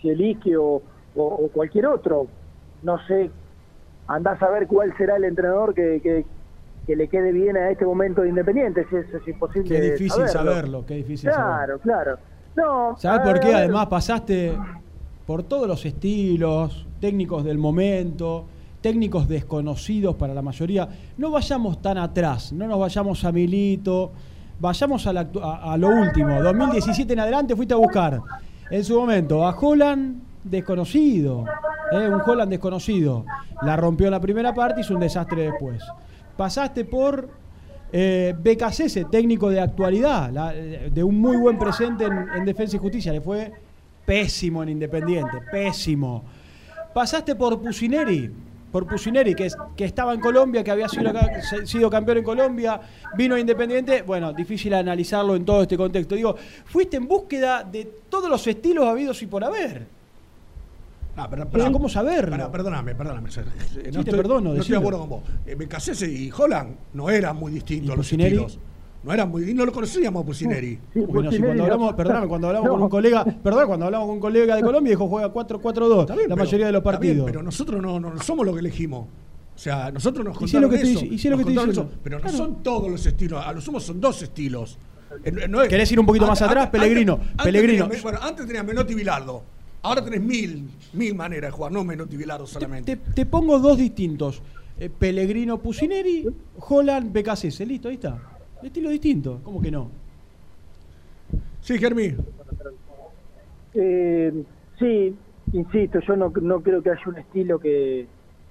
[0.00, 0.82] si el Isque o,
[1.14, 2.26] o- o cualquier otro,
[2.82, 3.30] no sé,
[4.06, 6.26] andás a ver cuál será el entrenador que, que,
[6.86, 10.28] que le quede bien a este momento de Independiente, si es, es imposible Qué difícil
[10.28, 12.18] saberlo, qué difícil Claro, claro.
[12.54, 13.52] No, ¿Sabes por qué?
[13.54, 14.56] Además pasaste
[15.26, 18.44] por todos los estilos, técnicos del momento,
[18.80, 20.88] técnicos desconocidos para la mayoría.
[21.18, 24.12] No vayamos tan atrás, no nos vayamos a Milito,
[24.60, 26.40] vayamos a, lo último.
[26.40, 28.20] 2017 en adelante fuiste a buscar
[28.70, 31.44] en su momento a Holland desconocido,
[31.90, 32.08] ¿eh?
[32.08, 33.24] un Holland desconocido.
[33.62, 35.82] La rompió en la primera parte y hizo un desastre después.
[36.36, 37.28] Pasaste por
[37.90, 43.12] eh, Becasese, técnico de actualidad, de un muy buen presente en, en Defensa y Justicia,
[43.12, 43.65] le fue
[44.06, 46.24] pésimo en Independiente, pésimo.
[46.94, 48.30] Pasaste por Pusineri,
[48.72, 52.80] por Pusineri, que, es- que estaba en Colombia, que había sido, campeón en Colombia,
[53.16, 56.14] vino a Independiente, bueno, difícil analizarlo en todo este contexto.
[56.14, 59.86] Digo, fuiste en búsqueda de todos los estilos habidos y por haber.
[61.18, 62.52] Ah, pero, Pero ¿cómo saberlo?
[62.52, 63.30] Perdóname, perdóname.
[63.30, 65.22] Eh, Sí, te estoy, perdono, No estoy de acuerdo con vos.
[65.46, 68.58] Eh, Becasese y Holland no eran muy distintos los estilos.
[69.06, 70.78] No eran muy no lo conocíamos a Pusineri.
[70.94, 74.20] Bueno, si cuando hablamos, perdóname, cuando hablamos con un colega, perdón, cuando hablamos con un
[74.20, 77.26] colega de Colombia dijo juega 4-4-2 la Pero- mayoría de los bien, partidos.
[77.26, 79.06] pero nosotros no, no somos lo que elegimos.
[79.54, 81.00] O sea, nosotros nos contaron que eso.
[81.30, 82.32] lo nos que contaron eso, pero Claro.
[82.32, 83.42] no son todos los estilos.
[83.46, 84.76] A lo sumo son dos estilos.
[85.24, 86.68] Eh, no- no es- ¿Querés ir un poquito más atrás?
[86.68, 87.84] Pellegrino, antes Pellegrino.
[87.86, 89.42] tenías- bueno, antes tenías Menotti y Bilardo.
[89.82, 92.96] Ahora tenés mil, mil maneras de jugar, no Menotti y Bilardo solamente.
[92.96, 94.42] Te, te pongo dos distintos.
[94.78, 96.26] Eh, Pellegrino Pusineri,
[96.58, 97.64] Holland BKC.
[97.64, 98.18] Listo, ahí está.
[98.66, 99.40] Estilo distinto.
[99.44, 99.90] ¿Cómo que no?
[101.60, 102.16] Sí, Germín.
[103.74, 104.32] Eh,
[104.78, 105.18] sí,
[105.52, 108.08] insisto, yo no, no creo que haya un estilo que,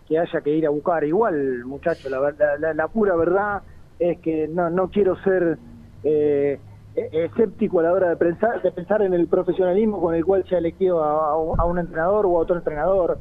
[0.07, 1.03] que haya que ir a buscar.
[1.03, 3.63] Igual, muchachos, la, la, la- la pura verdad
[3.99, 5.57] es que no, no quiero ser
[6.03, 6.59] eh,
[6.93, 10.45] e- escéptico a la hora de pensar, de pensar en el profesionalismo con el cual
[10.47, 13.19] se ha elegido a, a un entrenador o a otro entrenador.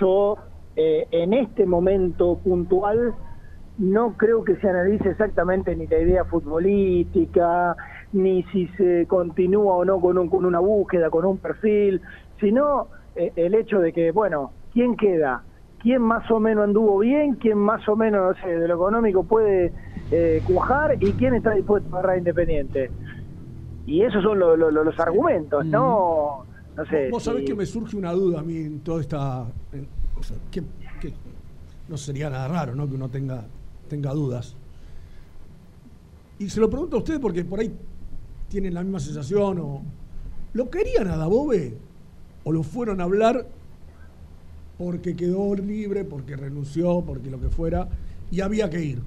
[0.00, 0.36] Yo,
[0.76, 3.14] eh, en este momento puntual,
[3.78, 7.76] no creo que se analice exactamente ni la idea futbolística,
[8.12, 12.00] ni si se continúa o no con, un- con una búsqueda, con un perfil,
[12.40, 15.44] sino eh, el hecho de que, bueno, ¿quién queda?
[15.78, 17.34] ¿Quién más o menos anduvo bien?
[17.34, 19.72] ¿Quién más o menos, no sé, de lo económico puede
[20.10, 20.96] eh, cuajar?
[21.00, 22.90] ¿Y quién está dispuesto a agarrar Independiente?
[23.86, 26.44] Y esos son lo- lo- lo- los argumentos, no,
[26.76, 27.08] no sé.
[27.10, 29.44] Vos sabés si- que me surge una duda a mí en toda esta.
[29.72, 30.62] en- o sea, que,
[31.00, 31.12] que
[31.88, 32.88] no sería nada raro, ¿no?
[32.88, 33.44] Que uno tenga,
[33.94, 34.56] tenga dudas.
[36.40, 37.72] Y se lo pregunto a ustedes porque por ahí
[38.48, 39.82] tienen la misma sensación o.
[40.52, 41.76] ¿Lo querían a Dabove?
[42.44, 43.46] ¿O lo fueron a hablar
[44.78, 47.88] porque quedó libre, porque renunció, porque lo que fuera,
[48.30, 48.98] y había que ir?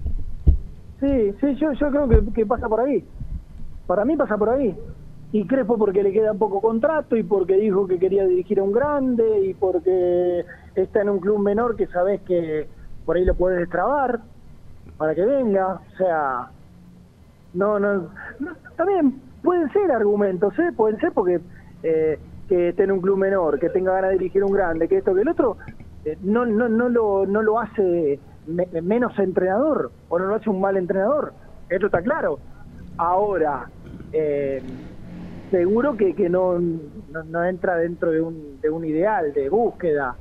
[0.99, 3.03] Sí, sí, yo, yo creo que, que pasa por ahí.
[3.85, 4.75] Para mí pasa por ahí.
[5.33, 8.71] Y Crespo porque le queda poco contrato y porque dijo que quería dirigir a un
[8.71, 10.45] grande y porque
[10.75, 12.67] está en un club menor que sabes que
[13.05, 14.21] por ahí lo puedes destrabar
[14.97, 15.75] para que venga.
[15.75, 16.51] O sea,
[17.53, 18.11] no, no,
[18.75, 20.71] también pueden ser argumentos, ¿eh?
[20.75, 21.39] Pueden ser porque
[21.83, 24.97] eh, que esté en un club menor, que tenga ganas de dirigir un grande, que
[24.97, 25.57] esto, que el otro,
[26.05, 30.49] eh, no, no, no, lo, no lo hace me- menos entrenador o no lo hace
[30.49, 31.33] un mal entrenador.
[31.69, 32.39] Esto está claro.
[32.97, 33.69] Ahora,
[34.11, 34.63] eh,
[35.49, 40.17] seguro que, que no, no, no entra dentro de un, de un ideal de búsqueda.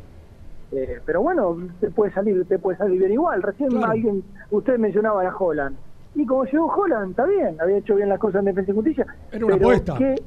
[0.76, 3.42] Eh, pero bueno, te puede salir, te puede salir bien igual.
[3.42, 5.74] Recién alguien, usted mencionaba a Holland.
[6.14, 9.06] Y como llegó Holland, está bien, había hecho bien las cosas en Defensa y Justicia.
[9.32, 9.94] Era una pero apuesta.
[9.96, 10.22] qué-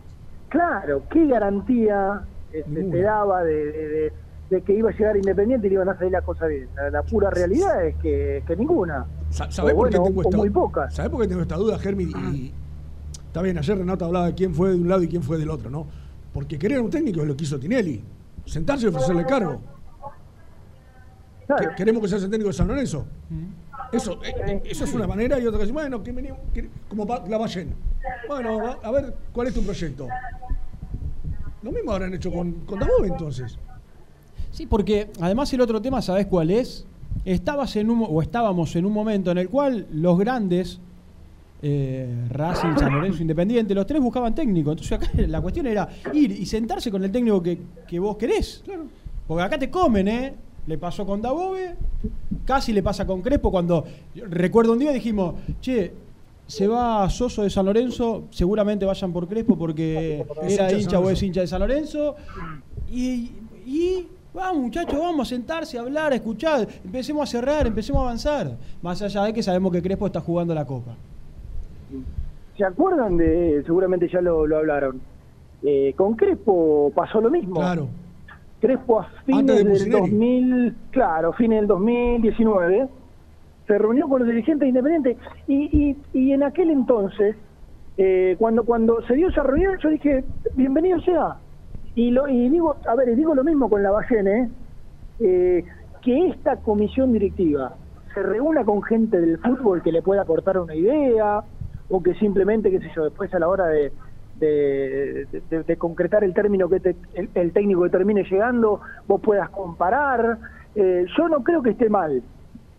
[0.47, 2.21] claro, ¿qué garantía
[2.51, 4.13] este, te daba de, de- de-
[4.49, 6.67] de que iba a llegar Independiente y le iban a salir las cosas bien?
[6.75, 9.05] La, la pura realidad es que, que ninguna.
[9.29, 10.95] Sa- ¿Sabés por qué bueno, esta muy pocas.
[10.95, 12.05] ¿Sabés por qué tengo esta duda, Germi?
[12.05, 12.51] Y
[13.27, 15.51] está bien, ayer Renato hablaba de quién fue de un lado y quién fue del
[15.51, 15.85] otro, ¿no?
[16.33, 18.03] Porque querer un técnico es lo que hizo Tinelli.
[18.45, 19.61] Sentarse y ofrecerle cargo.
[21.57, 23.05] ¿Que- ¿Queremos que sea el técnico de San Lorenzo?
[23.91, 27.05] Eso, eh, eh, eso es una manera y otra que bueno, que venimos, que- como.
[28.27, 30.07] Bueno, a, a ver, ¿cuál es tu proyecto?
[31.63, 33.57] Lo mismo habrán hecho con, con Dabove entonces.
[34.51, 36.85] Sí, porque además el otro tema, ¿sabes cuál es?
[37.25, 40.79] Estabas en un, o estábamos en un momento en el cual los grandes,
[41.61, 44.71] eh, Racing, San Lorenzo, Independiente, los tres buscaban técnico.
[44.71, 48.63] Entonces acá la cuestión era ir y sentarse con el técnico que, que vos querés.
[49.27, 50.33] Porque acá te comen, ¿eh?
[50.67, 51.75] Le pasó con Dabove,
[52.45, 55.93] casi le pasa con Crespo cuando, recuerdo un día dijimos, che,
[56.49, 61.21] se va Soso de San Lorenzo, seguramente vayan por Crespo porque era hincha o es
[61.21, 62.15] hincha de San Lorenzo.
[62.91, 63.31] Y,
[63.67, 68.05] y vamos muchachos, vamos a sentarse, a hablar, a escuchar, empecemos a cerrar, empecemos a
[68.05, 68.57] avanzar.
[68.81, 70.95] Más allá de que sabemos que Crespo está jugando la Copa.
[72.57, 74.99] ¿Se acuerdan de, seguramente ya lo, lo hablaron,
[75.61, 77.55] eh, con Crespo pasó lo mismo?
[77.55, 77.87] Claro.
[78.59, 80.09] Crespo a Antes fines de del Pusineri.
[80.09, 82.87] 2000, claro, fines del 2019,
[83.67, 85.17] se reunió con los dirigentes independientes
[85.47, 87.35] y, y, y en aquel entonces,
[87.97, 90.23] eh, cuando cuando se dio esa reunión, yo dije,
[90.55, 91.37] bienvenido sea.
[91.95, 94.49] Y, lo, y digo, a ver, y digo lo mismo con la Ballene,
[95.19, 95.63] eh,
[96.01, 97.75] que esta comisión directiva
[98.13, 101.43] se reúna con gente del fútbol que le pueda aportar una idea,
[101.89, 103.91] o que simplemente, qué sé yo, después a la hora de,
[104.39, 109.21] de, de- de concretar el término que te- el, el técnico que termine llegando, vos
[109.21, 110.37] puedas comparar.
[110.75, 112.23] Eh, yo no creo que esté mal.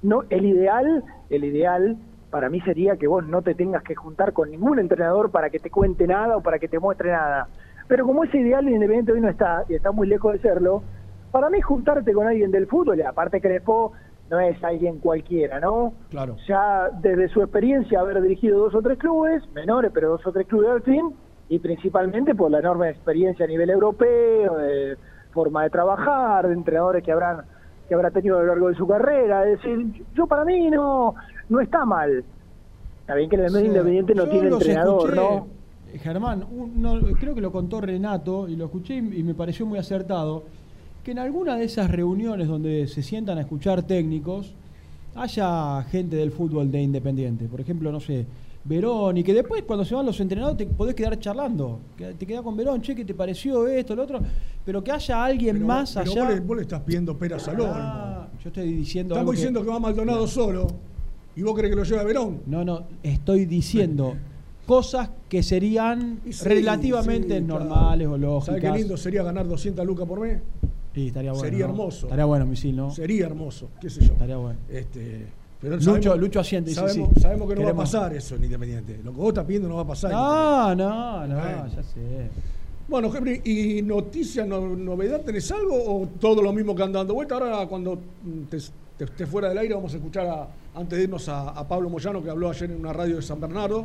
[0.03, 1.97] No, el ideal, el ideal
[2.31, 5.59] para mí sería que vos no te tengas que juntar con ningún entrenador para que
[5.59, 7.49] te cuente nada o para que te muestre nada.
[7.89, 10.85] Pero como ese ideal Independiente hoy no está, y está muy lejos de serlo,
[11.33, 13.93] para mí juntarte con alguien del fútbol, y aparte Crespo
[14.29, 15.95] no es alguien cualquiera, ¿no?
[16.09, 16.37] Claro.
[16.47, 20.47] Ya desde su experiencia haber dirigido dos o tres clubes, menores, pero dos o tres
[20.47, 21.13] clubes al fin,
[21.51, 24.97] y principalmente por la enorme experiencia a nivel europeo, de
[25.33, 27.43] forma de trabajar, de entrenadores que habrán
[27.89, 29.45] que habrá tenido a lo largo de su carrera.
[29.51, 31.17] Es decir, yo para mí no,
[31.49, 32.23] no está mal.
[33.01, 35.49] Está bien que el Sí, Independiente no tiene entrenador, escuché, ¿no?
[35.99, 39.77] Germán, un- no, creo que lo contó Renato y lo escuché y me pareció muy
[39.81, 40.45] acertado,
[41.03, 44.55] que en alguna de esas reuniones donde se sientan a escuchar técnicos,
[45.17, 47.47] haya gente del fútbol de Independiente.
[47.47, 48.25] Por ejemplo, no sé,
[48.63, 51.81] Verón, y que después cuando se van los entrenadores te podés quedar charlando.
[51.97, 54.21] Te quedás con Verón, che, ¿qué te pareció esto, lo otro?
[54.65, 56.25] Pero que haya alguien Pero, más pero allá.
[56.25, 57.57] Vos, le, vos le estás pidiendo peras al.
[57.63, 59.69] Ah, yo estoy diciendo Estamos algo diciendo que...
[59.69, 60.67] va Maldonado solo.
[61.37, 62.43] ¿Y vos crees que lo lleva Verón?
[62.47, 64.15] No, no, estoy diciendo
[64.67, 67.65] cosas que serían sí, relativamente sí, claro.
[67.65, 68.47] normales o lógicas.
[68.47, 70.41] ¿Sabes qué lindo sería ganar 200 lucas por mes?
[70.95, 71.45] Sí, estaría bueno.
[71.45, 71.73] Sería ¿no?
[71.73, 72.07] hermoso.
[72.07, 72.91] Estaría bueno, misil, ¿no?
[72.91, 74.13] Sería hermoso, qué sé yo.
[74.13, 74.59] Estaría bueno.
[74.69, 75.27] Este,
[75.61, 77.21] pero Lucho- sabemos- Lucho asiente, dice, sabemos, sí.
[77.21, 79.01] sabemos que no va a pasar eso en Independiente.
[79.05, 80.11] Lo que vos estás pidiendo no va a pasar.
[80.13, 81.67] No, no, no, Bueno.
[81.75, 82.31] ya sé.
[82.89, 87.15] Bueno, Henry, ¿y noticias, no- novedad tenés algo o todo lo mismo que anda dando
[87.15, 87.35] vuelta?
[87.37, 87.99] Ahora cuando
[88.51, 88.59] te,
[88.99, 91.89] te- estés fuera del aire vamos a escuchar a- antes de irnos a, a Pablo
[91.89, 93.85] Moyano que habló ayer en una radio de San Bernardo.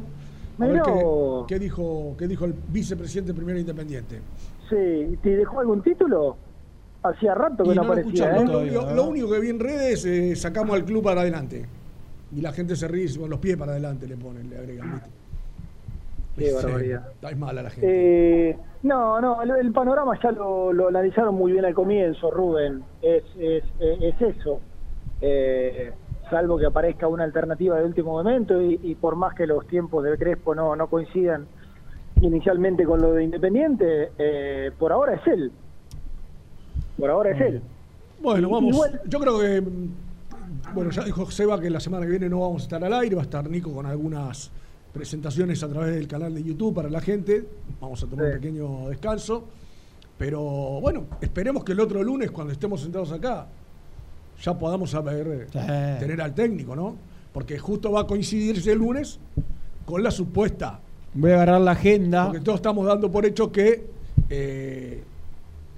[0.58, 1.04] A ver qué,
[1.50, 4.22] qué dijo, qué dijo el vicepresidente primero Independiente.
[4.70, 6.38] Sí, ¿te dejó algún título?
[7.10, 8.64] Hacía rato que Y no, no lo aparecía, escuchamos.
[8.64, 8.72] ¿eh?
[8.72, 11.66] Lo, lo- lo único que vi en redes eh, sacamos al club para adelante.
[12.36, 14.92] Y la gente se ríe y con los pies para adelante le ponen, le agregan.
[14.94, 15.10] ¿viste?
[16.38, 17.08] Qué Este, barbaridad.
[17.30, 18.50] Es mala la gente.
[18.50, 22.84] Eh, no, no, el, el panorama ya lo, lo analizaron muy bien al comienzo, Rubén.
[23.02, 24.60] Es, es, es eso.
[25.22, 25.94] Eh,
[26.30, 30.04] salvo que aparezca una alternativa de último momento y, y por más que los tiempos
[30.04, 31.46] del Crespo no, no coincidan
[32.22, 35.52] inicialmente con lo de Independiente, eh, por ahora es él.
[36.98, 37.62] Por ahora es él.
[38.22, 38.74] Bueno, vamos.
[38.74, 39.62] igual- Yo creo que.
[39.62, 39.90] mm,
[40.74, 43.16] Bueno, ya dijo Seba que la semana que viene no vamos a estar al aire.
[43.16, 44.52] Va a estar Nico con algunas
[44.94, 47.46] presentaciones a través del canal de YouTube para la gente.
[47.82, 48.32] Vamos a tomar Sí.
[48.32, 49.44] un pequeño descanso.
[50.18, 50.42] Pero
[50.82, 53.48] bueno, esperemos que el otro lunes, cuando estemos sentados acá,
[54.42, 56.96] ya podamos saber eh, tener al técnico, ¿no?
[57.34, 59.20] Porque justo va a coincidir ese lunes
[59.86, 60.80] con la supuesta.
[61.14, 62.26] Voy a agarrar la agenda.
[62.28, 63.86] Porque todos estamos dando por hecho que
[64.30, 65.04] eh,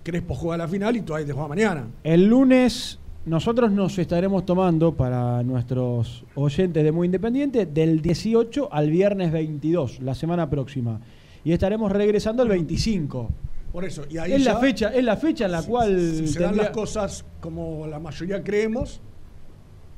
[0.07, 1.87] Crespo juega la final y todavía te juega mañana.
[2.01, 8.89] El lunes nosotros nos estaremos tomando para nuestros oyentes de Muy Independiente del 18 al
[8.89, 11.01] viernes 22, la semana próxima.
[11.43, 13.29] Y estaremos regresando el 25.
[13.73, 16.39] Por eso, y ahí es la fecha, es la fecha en la cual si se
[16.39, 19.01] dan las cosas como la mayoría creemos,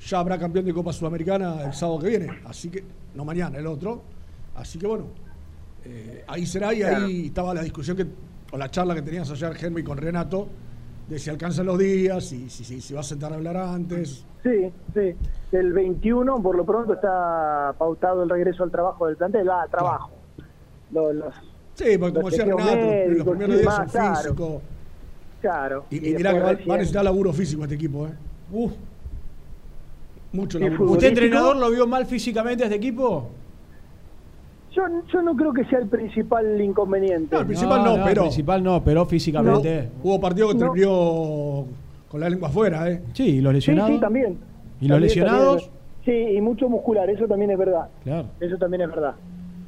[0.08, 2.30] ya habrá campeón de Copa Sudamericana el sábado que viene.
[2.46, 2.84] Así que,
[3.14, 4.02] no mañana, el otro.
[4.56, 5.06] Así que bueno,
[5.86, 7.06] eh, ahí será y Claro.
[7.06, 8.08] ahí estaba la discusión que,
[8.52, 10.48] o la charla que tenías ayer, Henry, con Renato,
[11.08, 14.26] de si alcanzan los días, y si, si, si va a sentar a hablar antes.
[14.44, 15.16] Sí, sí.
[15.52, 19.50] El 21, por lo pronto, está pautado el regreso al trabajo del plantel.
[19.50, 20.12] Va, trabajo.
[20.92, 21.34] Lo- los,
[21.76, 24.62] Sí, porque como los decía Renato, los médicos, primeros sí, días son claro, físicos.
[25.42, 25.86] Claro.
[25.90, 28.12] Y, y mirá que va, va a necesitar laburo físico este equipo, ¿eh?
[28.52, 28.74] Uf.
[30.34, 30.92] Mucho ¿Y laburo.
[30.92, 33.30] ¿Usted entrenador lo vio mal físicamente a este equipo?
[34.72, 37.34] Yo, yo no creo que sea el principal inconveniente.
[37.36, 39.90] No, el principal no, pero- El principal no, pero físicamente.
[40.04, 40.60] Hubo partido que No.
[40.60, 41.66] terminó
[42.08, 43.02] con la lengua afuera, ¿eh?
[43.14, 43.92] Sí, ¿y los Sí, lesionados?
[43.92, 44.38] sí, también.
[44.80, 45.64] ¿Y los lesionados?
[45.64, 45.80] también.
[46.32, 47.88] Sí, y mucho muscular, eso también es verdad.
[48.04, 48.28] Claro.
[48.40, 49.16] Eso también es verdad.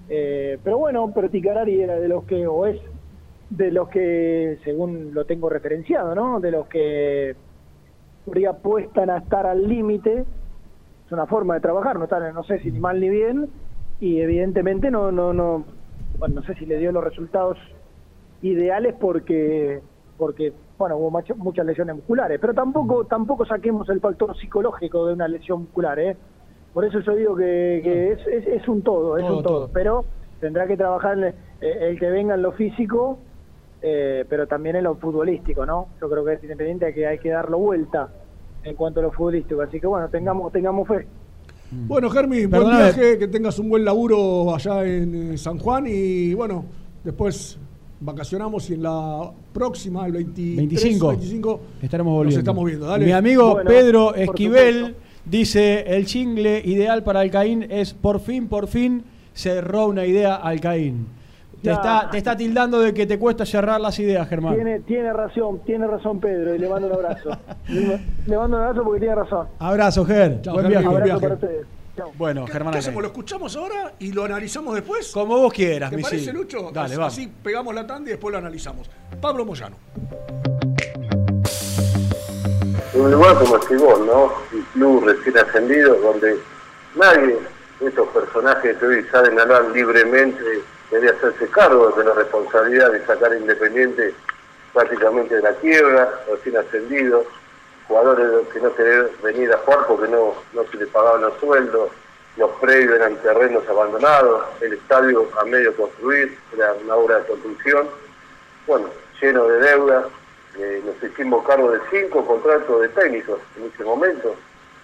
[0.09, 2.79] Eh, pero bueno, pero Ticarari era de los que, o es
[3.49, 6.39] de los que, según lo tengo referenciado, ¿no?
[6.39, 7.35] De los que
[8.49, 10.25] apuestan a estar al límite.
[11.05, 13.49] Es una forma de trabajar, no, estar, no sé si ni mal ni bien,
[14.01, 15.63] y evidentemente no, no, no,
[16.17, 17.57] bueno, no sé si le dio los resultados
[18.41, 19.79] ideales porque,
[20.17, 25.13] porque bueno, hubo macho- muchas lesiones musculares, pero tampoco, tampoco saquemos el factor psicológico de
[25.13, 26.17] una lesión muscular, ¿eh?
[26.73, 29.57] Por eso yo digo que, que es, es, es un todo, es Todo, un todo,
[29.59, 29.69] todo.
[29.73, 30.05] pero
[30.39, 31.33] tendrá que trabajar el, eh,
[31.89, 33.19] el que venga en lo físico,
[33.81, 35.89] eh, pero también en lo futbolístico, ¿no?
[36.01, 38.11] Yo creo que es independiente que hay que darlo vuelta
[38.63, 41.07] en cuanto a lo futbolístico, así que bueno, tengamos, tengamos fe.
[41.71, 46.33] Bueno, Germi, buen viaje, que tengas un buen laburo allá en eh, San Juan y
[46.33, 46.65] bueno,
[47.03, 47.57] después
[48.01, 51.07] vacacionamos y en la próxima, el 23, 25.
[51.07, 52.35] 25, Estaremos volviendo.
[52.35, 53.05] Nos estamos viendo, dale.
[53.05, 58.67] Mi amigo Bueno, Pedro Esquivel dice: el chingle ideal para Alcaín es por fin, por
[58.67, 59.03] fin
[59.33, 61.07] cerró una idea Alcaín.
[61.61, 64.55] Te está, te está tildando de que te cuesta cerrar las ideas, Germán.
[64.55, 67.29] Tiene, tiene razón, tiene razón Pedro, y le mando un abrazo.
[67.67, 69.47] le, mando un abrazo porque tiene razón.
[69.59, 70.41] Abrazo, Ger.
[70.41, 70.85] Chao, Buen viaje.
[70.87, 71.21] buen Abrazo viaje.
[71.21, 71.67] para ustedes.
[71.95, 72.11] Chao.
[72.17, 73.01] Bueno, ¿Qué, Germán qué hacemos?
[73.01, 75.11] ¿Lo escuchamos ahora y lo analizamos después?
[75.11, 76.11] Como vos quieras, ¿Te misil.
[76.11, 76.71] parece, Lucho?
[76.73, 77.13] Dale, así, vamos.
[77.13, 78.89] así pegamos la tanda y después lo analizamos.
[79.21, 79.75] Pablo Moyano.
[82.93, 84.23] un lugar como Esquibón, ¿no?
[84.53, 86.35] Un club recién ascendido donde
[86.95, 87.37] nadie
[87.79, 90.39] estos personajes que hoy salen a hablar libremente
[90.91, 94.13] debería hacerse cargo de la responsabilidad de sacar a Independiente
[94.73, 97.25] prácticamente de la quiebra, recién ascendido,
[97.87, 101.89] jugadores que no querían venir a jugar porque no, no se les pagaban los sueldos,
[102.37, 107.87] los predios eran terrenos abandonados, el estadio a medio construir, era una obra de construcción,
[108.67, 108.87] bueno,
[109.21, 110.07] lleno de deuda,
[110.57, 114.35] eh, nos hicimos cargo de cinco contratos de técnicos en ese momento,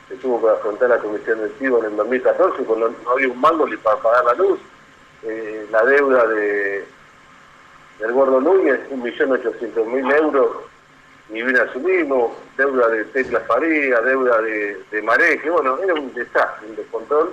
[0.09, 3.67] que tuvo que afrontar la comisión directiva en el 2014 cuando no había un mango
[3.67, 4.59] ni para pagar la luz,
[5.23, 6.85] Eh, la deuda de
[7.99, 10.57] del Gordo Núñez, 1.800.000 euros,
[11.29, 15.01] ni bien asumimos, deuda de Tecla Faría, deuda de, de
[15.49, 17.31] bueno, era un desastre, un descontrol,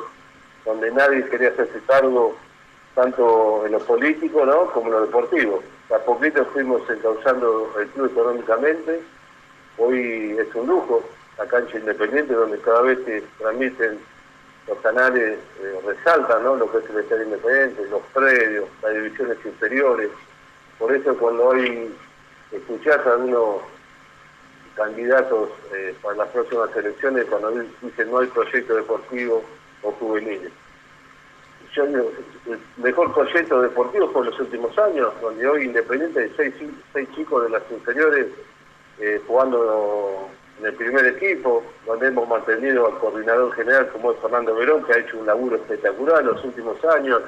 [0.65, 2.35] donde nadie quería hacerse cargo
[2.95, 4.71] tanto en lo político ¿no?
[4.71, 5.63] como en lo deportivo.
[5.95, 9.01] A poquito fuimos encauzando el club económicamente,
[9.77, 11.03] hoy es un lujo,
[11.39, 13.99] la cancha independiente donde cada vez se transmiten
[14.67, 16.57] los canales, eh, resaltan ¿no?
[16.57, 20.11] lo que es el estadio independiente, los predios, las divisiones inferiores.
[20.79, 21.95] Por eso cuando hoy
[22.51, 23.63] escuchás a algunos
[24.75, 27.51] candidatos eh, para las próximas elecciones, cuando
[27.83, 29.43] dicen no hay proyecto deportivo
[29.83, 30.51] o juveniles.
[31.75, 32.13] Yo digo,
[32.47, 36.55] el mejor proyecto deportivo fue en los últimos años, donde hoy Independiente hay seis,
[36.93, 38.29] seis chicos de las inferiores
[39.01, 40.29] eh, jugando
[40.59, 44.93] en el primer equipo, donde hemos mantenido al coordinador general como es Fernando Verón, que
[44.93, 47.23] ha hecho un laburo espectacular en los últimos años.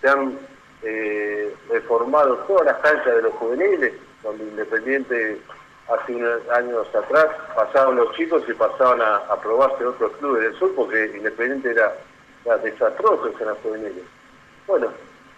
[0.00, 0.38] Se han
[0.82, 5.40] eh, reformado todas las canchas de los juveniles, donde Independiente
[5.88, 10.54] hace unos años atrás pasaban los chicos y pasaban a, a probarse otros clubes del
[10.58, 11.94] sur, porque Independiente era,
[12.44, 14.04] era desastroso en las juveniles.
[14.66, 14.88] Bueno,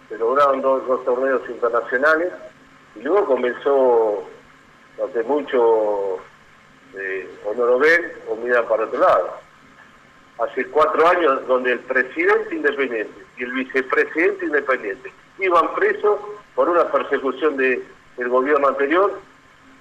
[0.09, 2.33] se lograron dos, dos torneos internacionales
[2.95, 4.27] y luego comenzó
[5.01, 6.19] hace mucho
[6.97, 9.37] eh, o no lo ven o miran para otro lado.
[10.39, 16.19] Hace cuatro años donde el presidente independiente y el vicepresidente independiente iban presos
[16.55, 17.83] por una persecución de,
[18.17, 19.19] del gobierno anterior,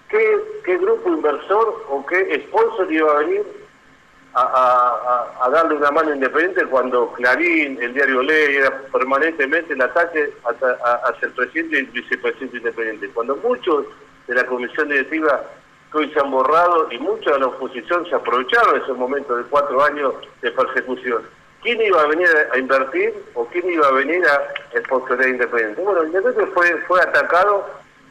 [0.08, 3.42] ¿qué, qué grupo inversor o qué sponsor iba a venir
[4.34, 10.32] a, a- darle una mano independiente cuando Clarín, el diario Ley, era permanentemente el ataque
[10.44, 10.68] hacia,
[11.04, 13.08] hacia el presidente y el vicepresidente independiente?
[13.10, 13.86] Cuando muchos
[14.28, 15.42] de la comisión directiva
[15.90, 19.36] que hoy se han borrado y mucha de la oposición se aprovecharon de esos momentos
[19.38, 21.22] de cuatro años de persecución.
[21.62, 25.82] ¿Quién iba a venir a, invertir o quién iba a venir a sponsorar Independiente?
[25.82, 27.66] Bueno, Independiente fue, fue atacado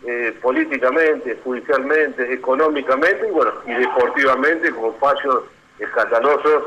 [0.06, 5.44] eh, políticamente, judicialmente, económicamente y bueno, y deportivamente con fallos
[5.80, 6.64] escandalosos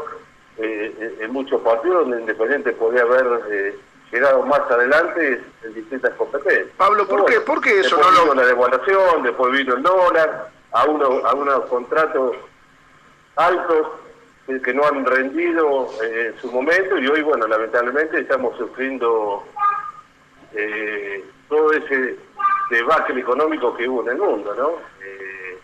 [0.59, 3.77] eh, en- muchos partidos donde Independiente podía haber eh,
[4.11, 6.67] llegado más adelante en distintas competencias.
[6.77, 9.83] Pablo, ¿por qué- por qué eso después no lo- vino la devaluación, después vino el
[9.83, 12.37] dólar, a unos, a unos contratos
[13.37, 13.87] altos
[14.47, 19.45] que, que no han rendido eh, en su momento y hoy, bueno, lamentablemente estamos sufriendo
[20.55, 22.17] eh, todo ese
[22.71, 24.71] debacle económico que hubo en el mundo, ¿no?
[25.05, 25.59] Eh,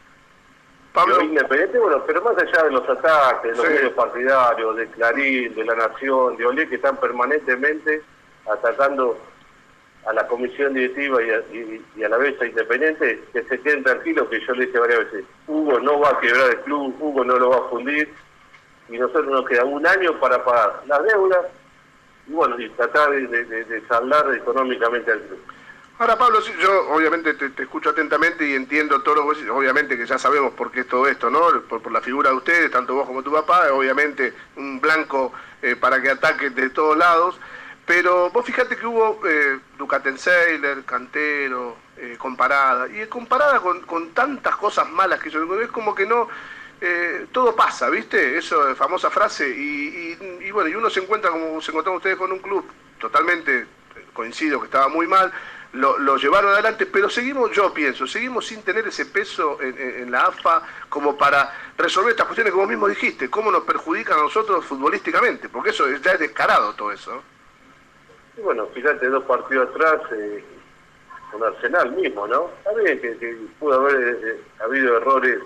[0.95, 3.73] hoy Independiente, bueno, pero más allá de los ataques, de los Sí.
[3.73, 8.03] medios partidarios, de Clarín, de La Nación, de Olé, que están permanentemente
[8.51, 9.17] atacando
[10.09, 13.61] a la comisión directiva y a, y- y a la vez a Independiente, que se
[13.61, 16.97] queden tranquilos, que yo le dije varias veces, Hugo no va a quebrar el club,
[16.99, 18.09] Hugo no lo va a fundir,
[18.89, 21.47] y nosotros nos queda un año para pagar las deudas,
[22.27, 25.39] y bueno, y tratar de, saldar económicamente al club.
[25.99, 29.51] Ahora, Pablo, yo obviamente te, escucho atentamente y entiendo todo lo que.
[29.51, 31.41] Obviamente que ya sabemos por qué es todo esto, ¿no?
[31.69, 35.75] Por, por la figura de ustedes, tanto vos como tu papá, obviamente un blanco eh,
[35.75, 37.41] para que ataquen de todos lados.
[37.89, 44.56] Pero vos fíjate que hubo eh, Ducatenseiler, Cantero, eh, comparada, y comparada con, con tantas
[44.56, 46.28] cosas malas que yo digo, es como que no,
[46.82, 48.36] eh, todo pasa, ¿viste?
[48.36, 52.16] Eso, famosa frase, y, y- y bueno, y uno se encuentra como se encontraron ustedes
[52.19, 52.65] con un club
[53.01, 53.65] totalmente,
[54.12, 55.32] coincido que estaba muy mal,
[55.73, 60.10] lo, lo llevaron adelante, pero seguimos, yo pienso, seguimos sin tener ese peso en, en-
[60.10, 64.23] la AFA como para resolver estas cuestiones que vos mismo dijiste, cómo nos perjudican a
[64.23, 67.23] nosotros futbolísticamente, porque eso es- ya es descarado todo eso.
[68.39, 70.44] Y bueno, fíjate, dos partidos atrás, eh,
[71.32, 72.51] con Arsenal mismo, ¿no?
[72.59, 75.40] Está bien que, pudo haber eh, eh, habido errores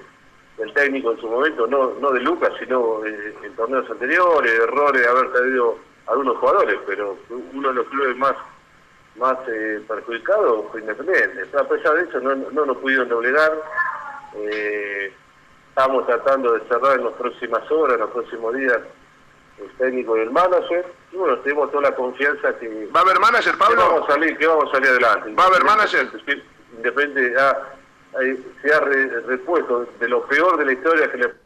[0.59, 5.01] del técnico en su momento, no no de Lucas, sino eh, en torneos anteriores, errores
[5.01, 8.35] de haber traído algunos jugadores, pero uno de los clubes más
[9.17, 11.57] más eh, perjudicados fue Independiente.
[11.57, 13.53] A pesar de eso, no, no nos pudieron doblegar.
[15.69, 18.79] Estamos tratando de cerrar en las próximas horas, en los próximos días,
[19.59, 20.87] el técnico y el manager.
[21.13, 22.89] Y bueno, tenemos toda la confianza que...
[22.95, 23.77] ¿Va a haber manager, Pablo?
[23.77, 25.35] Que vamos a salir, que vamos a salir adelante.
[25.35, 26.09] ¿Va a haber manager?
[26.77, 31.43] Independiente ha- ha- se ha re- repuesto de lo peor de la historia que le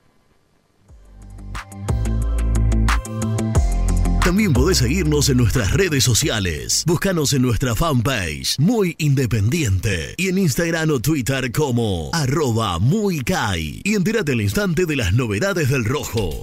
[4.22, 6.82] También podés seguirnos en nuestras redes sociales.
[6.86, 10.14] Búscanos en nuestra fanpage, Muy Independiente.
[10.16, 13.80] Y en Instagram o Twitter como arroba muy Kai.
[13.84, 16.42] Y entérate al instante de las novedades del rojo.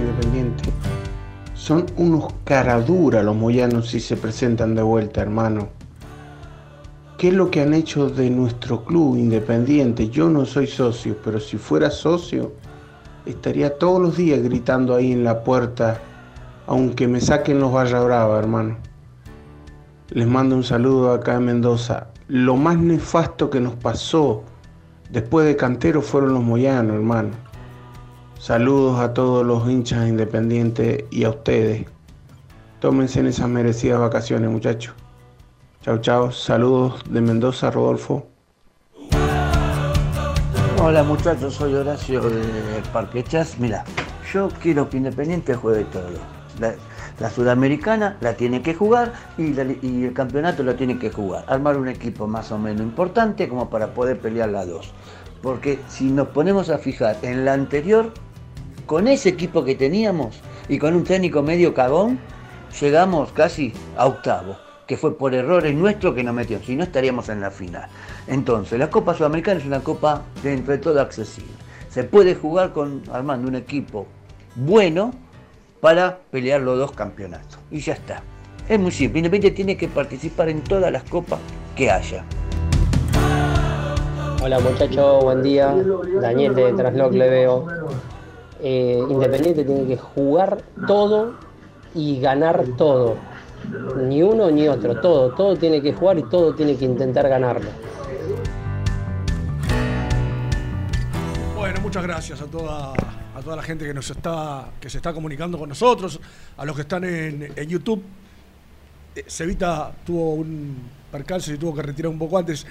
[1.61, 5.69] Son unos caraduras los moyanos si se presentan de vuelta, hermano.
[7.19, 10.09] ¿Qué es lo que han hecho de nuestro club independiente?
[10.09, 12.53] Yo no soy socio, pero si fuera socio,
[13.27, 16.01] estaría todos los días gritando ahí en la puerta,
[16.65, 18.77] aunque me saquen los barra brava, hermano.
[20.09, 22.07] Les mando un saludo acá en Mendoza.
[22.27, 24.43] Lo más nefasto que nos pasó
[25.11, 27.31] Después de Cantero fueron los Moyanos, hermano.
[28.41, 31.85] Saludos a todos los hinchas independientes y a ustedes.
[32.79, 34.95] Tómense en esas merecidas vacaciones, muchachos.
[35.83, 36.31] Chao, chao.
[36.31, 38.25] Saludos de Mendoza, Rodolfo.
[40.83, 42.41] Hola muchachos, soy Horacio de
[42.91, 43.59] Parque Chas.
[43.59, 43.83] Mira,
[44.33, 46.09] yo quiero que Independiente juegue todo.
[46.59, 46.73] La,
[47.19, 51.45] la Sudamericana la tiene que jugar y, la- y el campeonato lo tiene que jugar.
[51.47, 54.91] Armar un equipo más o menos importante como para poder pelear las dos.
[55.43, 58.11] Porque si nos ponemos a fijar en la anterior,
[58.91, 62.19] con ese equipo que teníamos y con un técnico medio cagón,
[62.81, 67.29] llegamos casi a octavo, que fue por errores nuestros que nos metió, si no estaríamos
[67.29, 67.87] en la final.
[68.27, 71.53] Entonces, la Copa Sudamericana es una copa dentro de todo accesible.
[71.87, 74.07] Se puede jugar con armando un equipo
[74.55, 75.13] bueno
[75.79, 77.59] para pelear los dos campeonatos.
[77.71, 78.21] Y ya está.
[78.67, 79.19] Es muy simple.
[79.19, 81.39] Independiente tiene que participar en todas las copas
[81.77, 82.25] que haya.
[84.43, 85.73] Hola muchachos, buen día.
[86.19, 87.67] Daniel de Transloc le veo.
[88.63, 91.33] Eh, Independiente tiene que jugar todo
[91.95, 93.17] y ganar todo.
[93.97, 97.69] Ni uno ni otro, todo, todo tiene que jugar y todo tiene que intentar ganarlo.
[101.55, 105.13] Bueno, muchas gracias a toda, a toda la gente que nos está, que se está
[105.13, 106.19] comunicando con nosotros,
[106.57, 108.03] a los que están en, en YouTube.
[109.15, 110.77] Eh, Cevita tuvo un
[111.11, 112.65] percance y tuvo que retirar un poco antes,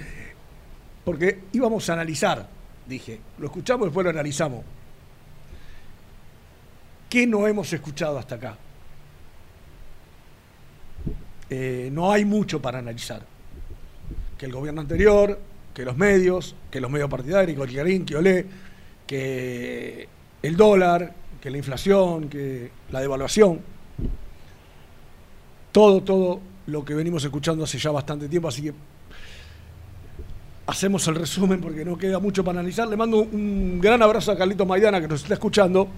[1.05, 2.47] porque íbamos a analizar,
[2.87, 4.65] dije, lo escuchamos y después lo analizamos.
[7.11, 8.57] ¿Qué no hemos escuchado hasta acá?
[11.51, 13.23] Eh, no hay mucho para analizar.
[14.39, 15.37] Que el gobierno anterior,
[15.75, 17.69] que los medios, que los medios partidarios,
[18.07, 18.47] que Olé,
[19.09, 20.09] que
[20.41, 23.59] el dólar, que la inflación, que la devaluación.
[25.73, 28.73] Todo, todo lo que venimos escuchando hace ya bastante tiempo, así que
[30.69, 32.87] hacemos el resumen porque no queda mucho para analizar.
[32.87, 35.89] Le mando un gran abrazo a Carlitos Maidana que nos está escuchando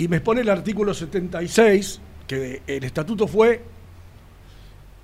[0.00, 3.62] y me expone el artículo 76, que el estatuto fue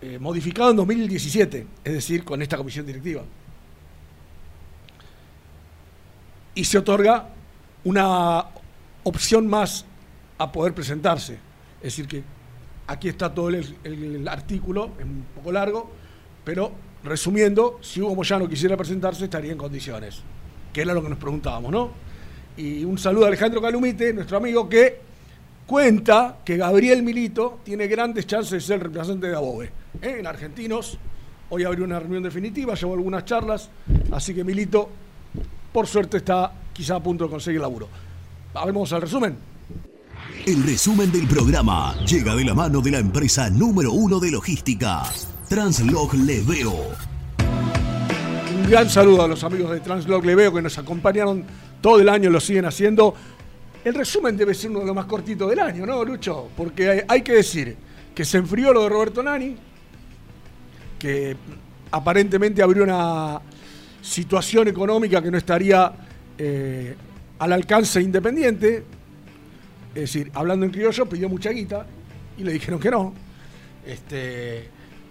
[0.00, 3.22] eh, modificado en 2017, es decir, con esta comisión directiva.
[6.54, 7.28] Y se otorga
[7.84, 8.46] una
[9.04, 9.84] opción más
[10.38, 11.34] a poder presentarse.
[11.82, 12.24] Es decir, que
[12.86, 15.90] aquí está todo el, el artículo, es un poco largo,
[16.42, 16.72] pero
[17.04, 20.22] resumiendo, si Hugo Moyano quisiera presentarse, estaría en condiciones,
[20.72, 22.15] que era lo que nos preguntábamos, ¿no?
[22.56, 24.98] Y un saludo a Alejandro Calumite, nuestro amigo, que
[25.66, 29.70] cuenta que Gabriel Milito tiene grandes chances de ser reemplazante de Above.
[30.00, 30.16] ¿eh?
[30.20, 30.98] En Argentinos,
[31.50, 33.68] hoy abrió una reunión definitiva, llevó algunas charlas,
[34.10, 34.88] así que Milito,
[35.72, 37.88] por suerte, está quizá a punto de conseguir laburo.
[38.54, 39.36] Vamos al resumen.
[40.46, 45.02] El resumen del programa llega de la mano de la empresa número uno de logística,
[45.48, 46.72] Translog Leveo.
[48.56, 51.44] Un gran saludo a los amigos de Translog Leveo que nos acompañaron
[51.86, 53.14] todo el año, lo siguen haciendo.
[53.84, 56.48] El resumen debe ser uno de los más cortitos del año, ¿no, Lucho?
[56.56, 57.76] Porque hay, que decir
[58.12, 59.54] que se enfrió lo de Roberto Nani,
[60.98, 61.36] que
[61.92, 63.40] aparentemente abrió una
[64.02, 65.92] situación económica que no estaría
[66.36, 66.96] eh,
[67.38, 68.82] al alcance independiente.
[69.94, 71.86] Es decir, hablando en criollo, pidió mucha guita
[72.36, 73.14] y le dijeron que no.
[73.86, 74.70] Este,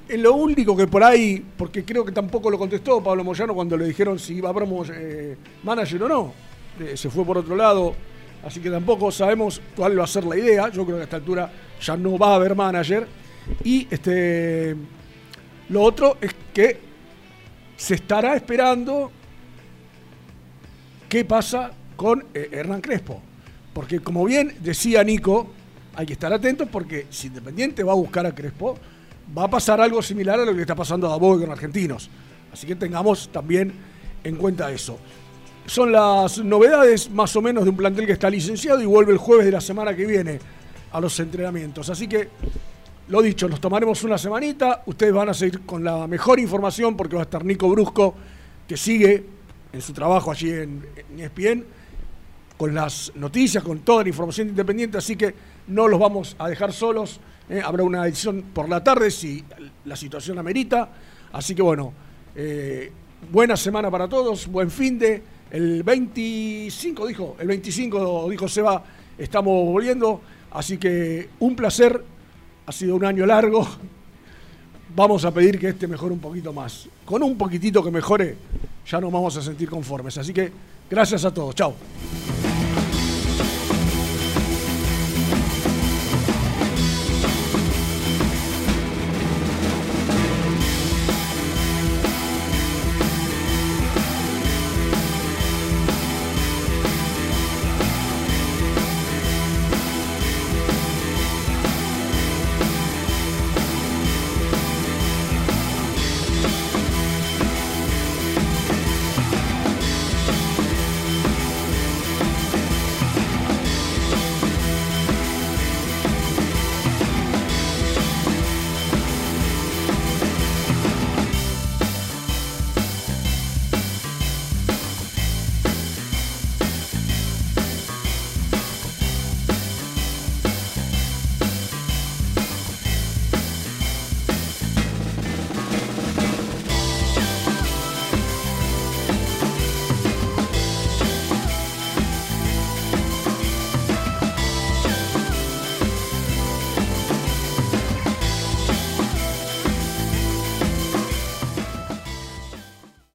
[0.10, 3.78] en lo único que por ahí, porque creo que tampoco lo contestó Pablo Moyano cuando
[3.78, 6.45] le dijeron si iba a promo eh, manager o no.
[6.80, 7.96] Eh, se fue por otro lado,
[8.44, 10.70] así que tampoco sabemos cuál va a ser la idea.
[10.70, 13.08] Yo creo que a esta altura ya no va a haber manager.
[13.64, 14.76] Y este,
[15.70, 16.80] lo otro es que
[17.78, 19.12] se estará esperando
[21.10, 23.22] qué pasa con eh, Hernán Crespo.
[23.74, 25.48] Porque como bien decía Nico,
[25.96, 28.78] hay que estar atentos porque si Independiente va a buscar a Crespo,
[29.38, 32.10] va a pasar algo similar a lo que está pasando a Dabove con Argentinos.
[32.52, 33.74] Así que tengamos también
[34.24, 34.98] en cuenta eso.
[35.66, 39.18] Son las novedades más o menos de un plantel que está licenciado y vuelve el
[39.18, 40.40] jueves de la semana que viene
[40.92, 41.90] a los entrenamientos.
[41.90, 42.30] Así que,
[43.08, 44.84] lo dicho, nos tomaremos una semanita.
[44.86, 48.14] Ustedes van a seguir con la mejor información porque va a estar Nico Brusco,
[48.68, 49.26] que sigue
[49.74, 51.66] en su trabajo allí en, en ESPN,
[52.58, 55.00] con las noticias, con toda la información independiente.
[55.00, 55.34] Así que
[55.68, 57.20] no los vamos a dejar solos.
[57.50, 57.62] ¿eh?
[57.64, 59.44] Habrá una edición por la tarde si
[59.86, 60.90] la situación amerita.
[61.34, 61.92] Así que bueno,
[62.36, 62.92] eh,
[63.32, 65.35] buena semana para todos, buen fin de.
[65.56, 68.84] El 25 dijo, el 25 dijo Seba,
[69.18, 70.20] estamos volviendo.
[70.52, 72.04] Así que un placer,
[72.66, 73.66] ha sido un año largo.
[74.94, 76.90] Vamos a pedir que este mejore un poquito más.
[77.06, 78.36] Con un poquitito que mejore,
[78.86, 80.18] ya nos vamos a sentir conformes.
[80.18, 80.52] Así que
[80.90, 81.56] gracias a todos.
[81.56, 81.74] Chao.